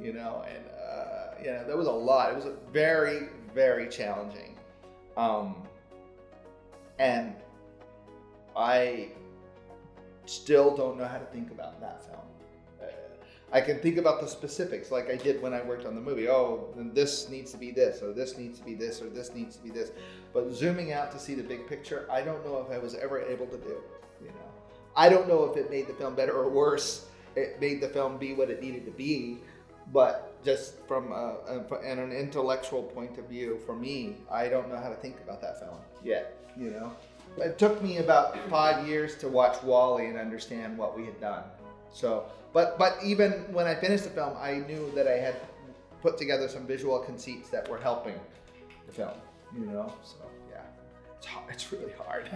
you 0.00 0.14
know. 0.14 0.46
And 0.48 0.64
uh, 0.68 1.27
you 1.42 1.50
know, 1.50 1.64
there 1.66 1.76
was 1.76 1.86
a 1.86 1.92
lot. 1.92 2.30
It 2.30 2.36
was 2.36 2.46
very, 2.72 3.28
very 3.54 3.88
challenging. 3.88 4.56
Um, 5.16 5.62
and 6.98 7.34
I 8.56 9.08
still 10.26 10.76
don't 10.76 10.98
know 10.98 11.06
how 11.06 11.18
to 11.18 11.24
think 11.26 11.50
about 11.50 11.80
that 11.80 12.04
film. 12.04 12.18
Uh, 12.82 12.86
I 13.52 13.60
can 13.60 13.78
think 13.78 13.96
about 13.96 14.20
the 14.20 14.28
specifics 14.28 14.90
like 14.90 15.10
I 15.10 15.16
did 15.16 15.40
when 15.40 15.54
I 15.54 15.62
worked 15.62 15.86
on 15.86 15.94
the 15.94 16.00
movie. 16.00 16.28
Oh, 16.28 16.68
this 16.76 17.28
needs 17.28 17.50
to 17.52 17.58
be 17.58 17.70
this, 17.70 18.02
or 18.02 18.12
this 18.12 18.36
needs 18.36 18.58
to 18.58 18.64
be 18.64 18.74
this, 18.74 19.00
or 19.00 19.08
this 19.08 19.34
needs 19.34 19.56
to 19.56 19.62
be 19.62 19.70
this. 19.70 19.92
But 20.32 20.52
zooming 20.52 20.92
out 20.92 21.10
to 21.12 21.18
see 21.18 21.34
the 21.34 21.42
big 21.42 21.66
picture, 21.66 22.06
I 22.10 22.20
don't 22.22 22.44
know 22.44 22.64
if 22.66 22.72
I 22.72 22.78
was 22.78 22.94
ever 22.94 23.20
able 23.22 23.46
to 23.46 23.56
do. 23.58 23.76
You 24.20 24.28
know, 24.28 24.50
I 24.96 25.08
don't 25.08 25.28
know 25.28 25.44
if 25.44 25.56
it 25.56 25.70
made 25.70 25.86
the 25.86 25.94
film 25.94 26.14
better 26.14 26.32
or 26.32 26.48
worse. 26.48 27.06
It 27.36 27.60
made 27.60 27.80
the 27.80 27.88
film 27.88 28.18
be 28.18 28.34
what 28.34 28.50
it 28.50 28.60
needed 28.60 28.84
to 28.86 28.90
be, 28.90 29.38
but 29.92 30.27
just 30.44 30.74
from 30.86 31.12
a, 31.12 31.36
a, 31.48 31.74
an 31.80 32.12
intellectual 32.12 32.82
point 32.82 33.18
of 33.18 33.26
view, 33.26 33.58
for 33.66 33.74
me, 33.74 34.16
I 34.30 34.48
don't 34.48 34.68
know 34.68 34.76
how 34.76 34.88
to 34.88 34.96
think 34.96 35.16
about 35.22 35.40
that 35.42 35.58
film 35.60 35.76
yet. 36.04 36.34
You 36.56 36.70
know. 36.70 36.92
It 37.36 37.58
took 37.58 37.82
me 37.82 37.98
about 37.98 38.36
five 38.48 38.88
years 38.88 39.16
to 39.18 39.28
watch 39.28 39.62
WALL-E 39.62 40.06
and 40.06 40.18
understand 40.18 40.76
what 40.76 40.96
we 40.96 41.04
had 41.04 41.20
done. 41.20 41.44
So, 41.92 42.24
but 42.52 42.78
but 42.78 42.98
even 43.04 43.30
when 43.52 43.66
I 43.66 43.74
finished 43.74 44.04
the 44.04 44.10
film, 44.10 44.36
I 44.40 44.64
knew 44.66 44.90
that 44.94 45.06
I 45.06 45.16
had 45.16 45.36
put 46.02 46.18
together 46.18 46.48
some 46.48 46.66
visual 46.66 46.98
conceits 46.98 47.48
that 47.50 47.68
were 47.68 47.78
helping 47.78 48.18
the 48.86 48.92
film. 48.92 49.14
You 49.54 49.66
know, 49.66 49.92
so 50.02 50.16
yeah. 50.50 50.62
It's, 51.16 51.26
hard, 51.26 51.50
it's 51.50 51.72
really 51.72 51.92
hard. 51.92 52.28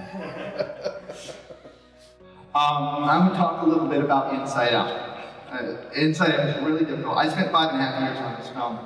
um, 2.55 3.05
I'm 3.05 3.21
going 3.21 3.33
to 3.33 3.37
talk 3.37 3.63
a 3.63 3.67
little 3.67 3.87
bit 3.87 4.03
about 4.03 4.35
Inside 4.35 4.73
Out. 4.73 5.12
Uh, 5.53 5.77
Inside 5.95 6.31
it 6.31 6.47
was 6.47 6.65
really 6.65 6.85
difficult. 6.85 7.17
I 7.17 7.29
spent 7.29 7.53
five 7.53 7.73
and 7.73 7.81
a 7.81 7.85
half 7.85 8.03
years 8.03 8.19
on 8.19 8.41
this 8.41 8.49
film, 8.51 8.79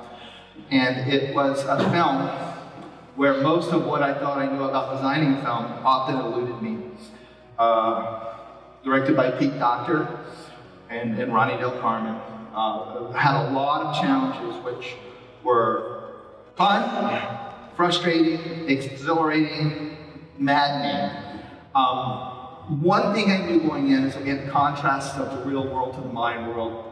and 0.69 1.11
it 1.11 1.33
was 1.33 1.63
a 1.63 1.77
film 1.91 2.27
where 3.15 3.41
most 3.41 3.71
of 3.71 3.85
what 3.85 4.03
I 4.03 4.13
thought 4.13 4.37
I 4.37 4.45
knew 4.53 4.63
about 4.63 4.95
designing 4.97 5.35
film 5.37 5.65
often 5.85 6.17
eluded 6.17 6.61
me. 6.61 6.83
Uh, 7.57 8.27
directed 8.83 9.17
by 9.17 9.31
Pete 9.31 9.57
Docter 9.59 10.07
and, 10.89 11.19
and 11.19 11.33
Ronnie 11.33 11.57
Del 11.57 11.77
Carmen. 11.79 12.15
Uh, 12.53 13.11
had 13.11 13.49
a 13.49 13.51
lot 13.51 13.85
of 13.85 14.01
challenges 14.01 14.63
which 14.63 14.95
were 15.43 16.13
fun, 16.55 17.19
frustrating, 17.75 18.69
exhilarating, 18.69 19.97
maddening. 20.37 21.41
Um, 21.75 22.36
one 22.67 23.13
thing 23.13 23.31
I 23.31 23.45
knew 23.45 23.61
going 23.61 23.91
in 23.91 24.03
is 24.03 24.15
again 24.17 24.49
contrast 24.49 25.15
of 25.15 25.37
the 25.37 25.49
real 25.49 25.65
world 25.65 25.95
to 25.95 26.01
the 26.01 26.09
mind 26.09 26.49
world. 26.49 26.83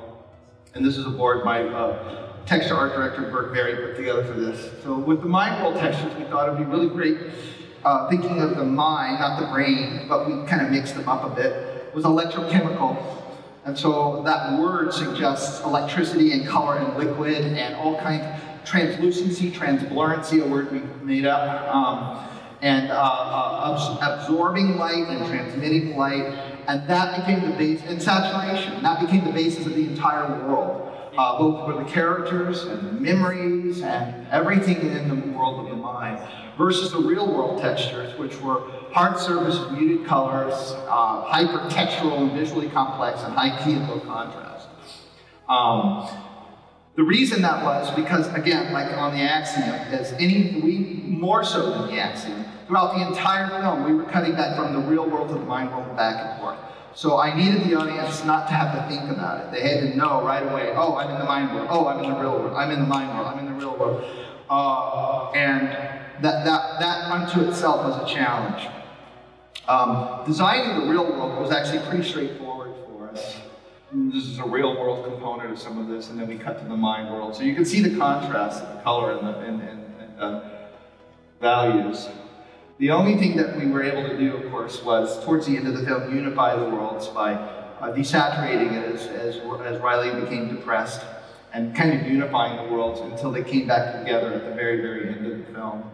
And 0.73 0.85
this 0.85 0.97
is 0.97 1.05
a 1.05 1.09
board 1.09 1.43
my 1.43 1.63
uh, 1.63 2.33
texture 2.45 2.75
art 2.75 2.93
director 2.93 3.23
Bert 3.23 3.53
Berry 3.53 3.75
put 3.75 3.97
together 3.97 4.23
for 4.23 4.39
this. 4.39 4.71
So 4.83 4.97
with 4.97 5.21
the 5.21 5.27
mind 5.27 5.61
world 5.61 5.77
textures, 5.77 6.15
we 6.15 6.23
thought 6.25 6.47
it 6.47 6.51
would 6.51 6.59
be 6.59 6.71
really 6.71 6.87
great 6.87 7.17
uh, 7.83 8.09
thinking 8.09 8.41
of 8.41 8.55
the 8.55 8.63
mind, 8.63 9.19
not 9.19 9.39
the 9.39 9.47
brain, 9.47 10.05
but 10.07 10.27
we 10.27 10.45
kind 10.47 10.61
of 10.61 10.71
mixed 10.71 10.95
them 10.95 11.07
up 11.09 11.23
a 11.23 11.35
bit, 11.35 11.93
was 11.93 12.05
electrochemical. 12.05 13.23
And 13.65 13.77
so 13.77 14.21
that 14.23 14.59
word 14.59 14.93
suggests 14.93 15.63
electricity 15.63 16.33
and 16.33 16.47
color 16.47 16.77
and 16.77 16.97
liquid 16.97 17.43
and 17.43 17.75
all 17.75 17.99
kinds 17.99 18.23
of 18.23 18.65
translucency, 18.65 19.51
transblurency, 19.51 20.39
a 20.39 20.47
word 20.47 20.71
we 20.71 20.79
made 21.03 21.25
up, 21.25 21.73
um, 21.73 22.27
and 22.65 22.89
uh, 22.89 22.95
uh, 22.95 23.99
absorbing 24.01 24.77
light 24.77 25.07
and 25.07 25.25
transmitting 25.27 25.95
light, 25.95 26.25
and 26.67 26.89
that 26.89 27.15
became 27.15 27.47
the 27.47 27.55
base, 27.55 27.81
and 27.85 28.01
saturation, 28.01 28.81
that 28.81 28.99
became 28.99 29.23
the 29.23 29.31
basis 29.31 29.67
of 29.67 29.75
the 29.75 29.83
entire 29.83 30.27
world. 30.47 30.81
Uh, 31.17 31.37
both 31.37 31.65
for 31.65 31.81
the 31.81 31.89
characters 31.89 32.63
and 32.63 32.85
the 32.85 32.91
memories 32.91 33.81
and 33.81 34.27
everything 34.31 34.75
in 34.81 35.07
the 35.07 35.37
world 35.37 35.63
of 35.63 35.69
the 35.69 35.75
mind, 35.77 36.19
versus 36.57 36.91
the 36.91 36.99
real 36.99 37.33
world 37.33 37.61
textures, 37.61 38.17
which 38.19 38.35
were 38.41 38.59
hard 38.91 39.17
surface, 39.17 39.57
muted 39.71 40.05
colors, 40.05 40.73
uh, 40.89 41.21
hyper-textural 41.21 42.17
and 42.17 42.31
visually 42.33 42.67
complex, 42.69 43.21
and 43.23 43.33
high 43.33 43.63
key 43.63 43.73
and 43.73 43.87
low 43.87 43.99
contrast. 44.01 44.67
Um, 45.47 46.05
the 46.97 47.03
reason 47.03 47.41
that 47.43 47.63
was 47.63 47.89
because, 47.95 48.27
again, 48.33 48.73
like 48.73 48.91
on 48.97 49.13
the 49.13 49.21
Axiom, 49.21 49.69
as 49.69 50.11
any, 50.13 50.59
we 50.61 51.01
more 51.07 51.45
so 51.45 51.69
than 51.71 51.95
the 51.95 51.97
Axiom, 51.97 52.44
throughout 52.67 52.95
the 52.95 53.07
entire 53.07 53.49
film, 53.49 53.83
we 53.83 53.93
were 53.93 54.09
cutting 54.09 54.33
back 54.33 54.55
from 54.55 54.73
the 54.73 54.79
real 54.79 55.09
world 55.09 55.29
to 55.29 55.35
the 55.35 55.39
mind 55.41 55.71
world 55.71 55.95
back 55.95 56.23
and 56.23 56.39
forth. 56.39 56.57
So 56.93 57.19
I 57.19 57.35
needed 57.35 57.63
the 57.69 57.75
audience 57.75 58.23
not 58.23 58.47
to 58.47 58.53
have 58.53 58.73
to 58.73 58.87
think 58.89 59.11
about 59.11 59.41
it. 59.41 59.51
They 59.51 59.61
had 59.67 59.81
to 59.81 59.97
know 59.97 60.23
right 60.23 60.43
away, 60.43 60.73
oh, 60.75 60.95
I'm 60.95 61.09
in 61.09 61.19
the 61.19 61.25
mind 61.25 61.53
world. 61.53 61.67
Oh, 61.69 61.87
I'm 61.87 62.03
in 62.03 62.09
the 62.09 62.17
real 62.17 62.39
world. 62.39 62.53
I'm 62.55 62.71
in 62.71 62.79
the 62.79 62.87
mind 62.87 63.17
world. 63.17 63.27
I'm 63.27 63.39
in 63.39 63.45
the 63.45 63.59
real 63.59 63.77
world. 63.77 64.03
Uh, 64.49 65.31
and 65.31 65.67
that, 66.23 66.45
that, 66.45 66.79
that 66.79 67.11
unto 67.11 67.41
itself 67.41 67.83
was 67.83 68.09
a 68.09 68.13
challenge. 68.13 68.67
Um, 69.67 70.23
designing 70.25 70.85
the 70.85 70.91
real 70.91 71.05
world 71.05 71.41
was 71.41 71.51
actually 71.51 71.85
pretty 71.87 72.07
straightforward 72.07 72.73
for 72.85 73.09
us 73.09 73.41
this 73.95 74.25
is 74.25 74.39
a 74.39 74.45
real 74.45 74.77
world 74.79 75.05
component 75.05 75.51
of 75.51 75.59
some 75.59 75.77
of 75.77 75.87
this, 75.87 76.09
and 76.09 76.19
then 76.19 76.27
we 76.27 76.37
cut 76.37 76.59
to 76.59 76.65
the 76.65 76.75
mind 76.75 77.09
world. 77.09 77.35
So 77.35 77.43
you 77.43 77.55
can 77.55 77.65
see 77.65 77.81
the 77.81 77.97
contrast 77.97 78.63
of 78.63 78.75
the 78.75 78.81
color 78.81 79.11
and 79.11 79.27
the 79.27 79.39
and, 79.39 79.61
and, 79.61 79.93
and, 79.99 80.19
uh, 80.19 80.41
values. 81.39 82.09
The 82.77 82.91
only 82.91 83.15
thing 83.15 83.37
that 83.37 83.55
we 83.55 83.67
were 83.67 83.83
able 83.83 84.07
to 84.07 84.17
do, 84.17 84.35
of 84.35 84.51
course, 84.51 84.83
was 84.83 85.23
towards 85.23 85.45
the 85.45 85.55
end 85.55 85.67
of 85.67 85.77
the 85.77 85.85
film 85.85 86.13
unify 86.13 86.57
the 86.57 86.65
worlds 86.65 87.07
by 87.07 87.33
uh, 87.33 87.93
desaturating 87.93 88.73
it 88.73 88.95
as, 88.95 89.07
as, 89.07 89.35
as 89.65 89.81
Riley 89.81 90.19
became 90.19 90.53
depressed 90.53 91.01
and 91.53 91.73
kind 91.73 91.97
of 91.97 92.05
unifying 92.05 92.57
the 92.57 92.73
worlds 92.73 92.99
until 92.99 93.31
they 93.31 93.43
came 93.43 93.65
back 93.65 93.97
together 93.99 94.33
at 94.33 94.43
the 94.43 94.53
very, 94.53 94.81
very 94.81 95.07
end 95.07 95.25
of 95.25 95.37
the 95.37 95.53
film. 95.53 95.89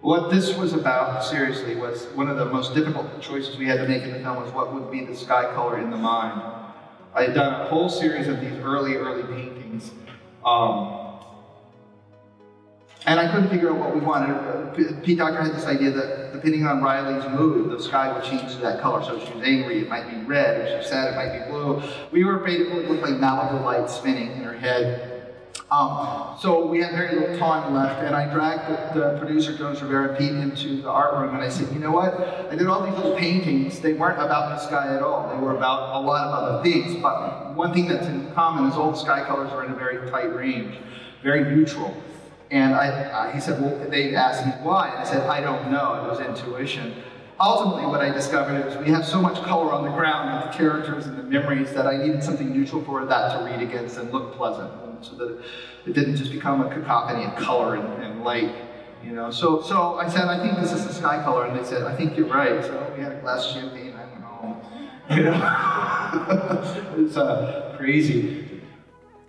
What 0.00 0.30
this 0.30 0.56
was 0.56 0.72
about, 0.72 1.24
seriously, 1.24 1.76
was 1.76 2.06
one 2.14 2.28
of 2.28 2.36
the 2.36 2.46
most 2.46 2.74
difficult 2.74 3.20
choices 3.20 3.56
we 3.56 3.66
had 3.66 3.78
to 3.78 3.86
make 3.86 4.02
in 4.02 4.12
the 4.12 4.18
film 4.18 4.42
was 4.42 4.52
what 4.52 4.74
would 4.74 4.90
be 4.90 5.04
the 5.04 5.14
sky 5.14 5.44
color 5.54 5.78
in 5.78 5.90
the 5.90 5.96
mind. 5.96 6.42
I 7.14 7.22
had 7.22 7.34
done 7.34 7.60
a 7.60 7.64
whole 7.66 7.88
series 7.88 8.26
of 8.26 8.40
these 8.40 8.54
early, 8.64 8.96
early 8.96 9.22
paintings. 9.22 9.92
Um, 10.44 10.97
and 13.06 13.20
I 13.20 13.30
couldn't 13.30 13.48
figure 13.48 13.70
out 13.70 13.78
what 13.78 13.94
we 13.94 14.00
wanted. 14.00 15.02
Pete 15.02 15.18
Docter 15.18 15.42
had 15.42 15.54
this 15.54 15.64
idea 15.64 15.90
that 15.90 16.32
depending 16.32 16.66
on 16.66 16.82
Riley's 16.82 17.28
mood, 17.30 17.70
the 17.70 17.82
sky 17.82 18.12
would 18.12 18.24
change 18.24 18.52
to 18.52 18.58
that 18.58 18.80
color. 18.80 19.02
So 19.02 19.16
if 19.16 19.26
she 19.26 19.34
was 19.34 19.44
angry, 19.44 19.78
it 19.80 19.88
might 19.88 20.10
be 20.10 20.16
red. 20.26 20.60
If 20.60 20.68
she 20.68 20.76
was 20.76 20.86
sad, 20.88 21.12
it 21.12 21.16
might 21.16 21.44
be 21.44 21.50
blue. 21.50 21.82
We 22.12 22.24
were 22.24 22.40
afraid 22.40 22.60
it 22.60 22.72
would 22.72 22.86
look 22.88 23.00
like 23.00 23.14
Malibu 23.14 23.64
lights 23.64 23.94
spinning 23.94 24.32
in 24.32 24.42
her 24.42 24.56
head. 24.56 25.18
Um, 25.70 26.34
so 26.40 26.64
we 26.64 26.80
had 26.80 26.92
very 26.92 27.14
little 27.14 27.38
time 27.38 27.74
left, 27.74 28.02
and 28.02 28.16
I 28.16 28.32
dragged 28.32 28.94
the, 28.94 29.00
the, 29.00 29.18
producer, 29.18 29.54
Jonas 29.54 29.82
Rivera, 29.82 30.16
Pete, 30.16 30.30
into 30.30 30.80
the 30.80 30.88
art 30.88 31.12
room, 31.18 31.34
and 31.34 31.44
I 31.44 31.50
said, 31.50 31.70
you 31.74 31.78
know 31.78 31.90
what? 31.90 32.14
I 32.50 32.56
did 32.56 32.66
all 32.68 32.86
these 32.86 32.94
little 32.94 33.14
paintings. 33.16 33.78
They 33.78 33.92
weren't 33.92 34.18
about 34.18 34.48
the 34.48 34.66
sky 34.66 34.96
at 34.96 35.02
all. 35.02 35.28
They 35.28 35.38
were 35.38 35.54
about 35.54 35.94
a 35.96 36.06
lot 36.06 36.26
of 36.26 36.32
other 36.32 36.62
things. 36.62 36.96
But 37.02 37.54
one 37.54 37.74
thing 37.74 37.86
that's 37.86 38.06
in 38.06 38.32
common 38.32 38.70
is 38.70 38.76
all 38.76 38.92
the 38.92 38.96
sky 38.96 39.26
colors 39.26 39.50
are 39.52 39.62
in 39.62 39.72
a 39.72 39.74
very 39.74 40.10
tight 40.10 40.34
range, 40.34 40.78
very 41.22 41.44
neutral. 41.54 41.94
And 42.50 42.74
I, 42.74 43.32
he 43.32 43.40
said, 43.40 43.60
well, 43.60 43.90
they 43.90 44.14
asked 44.14 44.46
me 44.46 44.52
why, 44.62 44.88
and 44.88 44.98
I 44.98 45.04
said, 45.04 45.28
I 45.28 45.40
don't 45.40 45.70
know. 45.70 46.02
It 46.02 46.08
was 46.08 46.20
intuition 46.20 46.94
ultimately 47.40 47.86
what 47.86 48.00
I 48.00 48.10
discovered 48.10 48.66
is 48.66 48.76
we 48.78 48.90
have 48.90 49.06
so 49.06 49.20
much 49.20 49.40
color 49.44 49.72
on 49.72 49.84
the 49.84 49.90
ground 49.90 50.44
with 50.44 50.52
the 50.52 50.58
characters 50.58 51.06
and 51.06 51.18
the 51.18 51.22
memories 51.22 51.72
that 51.72 51.86
I 51.86 51.96
needed 51.96 52.22
something 52.22 52.52
neutral 52.52 52.84
for 52.84 53.04
that 53.04 53.38
to 53.38 53.44
read 53.44 53.62
against 53.62 53.96
and 53.96 54.12
look 54.12 54.34
pleasant 54.34 54.72
so 55.04 55.14
that 55.16 55.40
it 55.86 55.92
didn't 55.92 56.16
just 56.16 56.32
become 56.32 56.60
a 56.60 56.68
cacophony 56.68 57.24
of 57.24 57.36
color 57.36 57.76
and, 57.76 58.02
and 58.02 58.24
light. 58.24 58.54
You 59.04 59.12
know, 59.12 59.30
so 59.30 59.62
so 59.62 59.96
I 59.96 60.08
said, 60.08 60.24
I 60.24 60.44
think 60.44 60.58
this 60.58 60.72
is 60.72 60.84
the 60.84 60.92
sky 60.92 61.22
color, 61.22 61.46
and 61.46 61.56
they 61.56 61.64
said, 61.64 61.84
I 61.84 61.94
think 61.94 62.16
you're 62.16 62.26
right. 62.26 62.64
So 62.64 62.92
we 62.96 63.02
had 63.02 63.12
a 63.12 63.20
glass 63.20 63.46
of 63.46 63.52
champagne. 63.52 63.94
I 63.94 64.04
went 64.06 64.24
home. 64.24 64.60
You 65.08 65.22
know, 65.22 66.96
it's 67.06 67.16
uh, 67.16 67.76
crazy. 67.78 68.47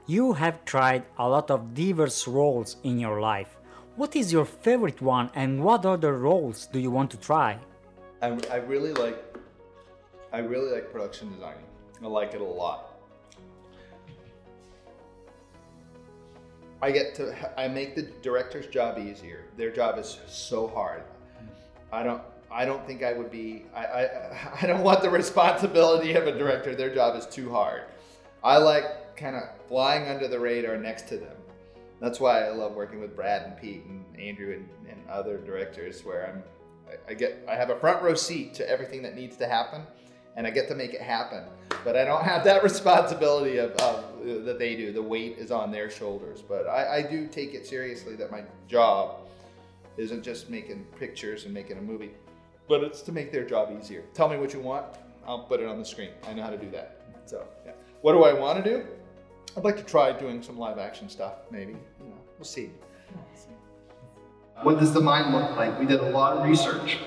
You 0.10 0.34
have 0.34 0.66
tried 0.66 1.04
a 1.20 1.30
lot 1.30 1.52
of 1.52 1.76
diverse 1.76 2.28
roles 2.28 2.78
in 2.82 2.98
your 2.98 3.22
life. 3.22 3.60
What 3.96 4.16
is 4.16 4.34
your 4.34 4.44
favorite 4.44 5.04
one, 5.04 5.30
and 5.36 5.64
what 5.64 5.86
other 5.86 6.18
roles 6.18 6.66
do 6.66 6.80
you 6.80 6.90
want 6.90 7.12
to 7.12 7.18
try? 7.18 7.60
I, 8.24 8.36
I 8.50 8.56
really 8.56 8.92
like 8.94 9.24
I 10.34 10.40
really 10.40 10.72
like 10.72 10.92
production 10.92 11.32
designing. 11.32 11.70
I 12.02 12.08
like 12.08 12.34
it 12.34 12.42
a 12.42 12.44
lot. 12.44 12.98
I 16.82 16.90
get 16.90 17.14
to 17.18 17.24
I 17.56 17.68
make 17.68 17.96
the 17.96 18.10
director's 18.24 18.66
job 18.66 18.98
easier. 18.98 19.46
Their 19.58 19.70
job 19.70 20.00
is 20.00 20.18
so 20.26 20.66
hard. 20.70 21.04
I 21.92 22.02
don't 22.02 22.24
I 22.50 22.66
don't 22.66 22.84
think 22.88 23.04
I 23.04 23.14
would 23.14 23.30
be 23.30 23.66
I, 23.76 23.86
I 23.86 24.04
I 24.64 24.66
don't 24.66 24.82
want 24.82 25.04
the 25.04 25.12
responsibility 25.12 26.14
of 26.16 26.26
a 26.26 26.36
director. 26.36 26.74
Their 26.74 26.92
job 26.92 27.16
is 27.16 27.28
too 27.28 27.52
hard. 27.52 27.84
I 28.44 28.58
like 28.58 28.86
kind 29.20 29.36
of 29.36 29.44
flying 29.68 30.08
under 30.10 30.28
the 30.28 30.40
radar 30.40 30.78
next 30.78 31.08
to 31.10 31.18
them. 31.18 31.36
That's 32.00 32.20
why 32.20 32.46
I 32.46 32.52
love 32.52 32.74
working 32.74 33.02
with 33.02 33.16
Brad 33.16 33.44
and 33.44 33.58
Pete 33.60 33.84
and 33.84 34.04
Andrew 34.20 34.54
and, 34.54 34.70
and 34.90 35.10
other 35.10 35.38
directors 35.38 36.06
where 36.06 36.28
I'm 36.28 36.44
I, 37.08 37.14
get 37.14 37.46
I 37.48 37.56
have 37.56 37.70
a 37.70 37.80
front 37.80 38.02
row 38.02 38.16
seat 38.16 38.54
to 38.56 38.70
everything 38.70 39.04
that 39.04 39.16
needs 39.16 39.38
to 39.38 39.48
happen, 39.48 39.82
and 40.36 40.48
I 40.48 40.50
get 40.50 40.68
to 40.70 40.76
make 40.76 40.94
it 40.94 41.02
happen. 41.02 41.44
But 41.84 41.96
I 41.96 42.04
don't 42.06 42.24
have 42.24 42.44
that 42.46 42.64
responsibility 42.70 43.58
of, 43.58 43.72
of 43.74 44.06
uh, 44.22 44.44
that 44.46 44.58
they 44.58 44.76
do. 44.76 44.92
The 44.92 45.02
weight 45.02 45.38
is 45.38 45.52
on 45.52 45.72
their 45.72 45.90
shoulders. 45.90 46.42
But 46.42 46.68
I, 46.68 46.98
I 46.98 47.02
do 47.04 47.28
take 47.28 47.54
it 47.54 47.68
seriously 47.68 48.16
that 48.16 48.32
my 48.32 48.44
job 48.68 49.28
isn't 49.98 50.24
just 50.24 50.50
making 50.50 50.86
pictures 50.98 51.46
and 51.46 51.54
making 51.54 51.78
a 51.78 51.82
movie, 51.82 52.12
but 52.68 52.84
it's 52.84 53.02
to 53.04 53.12
make 53.12 53.32
their 53.32 53.46
job 53.46 53.76
easier. 53.80 54.04
Tell 54.14 54.30
me 54.30 54.38
what 54.38 54.54
you 54.54 54.60
want, 54.60 54.86
I'll 55.28 55.44
put 55.44 55.60
it 55.60 55.68
on 55.68 55.78
the 55.78 55.86
screen. 55.86 56.10
I 56.28 56.34
know 56.34 56.44
how 56.44 56.50
to 56.50 56.58
do 56.58 56.72
that. 56.72 57.02
So 57.26 57.46
yeah. 57.66 57.74
What 58.02 58.14
do 58.14 58.24
I 58.24 58.34
want 58.34 58.64
to 58.64 58.78
do? 58.78 58.86
I'd 59.58 59.64
like 59.64 59.78
to 59.78 59.84
try 59.84 60.12
doing 60.18 60.42
some 60.42 60.58
live 60.58 60.78
action 60.78 61.10
stuff, 61.10 61.34
maybe. 61.52 61.76
We'll 62.38 62.46
see. 62.46 62.70
What 64.62 64.80
does 64.80 64.94
the 64.94 65.02
mind 65.02 65.34
look 65.34 65.56
like? 65.56 65.80
We 65.80 65.86
did 65.86 66.00
a 66.00 66.10
lot 66.10 66.38
of 66.38 66.48
research. 66.48 67.00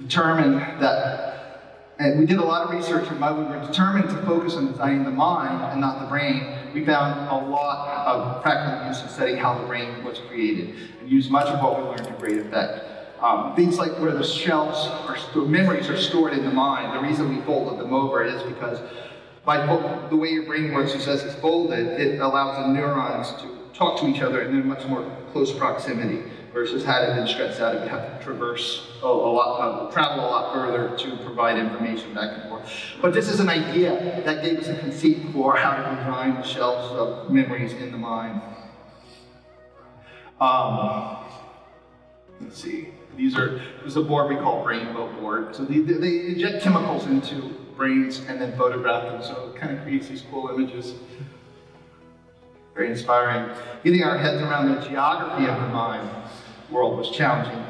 Determined 0.00 0.56
that, 0.82 1.84
and 1.98 2.18
we 2.18 2.26
did 2.26 2.38
a 2.38 2.44
lot 2.44 2.66
of 2.66 2.74
research, 2.74 3.08
and 3.08 3.20
while 3.20 3.36
we 3.36 3.44
were 3.44 3.60
determined 3.66 4.08
to 4.08 4.16
focus 4.22 4.54
on 4.54 4.72
designing 4.72 5.04
the 5.04 5.10
mind 5.10 5.62
and 5.72 5.80
not 5.80 6.00
the 6.00 6.06
brain, 6.06 6.54
we 6.74 6.84
found 6.84 7.28
a 7.28 7.50
lot 7.50 8.06
of 8.06 8.42
practical 8.42 8.88
use 8.88 9.02
of 9.02 9.10
studying 9.10 9.36
how 9.36 9.58
the 9.58 9.66
brain 9.66 10.02
was 10.04 10.18
created, 10.28 10.74
and 11.00 11.10
used 11.10 11.30
much 11.30 11.46
of 11.46 11.62
what 11.62 11.78
we 11.78 11.84
learned 11.84 12.04
to 12.04 12.12
great 12.12 12.38
effect. 12.38 12.84
Um, 13.20 13.54
things 13.54 13.78
like 13.78 13.92
where 14.00 14.12
the 14.12 14.24
shells 14.24 14.88
or 15.36 15.42
memories 15.44 15.88
are 15.88 15.96
stored 15.96 16.32
in 16.32 16.44
the 16.44 16.50
mind. 16.50 16.96
The 16.96 17.06
reason 17.06 17.28
we 17.28 17.40
folded 17.42 17.78
them 17.78 17.92
over 17.92 18.24
is 18.24 18.42
because 18.42 18.80
by 19.44 19.66
the 20.08 20.16
way 20.16 20.30
your 20.30 20.44
brain 20.44 20.72
works, 20.72 20.94
as 20.94 21.24
it's 21.24 21.34
folded, 21.36 22.00
it 22.00 22.20
allows 22.20 22.64
the 22.64 22.72
neurons 22.72 23.32
to 23.42 23.58
talk 23.74 23.98
to 24.00 24.06
each 24.06 24.20
other 24.20 24.42
in 24.42 24.60
a 24.60 24.64
much 24.64 24.86
more 24.86 25.04
close 25.32 25.52
proximity. 25.52 26.22
versus 26.52 26.84
had 26.84 27.08
it 27.08 27.14
been 27.16 27.26
stretched 27.26 27.60
out, 27.60 27.74
it 27.74 27.80
would 27.80 27.88
have 27.88 28.18
to 28.18 28.24
traverse 28.24 28.86
a, 29.02 29.06
a 29.06 29.08
lot, 29.08 29.58
uh, 29.58 29.90
travel 29.90 30.24
a 30.24 30.26
lot 30.26 30.52
further 30.52 30.96
to 30.96 31.16
provide 31.24 31.58
information 31.58 32.12
back 32.14 32.38
and 32.38 32.48
forth. 32.48 32.70
But 33.00 33.14
this 33.14 33.28
is 33.30 33.40
an 33.40 33.48
idea 33.48 34.22
that 34.24 34.44
gave 34.44 34.58
us 34.58 34.68
a 34.68 34.76
conceit 34.76 35.22
for 35.32 35.56
how 35.56 35.76
to 35.76 35.96
design 35.96 36.34
the 36.34 36.42
shelves 36.42 36.92
of 36.92 37.30
memories 37.30 37.72
in 37.72 37.90
the 37.90 37.98
mind. 37.98 38.42
Um, 40.40 41.24
let's 42.40 42.62
see. 42.62 42.88
These 43.16 43.36
are 43.36 43.58
this 43.82 43.92
is 43.92 43.96
a 43.96 44.02
board 44.02 44.28
we 44.28 44.36
call 44.36 44.64
Brainbow 44.64 45.20
board. 45.20 45.54
So 45.54 45.64
they, 45.64 45.80
they 45.80 46.26
inject 46.26 46.62
chemicals 46.62 47.06
into 47.06 47.54
brains 47.76 48.20
and 48.28 48.40
then 48.40 48.56
photograph 48.56 49.04
them. 49.04 49.22
So 49.22 49.52
it 49.54 49.60
kind 49.60 49.76
of 49.76 49.82
creates 49.82 50.08
these 50.08 50.22
cool 50.30 50.48
images. 50.48 50.94
Very 52.74 52.90
inspiring. 52.90 53.54
Getting 53.84 54.02
our 54.02 54.16
heads 54.16 54.40
around 54.42 54.74
the 54.74 54.80
geography 54.88 55.46
of 55.46 55.60
the 55.60 55.68
mind 55.68 56.08
world 56.70 56.98
was 56.98 57.10
challenging. 57.10 57.62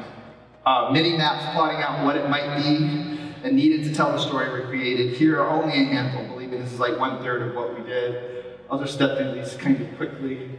Uh, 0.65 0.89
many 0.91 1.17
maps 1.17 1.43
plotting 1.53 1.81
out 1.81 2.05
what 2.05 2.15
it 2.15 2.29
might 2.29 2.57
be 2.63 3.13
and 3.43 3.55
needed 3.55 3.83
to 3.83 3.93
tell 3.93 4.11
the 4.13 4.17
story 4.17 4.49
were 4.49 4.65
created. 4.67 5.13
Here 5.13 5.41
are 5.41 5.49
only 5.49 5.73
a 5.73 5.83
handful, 5.83 6.25
believe 6.25 6.51
me, 6.51 6.57
this 6.57 6.71
is 6.71 6.79
like 6.79 6.97
one 6.97 7.21
third 7.21 7.41
of 7.41 7.55
what 7.55 7.77
we 7.77 7.85
did. 7.85 8.45
I'll 8.71 8.79
just 8.79 8.93
step 8.93 9.17
through 9.17 9.33
these 9.33 9.55
kind 9.55 9.81
of 9.81 9.97
quickly. 9.97 10.49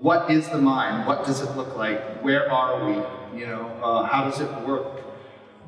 What 0.00 0.30
is 0.30 0.48
the 0.48 0.58
mind? 0.58 1.08
What 1.08 1.26
does 1.26 1.40
it 1.40 1.56
look 1.56 1.76
like? 1.76 2.22
Where 2.22 2.50
are 2.52 2.86
we? 2.86 3.40
You 3.40 3.46
know, 3.46 3.66
uh, 3.82 4.04
how 4.04 4.30
does 4.30 4.38
it 4.40 4.48
work? 4.66 5.00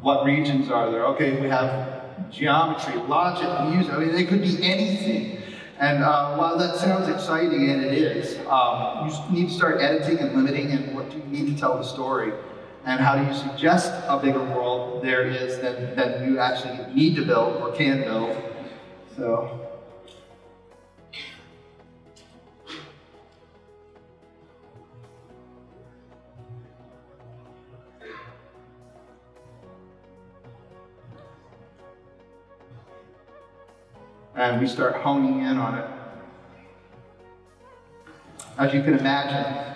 What 0.03 0.25
regions 0.25 0.71
are 0.71 0.89
there? 0.89 1.05
Okay, 1.07 1.41
we 1.41 1.49
have 1.49 2.31
geometry, 2.31 2.95
logic, 3.09 3.75
music. 3.75 3.93
I 3.93 3.99
mean, 3.99 4.15
it 4.15 4.29
could 4.29 4.41
be 4.41 4.57
anything. 4.63 5.43
And 5.81 6.05
uh, 6.05 6.37
while 6.37 6.57
that 6.59 6.77
sounds 6.77 7.09
exciting, 7.09 7.71
and 7.71 7.83
it 7.83 7.93
is, 7.93 8.39
um, 8.47 9.11
you 9.11 9.41
need 9.41 9.49
to 9.49 9.55
start 9.55 9.81
editing 9.81 10.19
and 10.19 10.37
limiting 10.37 10.71
and 10.71 10.95
what 10.95 11.11
do 11.11 11.17
you 11.17 11.25
need 11.25 11.53
to 11.53 11.61
tell 11.61 11.77
the 11.77 11.83
story. 11.83 12.33
And 12.85 13.01
how 13.01 13.17
do 13.17 13.25
you 13.25 13.35
suggest 13.35 13.93
a 14.07 14.17
bigger 14.17 14.45
world 14.45 15.03
there 15.03 15.25
is 15.27 15.59
than, 15.59 15.97
than 15.97 16.31
you 16.31 16.39
actually 16.39 16.79
need 16.95 17.17
to 17.17 17.25
build 17.25 17.61
or 17.61 17.73
can 17.73 18.03
build. 18.03 18.37
So 19.17 19.60
and 34.41 34.59
we 34.59 34.67
start 34.67 34.95
honing 34.95 35.43
in 35.43 35.59
on 35.59 35.79
it. 35.79 35.85
As 38.57 38.73
you 38.73 38.83
can 38.83 38.99
imagine, 38.99 39.75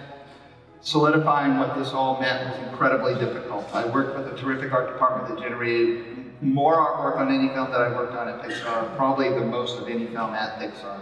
solidifying 0.81 1.59
what 1.59 1.77
this 1.77 1.91
all 1.91 2.19
meant 2.19 2.49
was 2.49 2.69
incredibly 2.69 3.15
difficult. 3.15 3.67
I 3.75 3.85
worked 3.87 4.17
with 4.17 4.33
a 4.33 4.37
terrific 4.39 4.73
art 4.73 4.89
department 4.89 5.29
that 5.29 5.43
generated 5.43 6.33
more 6.41 6.77
artwork 6.77 7.19
on 7.19 7.29
any 7.29 7.49
film 7.49 7.71
that 7.73 7.81
I 7.81 7.89
worked 7.95 8.15
on 8.15 8.29
at 8.29 8.43
Pixar, 8.43 8.97
probably 8.97 9.29
the 9.29 9.45
most 9.45 9.79
of 9.79 9.89
any 9.89 10.07
film 10.07 10.35
at 10.35 10.59
Pixar. 10.59 10.99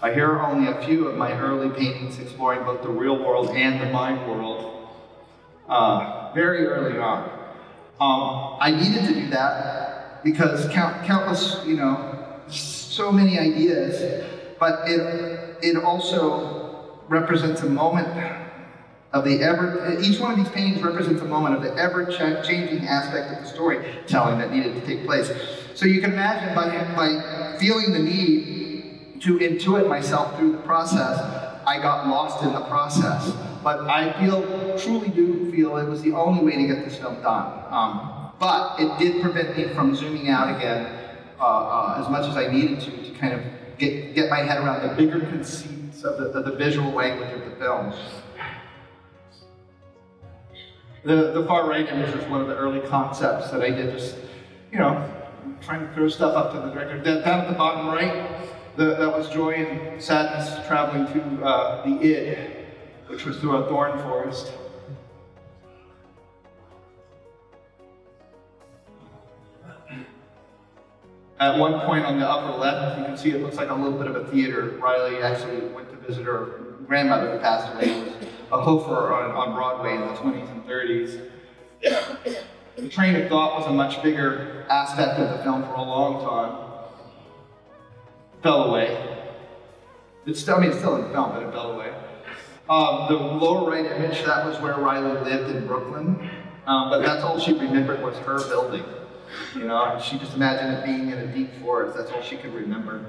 I 0.00 0.12
here 0.12 0.30
are 0.30 0.46
only 0.46 0.70
a 0.70 0.86
few 0.86 1.08
of 1.08 1.16
my 1.16 1.32
early 1.32 1.70
paintings 1.70 2.20
exploring 2.20 2.62
both 2.64 2.82
the 2.82 2.88
real 2.88 3.18
world 3.18 3.50
and 3.50 3.80
the 3.80 3.92
mind 3.92 4.28
world, 4.28 4.88
uh, 5.68 6.30
very 6.34 6.66
early 6.66 6.98
on. 6.98 7.30
Um, 8.00 8.58
I 8.60 8.70
needed 8.70 9.06
to 9.08 9.14
do 9.14 9.30
that 9.30 10.22
because 10.22 10.68
count, 10.68 11.04
countless, 11.04 11.64
you 11.64 11.76
know, 11.76 12.15
so 12.96 13.12
many 13.12 13.38
ideas, 13.38 14.24
but 14.58 14.88
it, 14.88 15.58
it 15.62 15.76
also 15.76 16.98
represents 17.08 17.60
a 17.62 17.68
moment 17.68 18.08
of 19.12 19.24
the 19.24 19.42
ever, 19.42 19.98
each 20.00 20.18
one 20.18 20.32
of 20.32 20.36
these 20.38 20.48
paintings 20.48 20.82
represents 20.82 21.20
a 21.20 21.24
moment 21.24 21.54
of 21.54 21.62
the 21.62 21.74
ever 21.76 22.06
changing 22.06 22.86
aspect 22.86 23.32
of 23.32 23.44
the 23.44 23.48
storytelling 23.48 24.38
that 24.38 24.50
needed 24.50 24.74
to 24.74 24.86
take 24.86 25.06
place. 25.06 25.30
So 25.74 25.86
you 25.86 26.00
can 26.00 26.12
imagine 26.12 26.54
by, 26.54 26.68
by 26.96 27.56
feeling 27.58 27.92
the 27.92 27.98
need 27.98 29.20
to 29.20 29.38
intuit 29.38 29.88
myself 29.88 30.36
through 30.38 30.52
the 30.52 30.58
process, 30.58 31.18
I 31.66 31.78
got 31.80 32.08
lost 32.08 32.42
in 32.44 32.52
the 32.52 32.60
process. 32.62 33.32
But 33.62 33.80
I 33.80 34.12
feel, 34.20 34.78
truly 34.78 35.08
do 35.08 35.50
feel 35.50 35.76
it 35.76 35.88
was 35.88 36.02
the 36.02 36.12
only 36.12 36.44
way 36.44 36.56
to 36.56 36.66
get 36.66 36.84
this 36.84 36.96
film 36.96 37.20
done. 37.22 37.64
Um, 37.70 38.30
but 38.38 38.78
it 38.78 38.98
did 38.98 39.22
prevent 39.22 39.56
me 39.56 39.64
from 39.74 39.94
zooming 39.94 40.28
out 40.28 40.56
again 40.56 41.05
uh, 41.38 41.42
uh, 41.42 42.02
as 42.02 42.10
much 42.10 42.28
as 42.28 42.36
I 42.36 42.48
needed 42.48 42.80
to 42.80 42.90
to 42.90 43.18
kind 43.18 43.34
of 43.34 43.40
get, 43.78 44.14
get 44.14 44.30
my 44.30 44.38
head 44.38 44.58
around 44.58 44.88
the 44.88 44.94
bigger 44.94 45.20
conceits 45.20 46.02
of 46.02 46.32
the, 46.32 46.42
the 46.42 46.56
visual 46.56 46.90
language 46.92 47.32
of 47.32 47.44
the 47.44 47.56
film. 47.56 47.92
The, 51.04 51.32
the 51.32 51.46
far 51.46 51.68
right 51.68 51.88
image 51.88 52.14
is 52.14 52.24
one 52.28 52.40
of 52.40 52.48
the 52.48 52.56
early 52.56 52.80
concepts 52.80 53.50
that 53.50 53.62
I 53.62 53.70
did 53.70 53.92
just, 53.92 54.16
you 54.72 54.78
know, 54.78 55.08
trying 55.60 55.86
to 55.86 55.94
throw 55.94 56.08
stuff 56.08 56.34
up 56.34 56.52
to 56.52 56.58
the 56.58 56.74
director. 56.74 56.98
Down 56.98 57.40
at 57.40 57.48
the 57.48 57.54
bottom 57.54 57.86
right, 57.86 58.48
the, 58.76 58.96
that 58.96 59.16
was 59.16 59.28
joy 59.30 59.52
and 59.52 60.02
sadness 60.02 60.66
traveling 60.66 61.06
to 61.12 61.44
uh, 61.44 61.84
the 61.84 62.00
id, 62.02 62.66
which 63.06 63.24
was 63.24 63.38
through 63.38 63.56
a 63.56 63.68
thorn 63.68 63.98
forest. 64.00 64.52
At 71.38 71.58
one 71.58 71.80
point 71.80 72.06
on 72.06 72.18
the 72.18 72.26
upper 72.26 72.56
left, 72.58 72.98
you 72.98 73.04
can 73.04 73.16
see 73.16 73.30
it 73.30 73.42
looks 73.42 73.56
like 73.56 73.68
a 73.68 73.74
little 73.74 73.98
bit 73.98 74.06
of 74.06 74.16
a 74.16 74.24
theater. 74.30 74.78
Riley 74.80 75.22
actually 75.22 75.66
went 75.68 75.90
to 75.90 75.96
visit 75.96 76.24
her 76.24 76.76
grandmother 76.86 77.32
who 77.32 77.38
passed 77.38 77.74
away. 77.74 78.04
was 78.04 78.12
a 78.52 78.56
hoofer 78.56 79.12
on, 79.12 79.32
on 79.32 79.54
Broadway 79.54 79.96
in 79.96 80.00
the 80.00 80.14
20s 80.14 80.50
and 80.50 80.64
30s. 80.64 81.28
The 82.76 82.88
train 82.88 83.16
of 83.16 83.28
thought 83.28 83.58
was 83.58 83.66
a 83.66 83.72
much 83.72 84.02
bigger 84.02 84.64
aspect 84.70 85.18
of 85.18 85.36
the 85.36 85.44
film 85.44 85.62
for 85.64 85.74
a 85.74 85.82
long 85.82 86.24
time. 86.24 86.90
Fell 88.42 88.64
away. 88.64 89.16
It's 90.24 90.40
still, 90.40 90.56
I 90.56 90.60
mean, 90.60 90.70
it's 90.70 90.78
still 90.78 90.96
in 90.96 91.02
the 91.02 91.10
film, 91.10 91.32
but 91.32 91.42
it 91.42 91.52
fell 91.52 91.72
away. 91.72 91.92
Um, 92.68 93.06
the 93.08 93.14
lower 93.14 93.70
right 93.70 93.84
image, 93.84 94.24
that 94.24 94.44
was 94.44 94.58
where 94.60 94.76
Riley 94.76 95.20
lived 95.30 95.54
in 95.54 95.66
Brooklyn. 95.66 96.30
Um, 96.66 96.90
but 96.90 97.02
that's 97.02 97.22
all 97.22 97.38
she 97.38 97.52
remembered 97.52 98.02
was 98.02 98.16
her 98.18 98.38
building. 98.48 98.84
You 99.54 99.64
know, 99.64 100.00
she 100.02 100.18
just 100.18 100.34
imagined 100.34 100.74
it 100.74 100.84
being 100.84 101.10
in 101.10 101.18
a 101.18 101.26
deep 101.26 101.50
forest. 101.60 101.96
That's 101.96 102.10
all 102.10 102.22
she 102.22 102.36
could 102.36 102.54
remember. 102.54 103.04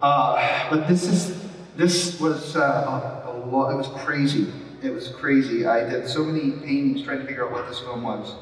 Uh, 0.00 0.70
but 0.70 0.88
this 0.88 1.04
is 1.04 1.46
this 1.76 2.18
was 2.20 2.56
uh, 2.56 2.60
a, 3.26 3.30
a 3.30 3.32
lot. 3.46 3.72
It 3.72 3.76
was 3.76 3.88
crazy. 4.04 4.52
It 4.82 4.90
was 4.90 5.08
crazy. 5.08 5.66
I 5.66 5.88
did 5.88 6.08
so 6.08 6.24
many 6.24 6.52
paintings 6.52 7.02
trying 7.02 7.18
to 7.18 7.26
figure 7.26 7.46
out 7.46 7.52
what 7.52 7.68
this 7.68 7.80
film 7.80 8.02
was. 8.02 8.34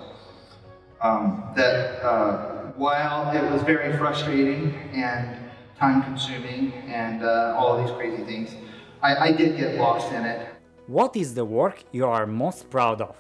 Um, 1.00 1.44
that 1.56 2.04
uh, 2.04 2.72
while 2.76 3.34
it 3.36 3.50
was 3.50 3.62
very 3.62 3.96
frustrating 3.96 4.74
and 4.92 5.36
time 5.78 6.02
consuming 6.02 6.72
and 6.86 7.22
uh, 7.24 7.54
all 7.56 7.76
of 7.76 7.86
these 7.86 7.94
crazy 7.96 8.24
things, 8.24 8.54
I, 9.02 9.16
I 9.16 9.32
did 9.32 9.56
get 9.56 9.76
lost 9.76 10.12
in 10.12 10.24
it. 10.24 10.48
What 10.88 11.16
is 11.16 11.34
the 11.34 11.44
work 11.44 11.84
you 11.92 12.06
are 12.06 12.26
most 12.26 12.70
proud 12.70 13.02
of? 13.02 13.14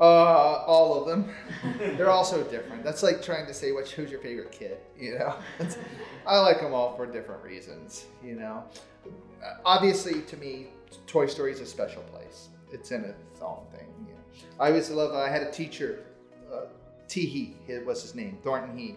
Uh, 0.00 0.04
all 0.04 1.00
of 1.00 1.06
them. 1.06 1.32
They're 1.78 2.10
all 2.10 2.24
so 2.24 2.42
different. 2.42 2.82
That's 2.82 3.04
like 3.04 3.22
trying 3.22 3.46
to 3.46 3.54
say 3.54 3.70
which 3.70 3.92
who's 3.92 4.10
your 4.10 4.20
favorite 4.20 4.50
kid. 4.50 4.78
You 4.98 5.16
know, 5.16 5.36
I 6.26 6.40
like 6.40 6.60
them 6.60 6.74
all 6.74 6.96
for 6.96 7.06
different 7.06 7.44
reasons. 7.44 8.06
You 8.24 8.34
know, 8.34 8.64
obviously 9.64 10.22
to 10.22 10.36
me, 10.36 10.66
Toy 11.06 11.26
Story 11.26 11.52
is 11.52 11.60
a 11.60 11.66
special 11.66 12.02
place. 12.02 12.48
It's 12.72 12.90
in 12.90 13.04
its 13.04 13.40
own 13.40 13.64
thing. 13.70 13.86
You 14.08 14.14
know? 14.14 14.20
I 14.58 14.70
always 14.70 14.90
love. 14.90 15.14
I 15.14 15.28
had 15.28 15.42
a 15.42 15.52
teacher, 15.52 16.06
uh, 16.52 16.62
T. 17.06 17.24
Hee 17.24 17.54
was 17.86 18.02
his 18.02 18.16
name, 18.16 18.38
Thornton 18.42 18.76
Hee, 18.76 18.96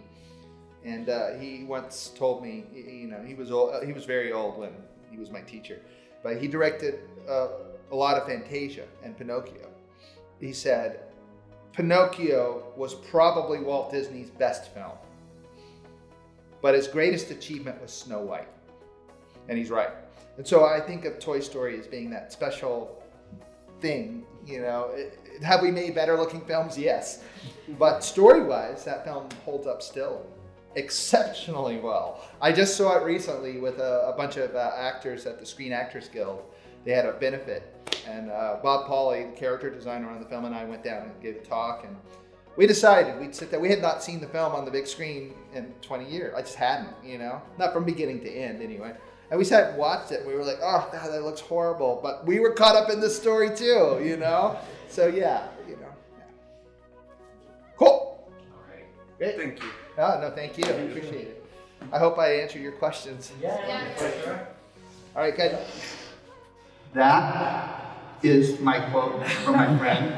and 0.83 1.09
uh, 1.09 1.33
he 1.33 1.63
once 1.63 2.11
told 2.17 2.41
me, 2.41 2.65
you 2.73 3.07
know, 3.07 3.21
he 3.23 3.35
was 3.35 3.51
old, 3.51 3.85
he 3.85 3.93
was 3.93 4.05
very 4.05 4.31
old 4.31 4.57
when 4.57 4.71
he 5.11 5.17
was 5.17 5.29
my 5.29 5.41
teacher 5.41 5.79
but 6.23 6.41
he 6.41 6.47
directed 6.47 6.99
uh, 7.29 7.47
a 7.91 7.95
lot 7.95 8.17
of 8.17 8.27
Fantasia 8.27 8.85
and 9.03 9.17
Pinocchio. 9.17 9.69
He 10.39 10.53
said, 10.53 11.01
Pinocchio 11.73 12.63
was 12.75 12.95
probably 12.95 13.59
Walt 13.59 13.91
Disney's 13.91 14.29
best 14.29 14.73
film, 14.73 14.97
but 16.61 16.73
his 16.73 16.87
greatest 16.87 17.31
achievement 17.31 17.81
was 17.81 17.91
Snow 17.91 18.19
White. 18.19 18.49
And 19.49 19.57
he's 19.57 19.69
right. 19.69 19.89
And 20.37 20.47
so 20.47 20.65
I 20.65 20.79
think 20.79 21.05
of 21.05 21.19
Toy 21.19 21.39
Story 21.39 21.79
as 21.79 21.87
being 21.87 22.09
that 22.11 22.31
special 22.31 23.03
thing. 23.79 24.25
You 24.45 24.61
know, 24.61 24.91
have 25.43 25.61
we 25.61 25.71
made 25.71 25.93
better 25.93 26.17
looking 26.17 26.41
films? 26.41 26.77
Yes. 26.77 27.23
But 27.77 28.03
story 28.03 28.43
wise, 28.43 28.83
that 28.85 29.03
film 29.03 29.27
holds 29.45 29.67
up 29.67 29.81
still 29.81 30.25
exceptionally 30.75 31.79
well. 31.79 32.21
I 32.41 32.51
just 32.51 32.77
saw 32.77 32.97
it 32.97 33.03
recently 33.03 33.59
with 33.59 33.79
a, 33.79 34.11
a 34.13 34.17
bunch 34.17 34.37
of 34.37 34.55
uh, 34.55 34.71
actors 34.75 35.25
at 35.25 35.39
the 35.39 35.45
Screen 35.45 35.71
Actors 35.71 36.07
Guild. 36.07 36.43
They 36.85 36.91
had 36.91 37.05
a 37.05 37.13
benefit, 37.13 37.75
and 38.07 38.31
uh, 38.31 38.57
Bob 38.63 38.89
Pauley, 38.89 39.33
the 39.33 39.39
character 39.39 39.69
designer 39.69 40.09
on 40.09 40.19
the 40.19 40.27
film, 40.27 40.45
and 40.45 40.55
I 40.55 40.65
went 40.65 40.83
down 40.83 41.03
and 41.03 41.21
gave 41.21 41.35
a 41.35 41.39
talk. 41.39 41.83
And 41.85 41.95
we 42.57 42.65
decided 42.65 43.19
we'd 43.19 43.35
sit 43.35 43.51
there. 43.51 43.59
We 43.59 43.69
had 43.69 43.81
not 43.81 44.01
seen 44.01 44.19
the 44.19 44.27
film 44.27 44.53
on 44.53 44.65
the 44.65 44.71
big 44.71 44.87
screen 44.87 45.33
in 45.53 45.73
20 45.81 46.09
years. 46.09 46.33
I 46.35 46.41
just 46.41 46.55
hadn't, 46.55 46.95
you 47.03 47.17
know, 47.17 47.41
not 47.59 47.71
from 47.71 47.85
beginning 47.85 48.21
to 48.21 48.29
end 48.31 48.61
anyway. 48.61 48.93
And 49.29 49.37
we 49.37 49.45
sat 49.45 49.69
and 49.69 49.77
watched 49.77 50.11
it. 50.11 50.21
And 50.21 50.27
we 50.27 50.35
were 50.35 50.43
like, 50.43 50.59
oh, 50.61 50.89
God, 50.91 51.11
that 51.11 51.23
looks 51.23 51.39
horrible. 51.39 51.99
But 52.03 52.25
we 52.25 52.39
were 52.39 52.51
caught 52.51 52.75
up 52.75 52.89
in 52.89 52.99
the 52.99 53.09
story 53.09 53.55
too, 53.55 54.01
you 54.03 54.17
know. 54.17 54.57
So 54.89 55.07
yeah, 55.07 55.47
you 55.67 55.77
know. 55.77 55.93
Yeah. 56.17 56.23
Cool. 57.77 57.87
All 57.87 58.63
right. 58.69 58.85
Great. 59.17 59.37
Thank 59.37 59.63
you. 59.63 59.69
Oh, 60.01 60.19
no, 60.19 60.31
thank 60.31 60.57
you. 60.57 60.63
I 60.65 60.69
appreciate 60.69 61.27
it. 61.27 61.45
I 61.91 61.99
hope 61.99 62.17
I 62.17 62.33
answered 62.41 62.63
your 62.63 62.71
questions. 62.71 63.31
Yeah, 63.39 63.85
All 65.15 65.21
right, 65.21 65.35
good. 65.35 65.59
That 66.93 67.97
is 68.23 68.59
my 68.59 68.79
quote 68.89 69.23
from 69.27 69.57
my 69.57 69.77
friend, 69.77 70.11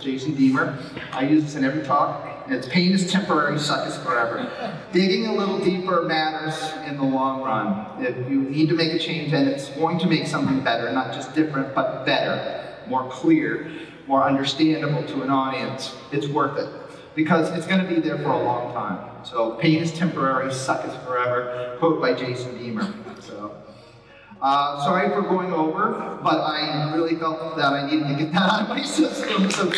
Jason 0.00 0.36
Deamer. 0.36 0.78
I 1.12 1.24
use 1.24 1.42
this 1.42 1.56
in 1.56 1.64
every 1.64 1.82
talk. 1.82 2.30
And 2.46 2.54
it's 2.54 2.68
pain 2.68 2.92
is 2.92 3.10
temporary, 3.10 3.58
suck 3.58 3.88
is 3.88 3.96
forever. 3.98 4.48
Digging 4.92 5.26
a 5.26 5.34
little 5.34 5.58
deeper 5.58 6.02
matters 6.02 6.72
in 6.86 6.96
the 6.96 7.02
long 7.02 7.42
run. 7.42 8.04
If 8.04 8.16
you 8.30 8.42
need 8.42 8.68
to 8.68 8.76
make 8.76 8.92
a 8.92 8.98
change 9.00 9.32
and 9.32 9.48
it's 9.48 9.68
going 9.70 9.98
to 9.98 10.06
make 10.06 10.28
something 10.28 10.60
better, 10.60 10.92
not 10.92 11.12
just 11.12 11.34
different, 11.34 11.74
but 11.74 12.04
better, 12.04 12.76
more 12.86 13.08
clear, 13.10 13.68
more 14.06 14.22
understandable 14.22 15.02
to 15.08 15.22
an 15.22 15.30
audience, 15.30 15.92
it's 16.12 16.28
worth 16.28 16.56
it. 16.58 16.83
Because 17.14 17.56
it's 17.56 17.66
going 17.66 17.80
to 17.80 17.86
be 17.86 18.00
there 18.00 18.18
for 18.18 18.30
a 18.30 18.42
long 18.42 18.72
time. 18.72 19.24
So 19.24 19.52
pain 19.52 19.78
is 19.78 19.92
temporary, 19.92 20.52
suck 20.52 20.86
is 20.86 20.94
forever. 21.04 21.76
Quote 21.78 22.00
by 22.00 22.14
Jason 22.14 22.58
Deamer. 22.58 22.92
So 23.20 23.54
uh, 24.42 24.84
sorry 24.84 25.08
for 25.10 25.22
going 25.22 25.52
over, 25.52 26.18
but 26.22 26.40
I 26.40 26.92
really 26.94 27.16
felt 27.16 27.56
that 27.56 27.72
I 27.72 27.90
needed 27.90 28.08
to 28.08 28.14
get 28.14 28.32
that 28.32 28.42
out 28.42 28.62
of 28.62 28.68
my 28.68 28.82
system. 28.82 29.50
So. 29.50 29.70